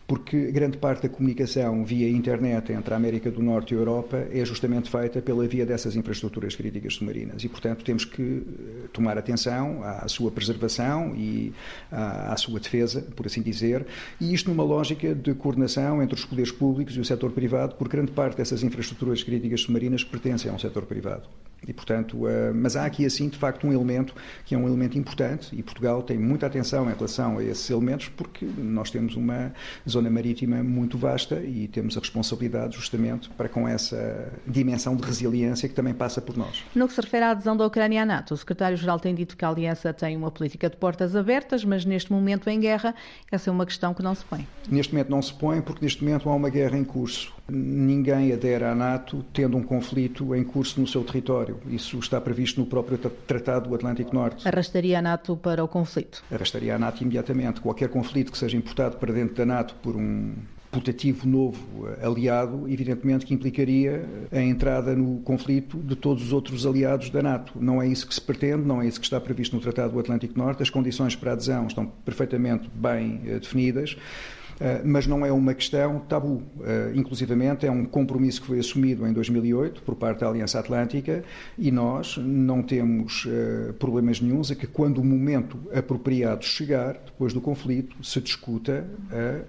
porque 0.08 0.52
grande 0.52 0.78
parte 0.78 1.04
da 1.04 1.10
comunicação 1.10 1.86
via 1.86 2.10
internet 2.10 2.72
entre 2.72 2.94
a 2.94 2.98
América 2.98 3.30
do 3.30 3.42
Norte 3.42 3.74
e 3.74 3.78
a 3.78 3.80
Europa 3.80 4.28
é 4.32 4.44
justamente 4.44 4.90
feita 4.90 5.22
pela 5.22 5.48
via 5.48 5.66
dessas 5.66 5.96
infraestruturas 5.96 6.56
críticas 6.56 6.96
submarinas 6.96 7.44
e, 7.44 7.50
portanto, 7.50 7.84
temos 7.84 8.06
que 8.06 8.44
tomar 8.92 9.18
atenção 9.18 9.84
à 9.84 10.08
sua 10.08 10.32
preservação 10.32 10.87
e 11.16 11.54
à, 11.92 12.34
à 12.34 12.38
sua 12.38 12.60
defesa, 12.60 13.02
por 13.16 13.26
assim 13.26 13.42
dizer, 13.42 13.86
e 14.20 14.34
isto 14.34 14.50
numa 14.50 14.64
lógica 14.64 15.14
de 15.14 15.34
coordenação 15.34 16.02
entre 16.02 16.16
os 16.16 16.26
poderes 16.26 16.52
públicos 16.52 16.96
e 16.96 17.00
o 17.00 17.06
setor 17.06 17.32
privado, 17.32 17.76
porque 17.76 17.96
grande 17.96 18.12
parte 18.12 18.38
dessas 18.38 18.64
infraestruturas 18.64 19.24
críticas 19.24 19.62
submarinas 19.62 20.04
pertencem 20.04 20.52
ao 20.52 20.60
setor 20.60 20.86
privado. 20.86 21.28
E, 21.66 21.74
portanto, 21.74 22.26
uh, 22.26 22.54
mas 22.54 22.76
há 22.76 22.86
aqui, 22.86 23.06
assim, 23.06 23.30
de 23.30 23.38
facto, 23.38 23.66
um 23.66 23.74
elemento 23.74 24.14
que 24.46 24.54
é 24.54 24.58
um 24.58 24.68
elemento 24.68 24.98
importante 24.98 25.56
e 25.56 25.64
Portugal 25.64 26.02
tem 26.02 26.18
muita 26.18 26.46
atenção 26.46 26.90
em 26.90 26.94
relação 26.94 27.38
a 27.38 27.44
esses 27.44 27.70
elementos 27.70 28.10
porque 28.10 28.46
nós 28.58 28.90
temos 28.90 29.16
uma 29.16 29.54
zona 29.88 30.10
marítima 30.10 30.64
muito 30.64 30.98
vasta 30.98 31.36
e 31.42 31.68
temos 31.68 31.98
a 31.98 32.00
responsabilidade, 32.00 32.76
justamente, 32.76 33.30
para 33.32 33.50
com 33.50 33.68
essa 33.68 34.32
dimensão 34.46 34.96
de 34.96 35.04
resiliência 35.04 35.68
que 35.68 35.76
também 35.76 35.94
passa 35.94 36.22
por 36.22 36.38
nós. 36.38 36.64
No 36.76 36.88
que 36.88 36.94
se 36.94 37.02
refere 37.02 37.26
à 37.26 37.32
adesão 37.32 37.56
da 37.56 37.66
Ucrânia 37.66 38.04
à 38.04 38.06
NATO, 38.06 38.34
o 38.34 38.38
secretário-geral 38.38 39.00
tem 39.00 39.14
dito 39.14 39.36
que 39.36 39.44
a 39.44 39.50
Aliança 39.50 39.94
tem 39.94 40.16
uma 40.16 40.32
política 40.32 40.70
de 40.70 40.78
portas 40.78 41.16
abertas, 41.16 41.64
mas 41.64 41.86
neste 41.86 42.12
momento 42.12 42.50
em 42.50 42.60
guerra, 42.60 42.94
essa 43.32 43.50
é 43.50 43.52
uma 43.52 43.66
questão 43.66 43.94
que 43.94 44.04
não 44.04 44.16
se 44.16 44.26
põe. 44.26 44.48
Neste 44.70 44.94
momento 44.94 45.10
não 45.10 45.22
se 45.22 45.34
põe 45.34 45.62
porque 45.62 45.84
neste 45.84 46.04
momento 46.04 46.30
há 46.30 46.36
uma 46.36 46.50
guerra 46.50 46.78
em 46.78 46.84
curso. 46.84 47.37
Ninguém 47.50 48.34
adere 48.34 48.66
à 48.66 48.76
NATO 48.76 49.24
tendo 49.34 49.56
um 49.56 49.64
conflito 49.64 50.36
em 50.36 50.44
curso 50.44 50.82
no 50.82 50.88
seu 50.88 51.04
território. 51.04 51.58
Isso 51.70 51.98
está 52.00 52.20
previsto 52.20 52.60
no 52.60 52.66
próprio 52.66 52.98
Tratado 52.98 53.70
do 53.70 53.76
Atlântico 53.76 54.14
Norte. 54.14 54.48
Arrastaria 54.48 55.00
a 55.00 55.02
NATO 55.02 55.38
para 55.38 55.64
o 55.64 55.68
conflito? 55.68 56.24
Arrastaria 56.30 56.76
a 56.76 56.80
NATO 56.80 57.02
imediatamente. 57.04 57.62
Qualquer 57.62 57.90
conflito 57.90 58.32
que 58.32 58.38
seja 58.38 58.58
importado 58.58 58.98
para 58.98 59.14
dentro 59.14 59.36
da 59.36 59.46
NATO 59.46 59.76
por 59.82 59.96
um 59.96 60.34
putativo 60.70 61.28
novo 61.28 61.88
aliado, 62.02 62.68
evidentemente 62.68 63.26
que 63.26 63.34
implicaria 63.34 64.06
a 64.32 64.42
entrada 64.42 64.96
no 64.96 65.20
conflito 65.22 65.78
de 65.78 65.96
todos 65.96 66.24
os 66.24 66.34
outros 66.34 66.66
aliados 66.66 67.10
da 67.10 67.22
NATO. 67.22 67.54
Não 67.60 67.82
é 67.82 67.88
isso 67.88 68.06
que 68.06 68.14
se 68.14 68.22
pretende, 68.22 68.64
não 68.64 68.82
é 68.82 68.88
isso 68.88 69.00
que 69.00 69.06
está 69.06 69.20
previsto 69.20 69.56
no 69.56 69.62
Tratado 69.62 69.94
do 69.94 70.00
Atlântico 70.00 70.38
Norte. 70.38 70.62
As 70.62 70.70
condições 70.70 71.16
para 71.16 71.32
adesão 71.32 71.68
estão 71.68 71.86
perfeitamente 71.86 72.70
bem 72.76 73.22
eh, 73.26 73.40
definidas 73.40 73.98
mas 74.84 75.08
não 75.08 75.26
é 75.26 75.32
uma 75.32 75.54
questão 75.54 76.00
tabu. 76.00 76.44
Inclusivamente 76.94 77.66
é 77.66 77.72
um 77.72 77.86
compromisso 77.86 78.42
que 78.42 78.48
foi 78.48 78.60
assumido 78.60 79.08
em 79.08 79.14
2008 79.14 79.82
por 79.82 79.96
parte 79.96 80.22
da 80.22 80.30
Aliança 80.30 80.60
Atlântica 80.60 81.24
e 81.58 81.72
nós 81.72 82.18
não 82.18 82.62
temos 82.62 83.28
problemas 83.80 84.20
nenhums 84.20 84.52
a 84.52 84.56
que 84.56 84.68
quando 84.68 85.00
o 85.00 85.06
momento 85.06 85.58
apropriado 85.74 86.44
chegar, 86.44 86.94
depois 87.06 87.34
do 87.34 87.42
conflito, 87.42 87.96
se 88.04 88.20
discuta 88.22 88.86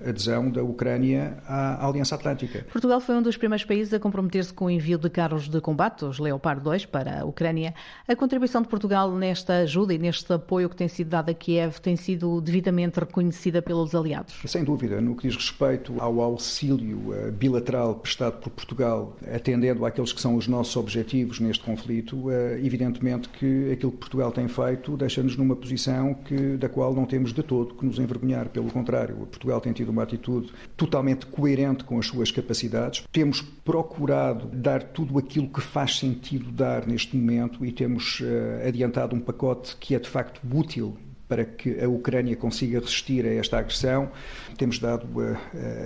a 0.04 0.08
adesão 0.10 0.50
da 0.50 0.62
Ucrânia 0.62 1.38
à 1.46 1.86
Aliança 1.86 2.14
Atlântica. 2.14 2.66
Portugal 2.70 3.00
foi 3.00 3.16
um 3.16 3.22
dos 3.22 3.36
primeiros 3.36 3.64
países 3.64 3.92
a 3.94 4.00
comprometer-se 4.00 4.52
com 4.52 4.66
o 4.66 4.70
envio 4.70 4.98
de 4.98 5.08
carros 5.08 5.48
de 5.48 5.60
combate, 5.60 6.04
os 6.04 6.18
Leopard 6.18 6.62
2, 6.62 6.86
para 6.86 7.20
a 7.20 7.24
Ucrânia. 7.24 7.74
A 8.06 8.14
contribuição 8.14 8.62
de 8.62 8.68
Portugal 8.68 9.10
nesta 9.14 9.58
ajuda 9.58 9.94
e 9.94 9.98
neste 9.98 10.32
apoio 10.32 10.68
que 10.68 10.76
tem 10.76 10.88
sido 10.88 11.08
dado 11.08 11.30
a 11.30 11.34
Kiev 11.34 11.78
tem 11.80 11.96
sido 11.96 12.40
devidamente 12.40 13.00
reconhecida 13.00 13.62
pelos 13.62 13.94
aliados? 13.94 14.34
Sem 14.46 14.64
dúvida. 14.64 14.97
No 15.00 15.14
que 15.14 15.28
diz 15.28 15.36
respeito 15.36 15.94
ao 15.98 16.20
auxílio 16.20 17.14
eh, 17.14 17.30
bilateral 17.30 17.96
prestado 17.96 18.38
por 18.38 18.50
Portugal, 18.50 19.16
atendendo 19.34 19.84
àqueles 19.84 20.12
que 20.12 20.20
são 20.20 20.36
os 20.36 20.46
nossos 20.46 20.76
objetivos 20.76 21.40
neste 21.40 21.64
conflito, 21.64 22.30
eh, 22.30 22.60
evidentemente 22.62 23.28
que 23.28 23.72
aquilo 23.72 23.92
que 23.92 23.98
Portugal 23.98 24.32
tem 24.32 24.48
feito 24.48 24.96
deixa-nos 24.96 25.36
numa 25.36 25.56
posição 25.56 26.14
que, 26.14 26.56
da 26.56 26.68
qual 26.68 26.94
não 26.94 27.04
temos 27.04 27.32
de 27.32 27.42
todo 27.42 27.74
que 27.74 27.84
nos 27.84 27.98
envergonhar. 27.98 28.48
Pelo 28.48 28.70
contrário, 28.70 29.16
Portugal 29.16 29.60
tem 29.60 29.72
tido 29.72 29.90
uma 29.90 30.02
atitude 30.02 30.52
totalmente 30.76 31.26
coerente 31.26 31.84
com 31.84 31.98
as 31.98 32.06
suas 32.06 32.30
capacidades. 32.30 33.04
Temos 33.12 33.40
procurado 33.40 34.48
dar 34.48 34.82
tudo 34.82 35.18
aquilo 35.18 35.48
que 35.48 35.60
faz 35.60 35.98
sentido 35.98 36.50
dar 36.50 36.86
neste 36.86 37.16
momento 37.16 37.64
e 37.64 37.72
temos 37.72 38.22
adiantado 38.66 39.14
um 39.14 39.20
pacote 39.20 39.76
que 39.76 39.94
é 39.94 39.98
de 39.98 40.08
facto 40.08 40.40
útil 40.52 40.96
para 41.28 41.44
que 41.44 41.78
a 41.82 41.88
Ucrânia 41.88 42.34
consiga 42.34 42.80
resistir 42.80 43.26
a 43.26 43.34
esta 43.34 43.58
agressão. 43.58 44.10
Temos 44.56 44.78
dado 44.78 45.04
uh, 45.04 45.36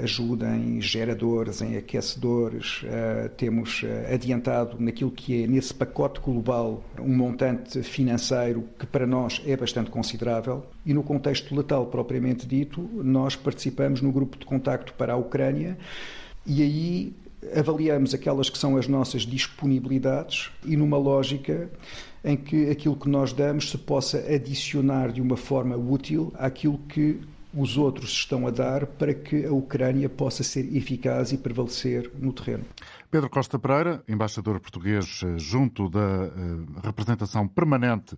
ajuda 0.03 0.49
em 0.57 0.80
geradores, 0.80 1.61
em 1.61 1.76
aquecedores, 1.76 2.82
uh, 2.84 3.28
temos 3.36 3.82
uh, 3.82 4.14
adiantado 4.14 4.76
naquilo 4.78 5.11
que 5.11 5.43
é, 5.43 5.47
nesse 5.47 5.74
pacote 5.74 6.20
global, 6.20 6.84
um 6.99 7.14
montante 7.14 7.82
financeiro 7.82 8.64
que 8.78 8.86
para 8.86 9.07
nós 9.07 9.43
é 9.45 9.57
bastante 9.57 9.90
considerável. 9.90 10.64
E 10.86 10.95
no 10.95 11.03
contexto 11.03 11.55
letal 11.55 11.86
propriamente 11.86 12.47
dito, 12.47 12.80
nós 12.95 13.34
participamos 13.34 14.01
no 14.01 14.12
grupo 14.12 14.38
de 14.38 14.47
contacto 14.47 14.95
para 14.95 15.14
a 15.14 15.16
Ucrânia 15.16 15.76
e 16.47 16.62
aí 16.62 17.12
avaliamos 17.57 18.14
aquelas 18.14 18.49
que 18.49 18.57
são 18.57 18.76
as 18.76 18.86
nossas 18.86 19.22
disponibilidades 19.22 20.51
e 20.64 20.76
numa 20.76 20.97
lógica 20.97 21.70
em 22.25 22.37
que 22.37 22.70
aquilo 22.70 22.97
que 22.97 23.09
nós 23.09 23.33
damos 23.33 23.70
se 23.70 23.79
possa 23.79 24.18
adicionar 24.18 25.12
de 25.12 25.20
uma 25.20 25.37
forma 25.37 25.77
útil 25.77 26.33
àquilo 26.37 26.79
que 26.89 27.20
os 27.55 27.77
outros 27.77 28.11
estão 28.12 28.47
a 28.47 28.51
dar 28.51 28.87
para 28.87 29.12
que 29.12 29.45
a 29.45 29.53
Ucrânia 29.53 30.09
possa 30.09 30.43
ser 30.43 30.75
eficaz 30.75 31.33
e 31.33 31.39
prevalecer 31.39 32.11
no 32.18 32.33
terreno. 32.33 32.64
Pedro 33.11 33.29
Costa 33.29 33.59
Pereira, 33.59 34.03
embaixador 34.09 34.59
português 34.59 35.20
eh, 35.23 35.39
junto 35.39 35.89
da 35.91 36.01
eh, 36.01 36.31
representação 36.83 37.47
permanente 37.47 38.16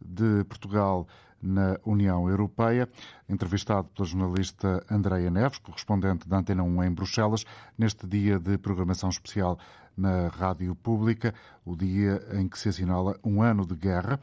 de 0.00 0.44
Portugal 0.44 1.06
na 1.46 1.78
União 1.84 2.28
Europeia, 2.28 2.88
entrevistado 3.28 3.88
pela 3.88 4.06
jornalista 4.06 4.84
Andreia 4.90 5.30
Neves, 5.30 5.58
correspondente 5.58 6.28
da 6.28 6.38
Antena 6.38 6.62
1 6.62 6.84
em 6.84 6.92
Bruxelas, 6.92 7.44
neste 7.78 8.06
dia 8.06 8.38
de 8.38 8.58
programação 8.58 9.08
especial 9.08 9.58
na 9.96 10.28
Rádio 10.28 10.74
Pública, 10.74 11.32
o 11.64 11.74
dia 11.76 12.20
em 12.32 12.48
que 12.48 12.58
se 12.58 12.68
assinala 12.68 13.18
um 13.24 13.40
ano 13.40 13.64
de 13.64 13.74
guerra. 13.74 14.20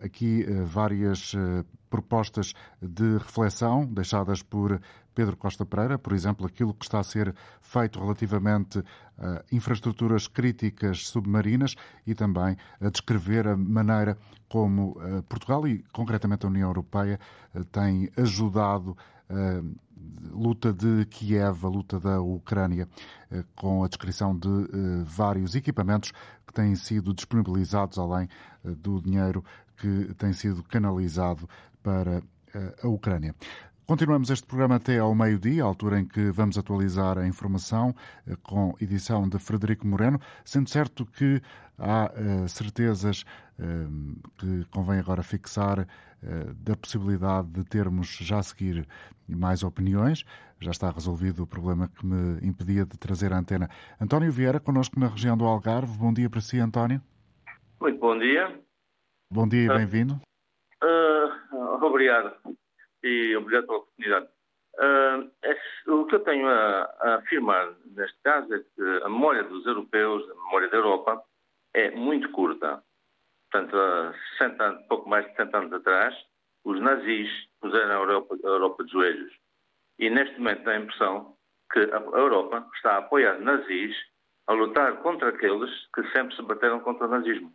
Aqui 0.00 0.44
eh, 0.46 0.62
várias 0.62 1.34
eh, 1.34 1.64
propostas 1.90 2.54
de 2.80 3.18
reflexão 3.18 3.84
deixadas 3.84 4.42
por 4.42 4.80
Pedro 5.18 5.36
Costa 5.36 5.66
Pereira, 5.66 5.98
por 5.98 6.12
exemplo, 6.12 6.46
aquilo 6.46 6.72
que 6.72 6.84
está 6.84 7.00
a 7.00 7.02
ser 7.02 7.34
feito 7.60 7.98
relativamente 7.98 8.84
a 9.18 9.42
infraestruturas 9.50 10.28
críticas 10.28 11.08
submarinas 11.08 11.74
e 12.06 12.14
também 12.14 12.56
a 12.80 12.88
descrever 12.88 13.48
a 13.48 13.56
maneira 13.56 14.16
como 14.48 14.96
eh, 15.00 15.20
Portugal 15.28 15.66
e 15.66 15.82
concretamente 15.92 16.46
a 16.46 16.48
União 16.48 16.68
Europeia 16.68 17.18
tem 17.72 18.08
ajudado 18.16 18.96
a 19.28 19.60
luta 20.32 20.72
de 20.72 21.04
Kiev, 21.06 21.66
a 21.66 21.68
luta 21.68 21.98
da 21.98 22.20
Ucrânia, 22.20 22.88
com 23.56 23.82
a 23.84 23.88
descrição 23.88 24.34
de 24.34 24.48
vários 25.04 25.54
equipamentos 25.54 26.12
que 26.46 26.52
têm 26.54 26.74
sido 26.76 27.12
disponibilizados 27.12 27.98
além 27.98 28.26
do 28.64 29.02
dinheiro 29.02 29.44
que 29.76 30.14
tem 30.14 30.32
sido 30.32 30.62
canalizado 30.62 31.46
para 31.82 32.22
eh, 32.54 32.74
a 32.82 32.88
Ucrânia. 32.88 33.34
Continuamos 33.88 34.28
este 34.28 34.46
programa 34.46 34.74
até 34.74 34.98
ao 34.98 35.14
meio-dia, 35.14 35.64
altura 35.64 35.98
em 35.98 36.06
que 36.06 36.30
vamos 36.30 36.58
atualizar 36.58 37.16
a 37.16 37.26
informação 37.26 37.94
eh, 38.26 38.36
com 38.42 38.74
edição 38.82 39.26
de 39.26 39.38
Frederico 39.38 39.86
Moreno, 39.86 40.20
sendo 40.44 40.68
certo 40.68 41.06
que 41.06 41.40
há 41.78 42.12
uh, 42.12 42.46
certezas 42.50 43.22
uh, 43.58 44.30
que 44.36 44.66
convém 44.70 44.98
agora 44.98 45.22
fixar 45.22 45.78
uh, 45.80 46.54
da 46.56 46.76
possibilidade 46.76 47.48
de 47.48 47.64
termos 47.64 48.08
já 48.08 48.40
a 48.40 48.42
seguir 48.42 48.86
mais 49.26 49.62
opiniões. 49.62 50.22
Já 50.60 50.70
está 50.70 50.90
resolvido 50.90 51.44
o 51.44 51.46
problema 51.46 51.88
que 51.88 52.04
me 52.04 52.46
impedia 52.46 52.84
de 52.84 52.98
trazer 52.98 53.32
a 53.32 53.38
antena. 53.38 53.70
António 53.98 54.30
Vieira, 54.30 54.60
connosco 54.60 55.00
na 55.00 55.06
região 55.06 55.34
do 55.34 55.46
Algarve. 55.46 55.96
Bom 55.96 56.12
dia 56.12 56.28
para 56.28 56.42
si, 56.42 56.60
António. 56.60 57.00
Muito 57.80 57.98
bom 57.98 58.18
dia. 58.18 58.60
Bom 59.32 59.48
dia 59.48 59.62
e 59.64 59.70
ah, 59.70 59.78
bem-vindo. 59.78 60.20
Uh, 60.84 61.86
obrigado. 61.86 62.36
E 63.02 63.36
obrigado 63.36 63.66
pela 63.66 63.78
oportunidade. 63.78 64.28
Uh, 64.74 65.30
é, 65.42 65.56
o 65.88 66.04
que 66.06 66.14
eu 66.14 66.20
tenho 66.20 66.48
a, 66.48 66.82
a, 67.00 67.14
afirmar 67.16 67.74
neste 67.96 68.16
caso 68.22 68.54
é 68.54 68.58
que 68.60 69.04
a 69.04 69.08
memória 69.08 69.42
dos 69.42 69.66
europeus, 69.66 70.22
a 70.30 70.34
memória 70.34 70.68
da 70.68 70.76
Europa, 70.76 71.22
é 71.74 71.90
muito 71.90 72.30
curta. 72.30 72.82
Portanto, 73.50 73.76
há 73.76 74.14
60 74.38 74.64
anos, 74.64 74.86
pouco 74.86 75.08
mais 75.08 75.24
de 75.26 75.32
60 75.32 75.58
anos 75.58 75.72
atrás, 75.72 76.14
os 76.64 76.80
nazis 76.80 77.28
puseram 77.60 77.90
a 77.90 77.94
Europa, 77.94 78.36
a 78.44 78.46
Europa 78.46 78.84
de 78.84 78.92
joelhos. 78.92 79.32
E 79.98 80.10
neste 80.10 80.38
momento 80.38 80.64
dá 80.64 80.72
a 80.72 80.78
impressão 80.78 81.36
que 81.72 81.80
a 81.80 82.18
Europa 82.18 82.66
está 82.76 82.92
a 82.92 82.98
apoiar 82.98 83.40
nazis 83.40 83.96
a 84.46 84.52
lutar 84.52 84.96
contra 85.02 85.28
aqueles 85.28 85.70
que 85.94 86.02
sempre 86.10 86.34
se 86.36 86.42
bateram 86.42 86.80
contra 86.80 87.06
o 87.06 87.10
nazismo. 87.10 87.52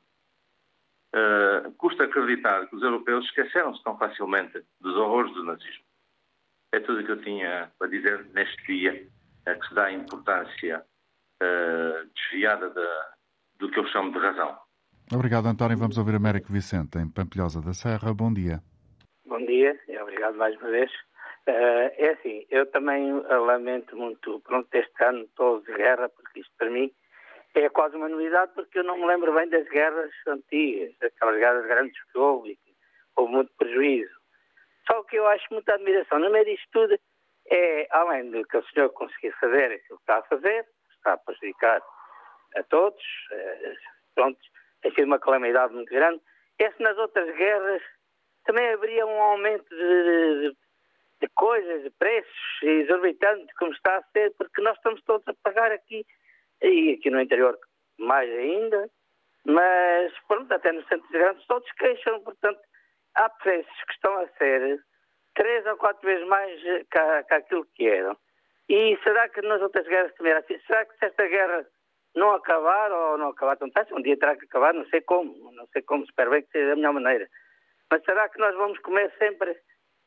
Uh, 1.16 1.72
custa 1.74 2.06
acreditar 2.06 2.66
que 2.68 2.76
os 2.76 2.82
europeus 2.82 3.24
esqueceram-se 3.26 3.84
tão 3.84 3.96
facilmente 4.00 4.64
dos 4.82 4.96
horrores 4.96 5.32
do 5.36 5.44
nazismo. 5.44 5.84
É 6.74 6.80
tudo 6.80 7.02
o 7.02 7.06
que 7.06 7.12
eu 7.12 7.22
tinha 7.22 7.72
para 7.78 7.88
dizer 7.88 8.26
neste 8.34 8.66
dia, 8.66 9.08
a 9.46 9.54
que 9.54 9.68
se 9.68 9.76
dá 9.76 9.92
importância 9.92 10.84
uh, 11.44 12.10
desviada 12.16 12.68
da, 12.72 13.14
do 13.60 13.70
que 13.70 13.80
eu 13.80 13.86
chamo 13.90 14.12
de 14.12 14.18
razão. 14.18 14.58
Obrigado, 15.14 15.46
António. 15.46 15.78
Vamos 15.78 16.00
ouvir 16.00 16.16
Américo 16.16 16.52
Vicente, 16.52 16.98
em 16.98 17.08
Pampilhosa 17.08 17.62
da 17.62 17.74
Serra. 17.74 18.12
Bom 18.12 18.34
dia. 18.34 18.60
Bom 19.24 19.46
dia 19.46 19.80
e 19.88 19.98
obrigado 20.00 20.36
mais 20.36 20.60
uma 20.60 20.72
vez. 20.72 20.92
Uh, 21.48 21.94
é 21.96 22.18
assim, 22.18 22.44
eu 22.50 22.66
também 22.72 23.14
lamento 23.30 23.96
muito, 23.96 24.40
pronto, 24.40 24.68
este 24.74 25.04
ano 25.04 25.28
todo 25.36 25.64
de 25.64 25.74
guerra, 25.76 26.10
porque 26.10 26.40
isto 26.40 26.52
para 26.58 26.72
mim 26.72 26.92
é 27.56 27.70
quase 27.70 27.96
uma 27.96 28.10
novidade 28.10 28.52
porque 28.56 28.80
eu 28.80 28.84
não 28.84 28.98
me 28.98 29.06
lembro 29.06 29.34
bem 29.34 29.48
das 29.50 29.68
guerras 29.70 30.12
antigas, 30.28 30.94
aquelas 31.02 31.38
guerras 31.38 31.66
grandes 31.66 32.04
que 32.12 32.18
houve 32.18 32.52
e 32.52 32.56
que 32.56 32.76
houve 33.16 33.34
muito 33.34 33.54
prejuízo. 33.58 34.14
Só 34.88 35.04
que 35.04 35.16
eu 35.18 35.28
acho 35.28 35.46
muita 35.52 35.76
admiração 35.76 36.20
no 36.20 36.32
meio 36.32 36.46
disto 36.46 36.68
tudo 36.72 36.98
é, 37.50 37.88
além 37.92 38.32
do 38.32 38.46
que 38.46 38.58
o 38.58 38.64
senhor 38.70 38.90
conseguir 38.90 39.32
fazer 39.40 39.66
aquilo 39.66 39.98
que 39.98 40.04
está 40.04 40.18
a 40.18 40.24
fazer, 40.24 40.66
está 40.96 41.14
a 41.14 41.18
prejudicar 41.18 41.82
a 42.56 42.64
todos, 42.64 43.04
é, 43.32 43.74
pronto, 44.16 44.40
tem 44.82 44.94
sido 44.94 45.06
uma 45.06 45.20
calamidade 45.20 45.74
muito 45.74 45.90
grande, 45.90 46.22
é 46.60 46.72
se 46.72 46.82
nas 46.82 46.98
outras 46.98 47.36
guerras 47.36 47.82
também 48.46 48.68
haveria 48.70 49.06
um 49.06 49.22
aumento 49.22 49.70
de, 49.70 50.50
de, 50.50 50.58
de 51.22 51.28
coisas, 51.36 51.84
de 51.84 51.90
preços 51.92 52.62
exorbitantes, 52.62 53.56
como 53.58 53.72
está 53.74 53.98
a 53.98 54.04
ser, 54.12 54.34
porque 54.38 54.62
nós 54.62 54.76
estamos 54.78 55.02
todos 55.04 55.28
a 55.28 55.34
pagar 55.44 55.72
aqui 55.72 56.06
e 56.64 56.94
aqui 56.94 57.10
no 57.10 57.22
interior 57.22 57.58
mais 58.00 58.30
ainda, 58.30 58.90
mas 59.46 60.14
pronto, 60.28 60.52
até 60.54 60.72
nos 60.72 60.88
centros 60.88 61.10
grandes 61.12 61.46
todos 61.48 61.70
queixam, 61.74 62.22
portanto, 62.22 62.60
há 63.16 63.30
preços 63.30 63.84
que 63.88 63.94
estão 63.94 64.18
a 64.20 64.28
ser 64.38 64.80
três 65.36 65.66
ou 65.66 65.78
quatro 65.78 66.06
vezes 66.08 66.28
mais 66.28 66.62
que, 66.62 66.86
que 66.86 67.34
aquilo 67.34 67.66
que 67.76 67.88
eram. 67.88 68.18
E 68.70 68.98
será 69.04 69.28
que 69.30 69.42
nas 69.42 69.62
outras 69.62 69.86
guerras 69.88 70.14
também 70.16 70.32
era 70.32 70.40
assim? 70.40 70.58
Será 70.66 70.86
que 70.86 70.98
se 70.98 71.06
esta 71.06 71.28
guerra 71.28 71.66
não 72.16 72.32
acabar 72.32 72.92
ou 72.92 73.18
não 73.18 73.30
acabar 73.30 73.58
tão 73.58 73.70
tarde, 73.70 73.94
um 73.94 74.02
dia 74.02 74.18
terá 74.18 74.36
que 74.36 74.46
acabar, 74.46 74.74
não 74.74 74.86
sei 74.88 75.02
como, 75.02 75.52
não 75.52 75.68
sei 75.68 75.82
como, 75.82 76.04
espero 76.04 76.32
bem 76.32 76.44
que 76.44 76.52
seja 76.52 76.70
da 76.70 76.76
melhor 76.76 76.94
maneira. 76.94 77.28
Mas 77.92 78.04
será 78.06 78.30
que 78.30 78.40
nós 78.40 78.56
vamos 78.56 78.80
comer 78.80 79.12
sempre 79.18 79.56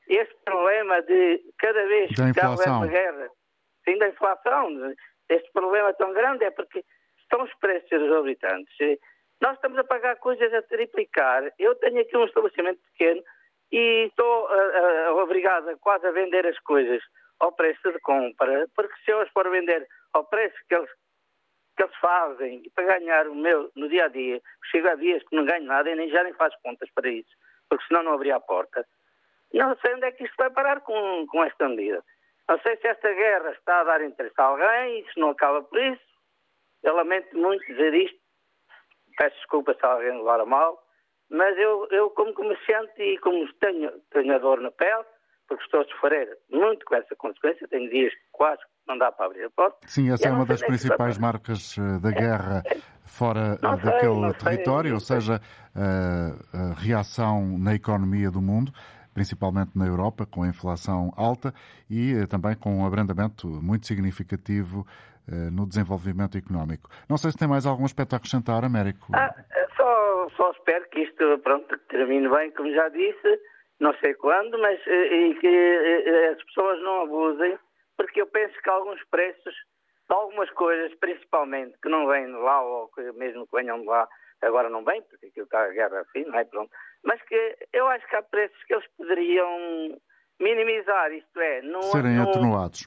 este 0.08 0.34
problema 0.44 1.02
de 1.02 1.42
cada 1.58 1.84
vez 1.86 2.10
que 2.14 2.40
há 2.40 2.50
uma 2.50 2.86
guerra, 2.86 3.28
sim, 3.84 3.98
da 3.98 4.08
inflação, 4.08 4.70
este 5.28 5.50
problema 5.52 5.92
tão 5.94 6.12
grande 6.12 6.44
é 6.44 6.50
porque 6.50 6.84
estão 7.18 7.42
os 7.42 7.54
preços 7.54 7.90
exorbitantes. 7.90 8.76
Nós 9.40 9.54
estamos 9.54 9.78
a 9.78 9.84
pagar 9.84 10.16
coisas 10.16 10.52
a 10.54 10.62
triplicar. 10.62 11.52
Eu 11.58 11.74
tenho 11.76 12.00
aqui 12.00 12.16
um 12.16 12.24
estabelecimento 12.24 12.80
pequeno 12.92 13.22
e 13.70 14.06
estou 14.06 14.46
uh, 14.46 15.12
uh, 15.12 15.18
obrigado 15.18 15.68
a 15.68 15.76
quase 15.76 16.06
a 16.06 16.12
vender 16.12 16.46
as 16.46 16.58
coisas 16.60 17.02
ao 17.38 17.52
preço 17.52 17.92
de 17.92 17.98
compra, 18.00 18.66
porque 18.74 18.94
se 19.04 19.10
eu 19.10 19.20
as 19.20 19.28
for 19.30 19.50
vender 19.50 19.86
ao 20.12 20.24
preço 20.24 20.56
que 20.68 20.74
eles, 20.74 20.90
que 21.76 21.82
eles 21.82 21.96
fazem 21.96 22.62
para 22.74 22.98
ganhar 22.98 23.28
o 23.28 23.34
meu 23.34 23.70
no 23.76 23.88
dia 23.88 24.06
a 24.06 24.08
dia, 24.08 24.40
chego 24.70 24.88
a 24.88 24.94
dias 24.94 25.22
que 25.24 25.36
não 25.36 25.44
ganho 25.44 25.64
nada 25.64 25.90
e 25.90 25.94
nem 25.94 26.08
já 26.08 26.22
nem 26.22 26.32
faço 26.32 26.56
contas 26.62 26.88
para 26.94 27.10
isso, 27.10 27.28
porque 27.68 27.84
senão 27.86 28.02
não 28.02 28.12
abria 28.12 28.36
a 28.36 28.40
porta. 28.40 28.86
Não 29.52 29.76
sei 29.76 29.94
onde 29.94 30.06
é 30.06 30.12
que 30.12 30.24
isto 30.24 30.34
vai 30.38 30.50
parar 30.50 30.80
com, 30.80 31.26
com 31.26 31.44
esta 31.44 31.68
medida. 31.68 32.02
Não 32.48 32.58
sei 32.60 32.76
se 32.76 32.86
esta 32.86 33.12
guerra 33.12 33.50
está 33.50 33.80
a 33.80 33.84
dar 33.84 34.04
interesse 34.04 34.34
a 34.38 34.44
alguém, 34.44 35.00
isso 35.00 35.18
não 35.18 35.30
acaba 35.30 35.62
por 35.62 35.80
isso. 35.80 36.02
Eu 36.82 36.94
lamento 36.94 37.36
muito 37.36 37.64
dizer 37.66 37.92
isto, 37.94 38.18
peço 39.16 39.36
desculpa 39.36 39.74
se 39.74 39.84
alguém 39.84 40.16
levar 40.16 40.40
a 40.40 40.46
mal, 40.46 40.80
mas 41.28 41.56
eu, 41.58 41.88
eu 41.90 42.10
como 42.10 42.32
comerciante 42.32 43.02
e 43.02 43.18
como 43.18 43.52
tenho, 43.54 43.90
tenho 44.10 44.34
a 44.34 44.38
dor 44.38 44.60
na 44.60 44.70
pele, 44.70 45.04
porque 45.48 45.64
estou 45.64 45.80
a 45.80 45.84
sofrer 45.84 46.38
muito 46.50 46.84
com 46.84 46.94
essa 46.94 47.16
consequência, 47.16 47.66
tenho 47.68 47.90
dias 47.90 48.12
que 48.12 48.20
quase 48.32 48.62
não 48.86 48.96
dá 48.96 49.10
para 49.10 49.26
abrir 49.26 49.44
a 49.44 49.50
porta. 49.50 49.78
Sim, 49.86 50.12
essa 50.12 50.28
é 50.28 50.30
uma 50.30 50.46
das 50.46 50.62
principais 50.62 51.18
marcas 51.18 51.76
eh, 51.76 52.00
da 52.00 52.10
guerra 52.12 52.62
fora 53.04 53.58
não 53.60 53.76
daquele 53.76 54.32
sei, 54.32 54.44
território, 54.44 54.88
sei, 54.88 54.94
ou 54.94 55.00
seja, 55.00 55.40
a, 55.74 56.56
a 56.56 56.74
reação 56.74 57.58
na 57.58 57.74
economia 57.74 58.30
do 58.30 58.40
mundo 58.40 58.72
principalmente 59.16 59.70
na 59.74 59.86
Europa, 59.86 60.26
com 60.26 60.42
a 60.42 60.46
inflação 60.46 61.10
alta 61.16 61.54
e 61.88 62.12
eh, 62.12 62.26
também 62.26 62.54
com 62.54 62.68
um 62.68 62.84
abrandamento 62.86 63.48
muito 63.48 63.86
significativo 63.86 64.84
eh, 65.26 65.48
no 65.50 65.66
desenvolvimento 65.66 66.36
económico. 66.36 66.90
Não 67.08 67.16
sei 67.16 67.30
se 67.30 67.38
tem 67.38 67.48
mais 67.48 67.64
algum 67.64 67.86
aspecto 67.86 68.12
a 68.12 68.18
acrescentar, 68.18 68.62
Américo. 68.62 69.06
Ah, 69.14 69.34
só, 69.74 70.28
só 70.36 70.50
espero 70.50 70.84
que 70.90 71.00
isto 71.00 71.38
pronto, 71.38 71.78
termine 71.88 72.28
bem, 72.28 72.50
como 72.50 72.70
já 72.74 72.90
disse, 72.90 73.40
não 73.80 73.94
sei 74.04 74.12
quando, 74.12 74.58
mas 74.60 74.78
e 74.86 75.34
que 75.40 76.34
as 76.36 76.42
pessoas 76.44 76.78
não 76.82 77.04
abusem, 77.04 77.58
porque 77.96 78.20
eu 78.20 78.26
penso 78.26 78.54
que 78.62 78.68
alguns 78.68 79.02
preços 79.10 79.54
de 80.08 80.14
algumas 80.14 80.50
coisas, 80.50 80.94
principalmente, 80.98 81.74
que 81.82 81.88
não 81.88 82.06
vêm 82.06 82.26
de 82.26 82.36
lá 82.36 82.60
ou 82.60 82.88
que 82.88 83.00
mesmo 83.12 83.46
que 83.46 83.56
venham 83.56 83.80
de 83.80 83.86
lá, 83.86 84.06
agora 84.42 84.68
não 84.68 84.84
vêm, 84.84 85.00
porque 85.00 85.26
aquilo 85.26 85.46
está 85.46 85.64
a 85.64 85.70
guerra 85.70 86.00
assim, 86.00 86.22
não 86.26 86.38
é? 86.38 86.44
Pronto 86.44 86.70
mas 87.06 87.22
que 87.22 87.56
eu 87.72 87.86
acho 87.88 88.06
que 88.08 88.16
há 88.16 88.22
preços 88.22 88.62
que 88.64 88.74
eles 88.74 88.86
poderiam 88.98 89.96
minimizar, 90.38 91.10
isto 91.12 91.40
é, 91.40 91.62
não, 91.62 91.82
serem 91.82 92.16
não, 92.16 92.28
atenuados. 92.28 92.86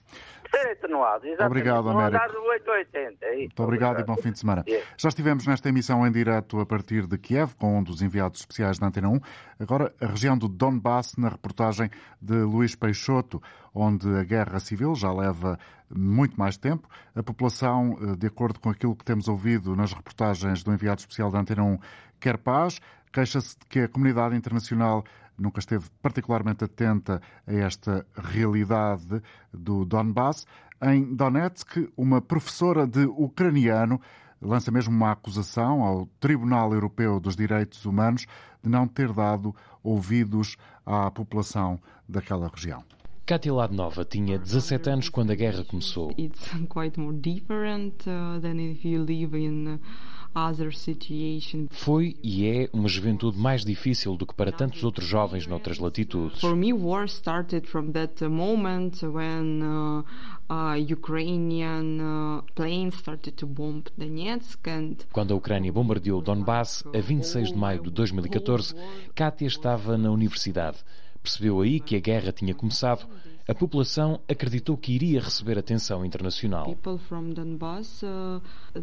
Serem 0.51 0.73
atenuados, 0.73 1.25
exatamente. 1.25 1.51
Obrigado, 1.51 1.89
Américo. 1.89 2.17
Não 2.17 2.23
andar 2.23 2.31
do 2.31 2.43
880. 2.43 3.25
É 3.25 3.35
Muito 3.37 3.63
obrigado, 3.63 3.99
e 3.99 4.03
bom 4.03 4.15
fim 4.17 4.31
de 4.31 4.39
semana. 4.39 4.63
Já 4.97 5.09
estivemos 5.09 5.47
nesta 5.47 5.69
emissão 5.69 6.05
em 6.05 6.11
direto 6.11 6.59
a 6.59 6.65
partir 6.65 7.07
de 7.07 7.17
Kiev, 7.17 7.55
com 7.55 7.79
um 7.79 7.83
dos 7.83 8.01
enviados 8.01 8.41
especiais 8.41 8.77
da 8.77 8.87
Antena 8.87 9.09
1. 9.09 9.19
Agora, 9.59 9.93
a 9.99 10.05
região 10.05 10.37
do 10.37 10.47
Donbass, 10.47 11.15
na 11.17 11.29
reportagem 11.29 11.89
de 12.21 12.35
Luís 12.35 12.75
Peixoto, 12.75 13.41
onde 13.73 14.07
a 14.15 14.23
guerra 14.23 14.59
civil 14.59 14.93
já 14.95 15.11
leva 15.11 15.57
muito 15.89 16.39
mais 16.39 16.57
tempo. 16.57 16.87
A 17.15 17.23
população, 17.23 17.97
eh, 18.01 18.15
de 18.15 18.27
acordo 18.27 18.59
com 18.59 18.69
aquilo 18.69 18.95
que 18.95 19.03
temos 19.03 19.27
ouvido 19.27 19.75
nas 19.75 19.91
reportagens 19.91 20.63
do 20.63 20.71
enviado 20.71 20.99
especial 20.99 21.31
da 21.31 21.39
Antena 21.39 21.63
1, 21.63 21.79
quer 22.19 22.37
paz, 22.37 22.79
queixa-se 23.11 23.57
de 23.59 23.65
que 23.67 23.79
a 23.79 23.87
comunidade 23.87 24.35
internacional 24.35 25.03
nunca 25.37 25.59
esteve 25.59 25.85
particularmente 26.01 26.63
atenta 26.63 27.21
a 27.47 27.53
esta 27.53 28.05
realidade 28.15 29.21
do 29.53 29.85
Donbass. 29.85 30.45
Em 30.81 31.15
Donetsk, 31.15 31.91
uma 31.97 32.21
professora 32.21 32.85
de 32.85 33.05
ucraniano 33.05 33.99
lança 34.41 34.71
mesmo 34.71 34.93
uma 34.93 35.11
acusação 35.11 35.83
ao 35.83 36.05
Tribunal 36.19 36.73
Europeu 36.73 37.19
dos 37.19 37.35
Direitos 37.35 37.85
Humanos 37.85 38.25
de 38.63 38.69
não 38.69 38.87
ter 38.87 39.11
dado 39.11 39.55
ouvidos 39.83 40.55
à 40.85 41.11
população 41.11 41.79
daquela 42.07 42.47
região. 42.47 42.83
Katia 43.29 43.53
Ladnova 43.53 44.03
tinha 44.03 44.39
17 44.39 44.89
anos 44.89 45.07
quando 45.07 45.29
a 45.29 45.35
guerra 45.35 45.63
começou. 45.63 46.11
It's 46.17 46.49
quite 46.67 46.99
more 46.99 47.15
different 47.15 47.93
uh, 48.07 48.39
than 48.41 48.59
if 48.59 48.83
you 48.83 49.03
live 49.03 49.37
in 49.37 49.75
uh, 49.75 49.79
foi 51.69 52.15
e 52.23 52.45
é 52.47 52.69
uma 52.73 52.87
juventude 52.87 53.37
mais 53.37 53.63
difícil 53.63 54.15
do 54.15 54.25
que 54.25 54.33
para 54.33 54.51
tantos 54.51 54.83
outros 54.83 55.07
jovens 55.07 55.45
noutras 55.45 55.77
latitudes. 55.77 56.39
For 56.39 56.55
me, 56.55 56.73
war 56.73 57.05
started 57.05 57.67
from 57.67 57.91
that 57.91 58.23
moment 58.27 59.03
when 59.03 59.61
uh, 59.61 60.03
uh, 60.49 60.75
Ukrainian 60.75 61.99
uh, 61.99 62.41
planes 62.55 62.95
started 62.95 63.33
to 63.33 63.45
bomb 63.45 63.83
Donetsk 63.95 64.67
and 64.67 64.95
Quando 65.11 65.33
a 65.33 65.37
Ucrânia 65.37 65.71
bombardeou 65.71 66.21
Donbass 66.21 66.83
a 66.95 66.99
26 66.99 67.49
de 67.49 67.57
maio 67.57 67.83
de 67.83 67.91
2014, 67.91 68.75
Katia 69.13 69.47
estava 69.47 69.97
na 69.97 70.11
universidade. 70.11 70.77
Percebeu 71.21 71.61
aí 71.61 71.79
que 71.79 71.95
a 71.95 71.99
guerra 71.99 72.31
tinha 72.31 72.53
começado 72.53 73.07
a 73.49 73.55
população 73.55 74.19
acreditou 74.27 74.77
que 74.77 74.93
iria 74.93 75.19
receber 75.19 75.57
atenção 75.57 76.05
internacional. 76.05 76.65
People 76.65 76.99
from 76.99 77.31
Donbass, 77.31 78.03
uh, 78.03 78.39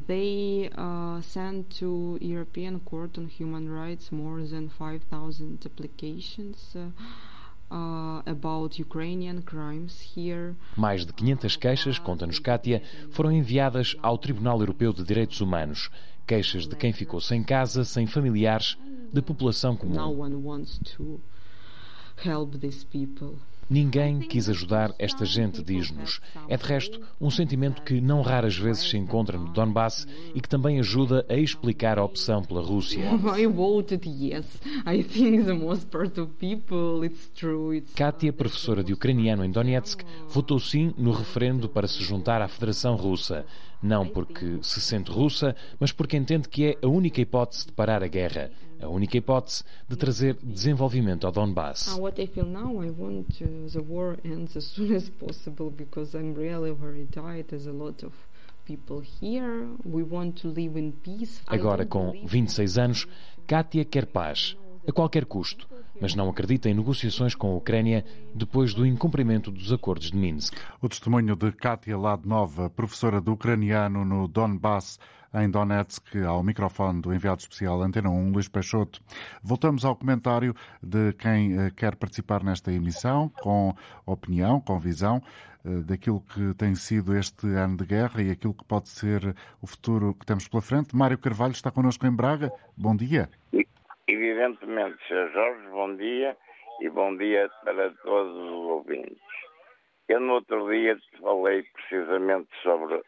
they 0.08 0.68
uh, 0.76 1.22
sent 1.22 1.78
to 1.78 2.18
European 2.20 2.80
Court 2.80 3.16
on 3.16 3.28
Human 3.38 3.68
Rights 3.68 4.10
more 4.10 4.44
than 4.44 4.68
5,000 4.68 5.64
applications. 5.64 6.74
Uh, 6.74 6.90
Uh, 7.68 8.22
about 8.26 8.80
Ukrainian 8.80 9.42
crimes 9.42 10.00
here. 10.16 10.54
Mais 10.76 11.04
de 11.04 11.12
500 11.12 11.56
queixas, 11.56 11.98
conta-nos 11.98 12.38
Kátia, 12.38 12.80
foram 13.10 13.32
enviadas 13.32 13.96
ao 14.00 14.16
Tribunal 14.16 14.60
Europeu 14.60 14.92
de 14.92 15.02
Direitos 15.02 15.40
Humanos. 15.40 15.90
Queixas 16.28 16.68
de 16.68 16.76
quem 16.76 16.92
ficou 16.92 17.20
sem 17.20 17.42
casa, 17.42 17.84
sem 17.84 18.06
familiares, 18.06 18.78
de 19.12 19.20
população 19.20 19.76
comum. 19.76 19.96
No 19.96 20.22
one 20.22 20.36
wants 20.36 20.78
to 20.78 21.20
help 22.16 22.60
these 22.60 22.84
people. 22.84 23.38
Ninguém 23.68 24.20
quis 24.20 24.48
ajudar 24.48 24.94
esta 24.96 25.24
gente, 25.24 25.60
diz-nos. 25.60 26.20
É 26.48 26.56
de 26.56 26.64
resto 26.64 27.00
um 27.20 27.30
sentimento 27.30 27.82
que 27.82 28.00
não 28.00 28.22
raras 28.22 28.56
vezes 28.56 28.88
se 28.88 28.96
encontra 28.96 29.36
no 29.36 29.52
Donbass 29.52 30.06
e 30.32 30.40
que 30.40 30.48
também 30.48 30.78
ajuda 30.78 31.26
a 31.28 31.34
explicar 31.34 31.98
a 31.98 32.04
opção 32.04 32.44
pela 32.44 32.62
Rússia. 32.62 33.04
Katia, 37.96 38.32
professora 38.32 38.84
de 38.84 38.92
ucraniano 38.92 39.44
em 39.44 39.50
Donetsk, 39.50 40.04
votou 40.28 40.60
sim 40.60 40.94
no 40.96 41.10
referendo 41.10 41.68
para 41.68 41.88
se 41.88 42.04
juntar 42.04 42.40
à 42.40 42.46
Federação 42.46 42.94
Russa. 42.94 43.44
Não 43.82 44.06
porque 44.06 44.58
se 44.62 44.80
sente 44.80 45.10
russa, 45.10 45.54
mas 45.78 45.92
porque 45.92 46.16
entende 46.16 46.48
que 46.48 46.64
é 46.66 46.78
a 46.82 46.88
única 46.88 47.20
hipótese 47.20 47.66
de 47.66 47.72
parar 47.72 48.02
a 48.02 48.08
guerra 48.08 48.50
a 48.80 48.88
única 48.88 49.16
hipótese 49.16 49.64
de 49.88 49.96
trazer 49.96 50.36
desenvolvimento 50.42 51.26
ao 51.26 51.32
Donbass. 51.32 51.96
What 51.98 52.20
I 52.20 52.26
feel 52.26 52.46
now, 52.46 52.82
I 52.82 52.90
want 52.90 53.40
uh, 53.40 53.70
the 53.70 53.80
war 53.80 54.18
ends 54.24 54.56
as 54.56 54.64
soon 54.74 54.94
as 54.94 55.08
possible 55.08 55.70
because 55.70 56.16
I'm 56.16 56.34
really 56.34 56.72
very 56.72 57.06
tired. 57.06 57.46
There's 57.48 57.66
a 57.66 57.72
lot 57.72 58.04
of 58.04 58.14
people 58.66 59.00
here. 59.00 59.68
We 59.84 60.02
want 60.02 60.42
to 60.42 60.48
live 60.48 60.78
in 60.78 60.92
peace. 60.92 61.40
Agora, 61.46 61.86
com 61.86 62.12
26 62.26 62.78
anos, 62.78 63.08
Kátia 63.46 63.84
quer 63.84 64.06
paz, 64.06 64.56
a 64.86 64.92
qualquer 64.92 65.24
custo, 65.24 65.68
mas 66.00 66.14
não 66.14 66.28
acredita 66.28 66.68
em 66.68 66.74
negociações 66.74 67.34
com 67.34 67.52
a 67.52 67.56
Ucrânia 67.56 68.04
depois 68.34 68.74
do 68.74 68.84
incumprimento 68.84 69.50
dos 69.50 69.72
acordos 69.72 70.10
de 70.10 70.16
Minsk. 70.16 70.54
O 70.82 70.88
testemunho 70.88 71.36
de 71.36 71.52
Kátia 71.52 71.96
Ladnova, 71.96 72.68
professora 72.68 73.20
de 73.20 73.30
ucraniano 73.30 74.04
no 74.04 74.28
Donbass, 74.28 74.98
em 75.42 75.50
Donetsk, 75.50 76.16
ao 76.26 76.42
microfone 76.42 77.02
do 77.02 77.12
enviado 77.12 77.40
especial 77.40 77.82
Antena 77.82 78.08
1, 78.08 78.32
Luís 78.32 78.48
Peixoto. 78.48 79.00
Voltamos 79.42 79.84
ao 79.84 79.94
comentário 79.94 80.54
de 80.82 81.12
quem 81.12 81.58
eh, 81.58 81.70
quer 81.76 81.94
participar 81.96 82.42
nesta 82.42 82.72
emissão, 82.72 83.28
com 83.42 83.74
opinião, 84.06 84.60
com 84.60 84.78
visão 84.78 85.20
eh, 85.64 85.82
daquilo 85.86 86.22
que 86.22 86.54
tem 86.54 86.74
sido 86.74 87.14
este 87.14 87.46
ano 87.48 87.76
de 87.76 87.84
guerra 87.84 88.22
e 88.22 88.30
aquilo 88.30 88.54
que 88.54 88.64
pode 88.64 88.88
ser 88.88 89.34
o 89.60 89.66
futuro 89.66 90.14
que 90.14 90.24
temos 90.24 90.48
pela 90.48 90.62
frente. 90.62 90.96
Mário 90.96 91.18
Carvalho 91.18 91.52
está 91.52 91.70
connosco 91.70 92.06
em 92.06 92.14
Braga. 92.14 92.50
Bom 92.76 92.96
dia. 92.96 93.28
Evidentemente, 94.08 94.96
Sr. 95.06 95.30
Jorge, 95.32 95.68
bom 95.70 95.96
dia 95.96 96.36
e 96.80 96.88
bom 96.88 97.14
dia 97.16 97.50
para 97.62 97.90
todos 98.02 98.36
os 98.36 98.70
ouvintes. 98.70 99.18
Eu 100.08 100.20
no 100.20 100.34
outro 100.34 100.70
dia 100.70 100.96
falei 101.20 101.62
precisamente 101.74 102.48
sobre 102.62 103.02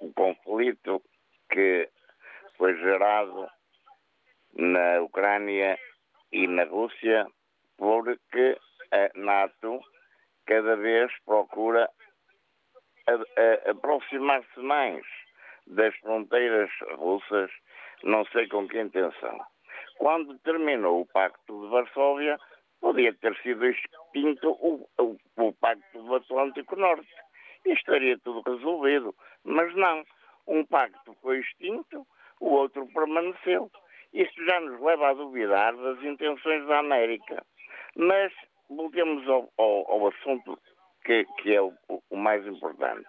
o 0.00 0.12
conflito 0.14 1.02
que 1.50 1.88
foi 2.56 2.76
gerado 2.76 3.48
na 4.54 5.00
Ucrânia 5.00 5.78
e 6.32 6.46
na 6.46 6.64
Rússia 6.64 7.26
porque 7.76 8.58
a 8.90 9.10
NATO 9.18 9.80
cada 10.46 10.76
vez 10.76 11.12
procura 11.24 11.88
aproximar-se 13.66 14.60
mais 14.60 15.04
das 15.66 15.94
fronteiras 15.96 16.70
russas, 16.96 17.50
não 18.02 18.24
sei 18.26 18.48
com 18.48 18.66
que 18.68 18.80
intenção. 18.80 19.38
Quando 19.98 20.38
terminou 20.40 21.02
o 21.02 21.06
Pacto 21.06 21.60
de 21.60 21.68
Varsóvia, 21.68 22.38
podia 22.80 23.12
ter 23.14 23.36
sido 23.42 23.66
extinto 23.66 24.50
o, 24.50 24.88
o, 24.98 25.16
o 25.36 25.52
Pacto 25.54 26.02
do 26.02 26.14
Atlântico 26.14 26.76
Norte 26.76 27.08
e 27.66 27.72
estaria 27.72 28.18
tudo 28.18 28.42
resolvido, 28.48 29.14
mas 29.44 29.74
não 29.74 30.04
um 30.48 30.64
pacto 30.64 31.14
foi 31.20 31.40
extinto, 31.40 32.06
o 32.40 32.50
outro 32.50 32.86
permaneceu. 32.92 33.70
Isto 34.12 34.44
já 34.44 34.58
nos 34.60 34.80
leva 34.80 35.10
a 35.10 35.14
duvidar 35.14 35.76
das 35.76 36.02
intenções 36.02 36.66
da 36.66 36.78
América. 36.78 37.44
Mas 37.94 38.32
voltemos 38.68 39.28
ao, 39.28 39.50
ao, 39.58 39.90
ao 39.90 40.08
assunto 40.08 40.58
que, 41.04 41.24
que 41.42 41.54
é 41.54 41.60
o, 41.60 41.72
o, 41.88 42.16
mais 42.16 42.46
importante. 42.46 43.06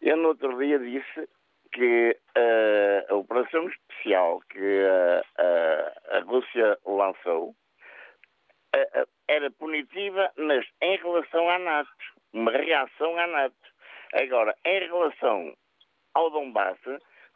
Eu 0.00 0.16
no 0.16 0.28
outro 0.28 0.56
dia 0.58 0.78
disse 0.78 1.28
que 1.72 2.16
uh, 2.36 3.12
a 3.12 3.16
operação 3.16 3.68
especial 3.68 4.40
que 4.50 4.58
uh, 4.58 5.20
uh, 5.20 6.16
a 6.16 6.20
Rússia 6.20 6.78
lançou 6.86 7.54
era 9.26 9.50
punitiva, 9.52 10.30
mas 10.36 10.64
em 10.82 10.96
relação 10.98 11.48
à 11.48 11.58
NATO, 11.58 11.90
uma 12.32 12.52
reação 12.52 13.18
à 13.18 13.26
NATO. 13.26 13.56
Agora, 14.12 14.54
em 14.64 14.80
relação 14.80 15.54
ao 16.18 16.30
Donbass, 16.30 16.78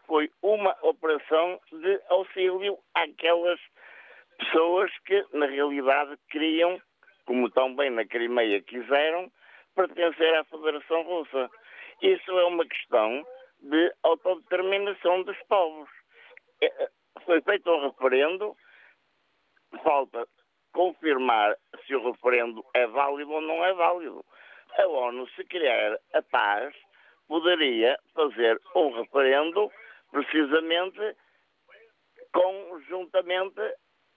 foi 0.06 0.30
uma 0.42 0.76
operação 0.82 1.60
de 1.70 2.00
auxílio 2.08 2.78
àquelas 2.94 3.60
pessoas 4.38 4.90
que, 5.06 5.24
na 5.32 5.46
realidade, 5.46 6.18
queriam, 6.30 6.80
como 7.24 7.48
tão 7.50 7.74
bem 7.76 7.90
na 7.90 8.04
Crimeia 8.04 8.60
quiseram, 8.62 9.30
pertencer 9.74 10.34
à 10.34 10.44
Federação 10.44 11.02
Russa. 11.02 11.48
Isso 12.02 12.30
é 12.38 12.44
uma 12.44 12.66
questão 12.66 13.24
de 13.60 13.94
autodeterminação 14.02 15.22
dos 15.22 15.38
povos. 15.48 15.88
É, 16.60 16.66
é, 16.66 16.88
foi 17.24 17.40
feito 17.42 17.70
um 17.70 17.88
referendo, 17.88 18.56
falta 19.84 20.26
confirmar 20.72 21.56
se 21.86 21.94
o 21.94 22.10
referendo 22.10 22.64
é 22.74 22.86
válido 22.88 23.30
ou 23.30 23.40
não 23.40 23.64
é 23.64 23.72
válido. 23.74 24.24
A 24.76 24.86
ONU, 24.88 25.28
se 25.30 25.44
querer 25.44 26.00
a 26.14 26.22
paz, 26.22 26.74
poderia 27.32 27.96
fazer 28.14 28.60
um 28.76 28.92
referendo 29.00 29.70
precisamente 30.10 31.16
conjuntamente 32.30 33.62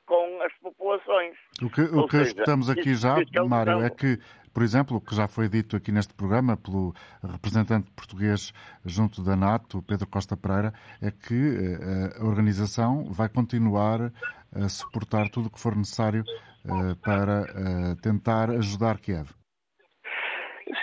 com 0.05 0.41
as 0.41 0.53
populações. 0.59 1.37
O 1.61 1.69
que, 1.69 1.81
o 1.81 2.07
que 2.07 2.17
seja, 2.17 2.29
escutamos 2.31 2.69
aqui 2.69 2.93
já, 2.93 3.15
é 3.17 3.41
Mário, 3.41 3.81
é 3.81 3.89
que, 3.89 4.19
por 4.53 4.61
exemplo, 4.63 4.97
o 4.97 5.01
que 5.01 5.15
já 5.15 5.29
foi 5.29 5.47
dito 5.47 5.77
aqui 5.77 5.93
neste 5.93 6.13
programa 6.13 6.57
pelo 6.57 6.93
representante 7.23 7.89
português 7.91 8.51
junto 8.83 9.23
da 9.23 9.37
NATO, 9.37 9.81
Pedro 9.83 10.07
Costa 10.07 10.35
Pereira, 10.35 10.73
é 11.01 11.09
que 11.09 11.51
uh, 11.51 12.21
a 12.21 12.25
organização 12.25 13.05
vai 13.13 13.29
continuar 13.29 14.11
a 14.53 14.67
suportar 14.67 15.29
tudo 15.29 15.47
o 15.47 15.49
que 15.49 15.59
for 15.59 15.73
necessário 15.73 16.25
uh, 16.65 16.97
para 16.97 17.43
uh, 17.43 17.95
tentar 18.01 18.49
ajudar 18.49 18.99
Kiev. 18.99 19.29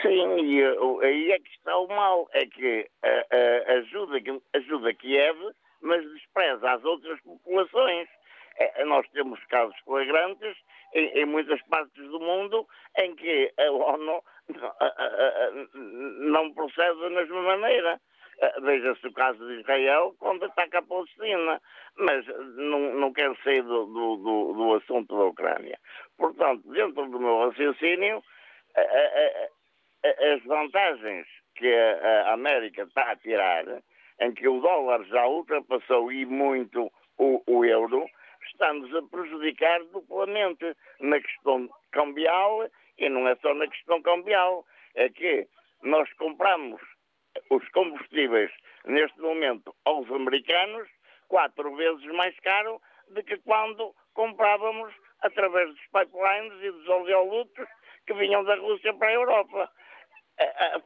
Sim, 0.00 0.38
e 0.38 0.64
aí 1.04 1.32
é 1.32 1.38
que 1.38 1.50
está 1.50 1.76
o 1.76 1.88
mal, 1.88 2.28
é 2.32 2.46
que 2.46 2.88
ajuda, 3.78 4.18
ajuda 4.54 4.94
Kiev, 4.94 5.38
mas 5.80 6.02
despreza 6.12 6.70
as 6.70 6.84
outras 6.84 7.20
populações. 7.20 8.08
Nós 8.86 9.08
temos 9.10 9.42
casos 9.46 9.76
flagrantes 9.84 10.56
em, 10.94 11.06
em, 11.18 11.24
muitas 11.24 11.60
partes 11.62 12.04
do 12.08 12.20
mundo 12.20 12.66
em 12.98 13.14
que 13.16 13.52
a 13.58 13.70
ONU 13.70 14.22
não 16.30 16.52
procede 16.52 17.00
da 17.00 17.10
mesma 17.10 17.42
maneira. 17.42 18.00
Eh, 18.40 18.60
veja-se 18.60 19.06
o 19.06 19.12
caso 19.12 19.38
de 19.46 19.60
Israel 19.60 20.14
quando 20.18 20.44
ataca 20.44 20.78
a 20.78 20.82
Palestina, 20.82 21.60
mas 21.96 22.26
não, 22.56 22.94
não 22.94 23.12
quero 23.12 23.36
sair 23.42 23.62
do, 23.62 23.86
do, 23.86 24.16
do, 24.16 24.52
do 24.52 24.74
assunto 24.74 25.16
da 25.16 25.24
Ucrânia. 25.24 25.78
Portanto, 26.16 26.62
dentro 26.70 27.08
do 27.08 27.20
meu 27.20 27.46
raciocínio, 27.46 28.22
as 30.04 30.42
vantagens 30.44 31.26
que 31.54 31.72
a 31.74 32.32
América 32.32 32.82
está 32.82 33.10
a 33.10 33.16
tirar, 33.16 33.64
em 34.20 34.32
que 34.32 34.48
o 34.48 34.60
dólar 34.60 35.04
já 35.04 35.26
ultrapassou 35.26 36.12
e 36.12 36.24
muito 36.24 36.90
o, 37.18 37.42
o 37.46 37.64
euro, 37.64 38.06
está-nos 38.46 38.94
a 38.94 39.02
prejudicar 39.02 39.82
duplamente 39.92 40.76
na 41.00 41.20
questão 41.20 41.68
cambial 41.90 42.68
e 42.98 43.08
não 43.08 43.26
é 43.28 43.36
só 43.36 43.54
na 43.54 43.66
questão 43.68 44.02
cambial, 44.02 44.64
é 44.94 45.08
que 45.08 45.46
nós 45.82 46.12
compramos 46.14 46.80
os 47.50 47.66
combustíveis 47.70 48.50
neste 48.84 49.20
momento 49.20 49.74
aos 49.84 50.10
americanos 50.10 50.88
quatro 51.28 51.74
vezes 51.74 52.04
mais 52.12 52.38
caro 52.40 52.80
do 53.08 53.22
que 53.22 53.36
quando 53.38 53.94
comprávamos 54.14 54.92
através 55.22 55.68
dos 55.68 55.86
pipelines 55.86 56.62
e 56.62 56.70
dos 56.70 56.88
oleodutos 56.88 57.66
que 58.06 58.14
vinham 58.14 58.44
da 58.44 58.56
Rússia 58.56 58.92
para 58.94 59.08
a 59.08 59.12
Europa. 59.12 59.70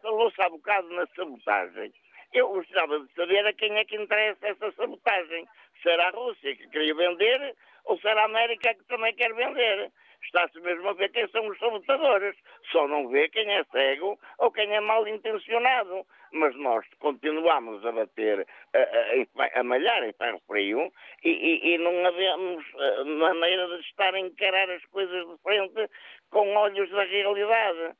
Falou-se 0.02 0.40
há 0.42 0.48
bocado 0.48 0.88
na 0.90 1.06
sabotagem. 1.08 1.92
Eu 2.32 2.48
gostava 2.48 3.00
de 3.00 3.12
saber 3.14 3.46
a 3.46 3.52
quem 3.52 3.76
é 3.78 3.84
que 3.84 3.96
interessa 3.96 4.48
essa 4.48 4.72
sabotagem. 4.72 5.46
Será 5.82 6.08
a 6.08 6.10
Rússia 6.10 6.56
que 6.56 6.68
queria 6.68 6.94
vender 6.94 7.54
ou 7.84 7.98
será 8.00 8.22
a 8.22 8.26
América 8.26 8.74
que 8.74 8.84
também 8.84 9.14
quer 9.14 9.32
vender? 9.34 9.90
Está-se 10.24 10.58
mesmo 10.60 10.88
a 10.88 10.92
ver 10.94 11.10
quem 11.10 11.28
são 11.28 11.46
os 11.46 11.58
sabotadores. 11.58 12.36
Só 12.72 12.88
não 12.88 13.08
vê 13.08 13.28
quem 13.28 13.48
é 13.52 13.64
cego 13.64 14.18
ou 14.38 14.50
quem 14.50 14.74
é 14.74 14.80
mal 14.80 15.06
intencionado. 15.06 16.04
Mas 16.32 16.54
nós 16.56 16.84
continuamos 16.98 17.84
a 17.86 17.92
bater, 17.92 18.46
a, 18.74 19.42
a, 19.42 19.60
a 19.60 19.62
malhar 19.62 20.02
em 20.02 20.12
ferro 20.12 20.42
frio 20.46 20.92
e, 21.24 21.30
e, 21.30 21.74
e 21.74 21.78
não 21.78 22.04
havemos 22.04 22.64
eh, 22.74 23.04
maneira 23.04 23.68
de 23.68 23.80
estar 23.82 24.12
a 24.12 24.18
encarar 24.18 24.68
as 24.70 24.84
coisas 24.86 25.26
de 25.26 25.38
frente 25.42 25.88
com 26.30 26.54
olhos 26.56 26.90
da 26.90 27.04
realidade. 27.04 27.96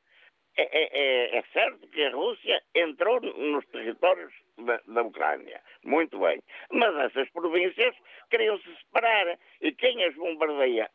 É, 0.59 0.63
é, 0.63 0.89
é, 0.91 1.37
é, 1.37 1.43
certo 1.53 1.87
que 1.89 2.03
a 2.03 2.09
Rússia 2.09 2.59
entrou 2.73 3.21
nos 3.21 3.63
territórios 3.67 4.33
da, 4.57 4.81
da, 4.87 5.03
Ucrânia, 5.03 5.61
muito 5.83 6.17
bem, 6.17 6.41
mas 6.71 6.95
essas 6.95 7.29
províncias 7.29 7.95
queriam 8.31 8.57
se 8.57 8.75
separar. 8.77 9.37
E 9.61 9.71
quem 9.73 10.03
as 10.03 10.15
bombardeia 10.15 10.89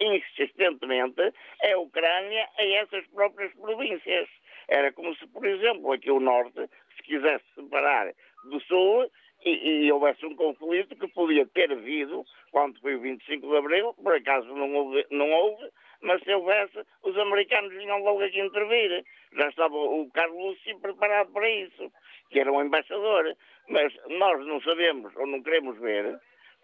insistentemente 0.00 1.32
é 1.62 1.72
a 1.72 1.78
Ucrânia 1.78 2.48
a 2.58 2.64
essas 2.64 3.06
próprias 3.08 3.54
províncias. 3.54 4.28
Era 4.68 4.92
como 4.92 5.14
se, 5.14 5.26
por 5.28 5.46
exemplo, 5.46 5.92
aqui 5.92 6.10
o 6.10 6.18
Norte 6.18 6.68
se 6.96 7.02
quisesse 7.04 7.44
separar 7.54 8.12
do 8.50 8.60
Sul 8.62 9.08
e, 9.44 9.84
e, 9.86 9.92
houvesse 9.92 10.26
um 10.26 10.34
conflito 10.34 10.96
que 10.96 11.06
podia 11.08 11.46
ter 11.46 11.70
havido 11.70 12.24
quando 12.50 12.80
foi 12.80 12.96
o 12.96 13.00
25 13.00 13.46
de 13.46 13.56
Abril, 13.56 13.94
por 13.94 14.14
acaso 14.14 14.48
não 14.48 14.74
houve, 14.74 15.06
não 15.10 15.30
houve 15.30 15.70
mas 16.02 16.22
se 16.22 16.32
houvesse, 16.32 16.78
os 17.02 17.16
americanos 17.18 17.72
vinham 17.72 18.02
logo 18.02 18.22
aqui 18.22 18.40
intervir. 18.40 19.04
Já 19.32 19.48
estava 19.48 19.74
o 19.74 20.10
Carlos 20.12 20.38
Lúcio 20.38 20.80
preparado 20.80 21.32
para 21.32 21.48
isso, 21.48 21.92
que 22.30 22.40
era 22.40 22.52
um 22.52 22.62
embaixador. 22.62 23.36
Mas 23.68 23.92
nós 24.08 24.46
não 24.46 24.60
sabemos 24.62 25.14
ou 25.16 25.26
não 25.26 25.42
queremos 25.42 25.78
ver, 25.78 26.18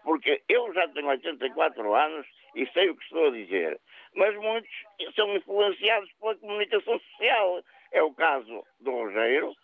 porque 0.04 0.42
eu 0.48 0.72
já 0.72 0.86
tenho 0.88 1.08
84 1.08 1.94
anos 1.94 2.26
e 2.54 2.66
sei 2.68 2.90
o 2.90 2.96
que 2.96 3.04
estou 3.04 3.26
a 3.26 3.30
dizer. 3.30 3.80
Mas 4.14 4.34
muitos 4.36 4.70
são 5.14 5.34
influenciados 5.34 6.10
pela 6.20 6.36
comunicação 6.36 6.98
social. 6.98 7.62
É 7.92 8.02
o 8.02 8.14
caso 8.14 8.64
do 8.80 8.90
Rogério, 8.90 9.54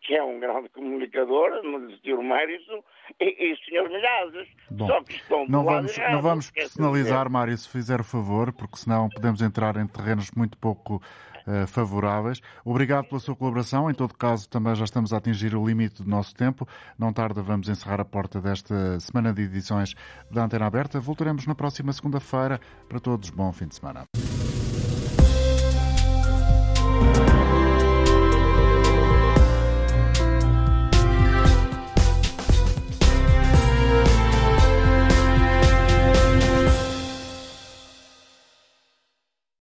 que 0.00 0.14
é 0.14 0.22
um 0.22 0.38
grande 0.38 0.68
comunicador, 0.68 1.62
não 1.62 1.78
lhe 1.78 1.96
tiro 1.98 2.22
mérito, 2.22 2.84
e, 3.20 3.48
e 3.48 3.52
o 3.52 3.56
Sr. 3.56 3.90
Milhazes. 3.90 4.48
Só 4.78 5.02
que 5.02 5.14
estão 5.14 5.46
não 5.48 5.64
vamos, 5.64 5.96
errado, 5.96 6.12
não 6.12 6.22
vamos 6.22 6.50
personalizar, 6.50 7.30
Mário, 7.30 7.56
se 7.56 7.68
fizer 7.68 8.02
favor, 8.04 8.52
porque 8.52 8.76
senão 8.76 9.08
podemos 9.08 9.42
entrar 9.42 9.76
em 9.76 9.86
terrenos 9.86 10.30
muito 10.30 10.56
pouco 10.58 11.02
uh, 11.46 11.66
favoráveis. 11.66 12.40
Obrigado 12.64 13.08
pela 13.08 13.20
sua 13.20 13.34
colaboração. 13.34 13.90
Em 13.90 13.94
todo 13.94 14.14
caso, 14.14 14.48
também 14.48 14.74
já 14.74 14.84
estamos 14.84 15.12
a 15.12 15.16
atingir 15.16 15.54
o 15.54 15.66
limite 15.66 16.02
do 16.02 16.08
nosso 16.08 16.34
tempo. 16.34 16.66
Não 16.98 17.12
tarda, 17.12 17.42
vamos 17.42 17.68
encerrar 17.68 18.00
a 18.00 18.04
porta 18.04 18.40
desta 18.40 19.00
semana 19.00 19.32
de 19.32 19.42
edições 19.42 19.94
da 20.30 20.44
Antena 20.44 20.66
Aberta. 20.66 21.00
Voltaremos 21.00 21.46
na 21.46 21.54
próxima 21.54 21.92
segunda-feira. 21.92 22.60
Para 22.88 23.00
todos, 23.00 23.30
bom 23.30 23.52
fim 23.52 23.66
de 23.66 23.76
semana. 23.76 24.06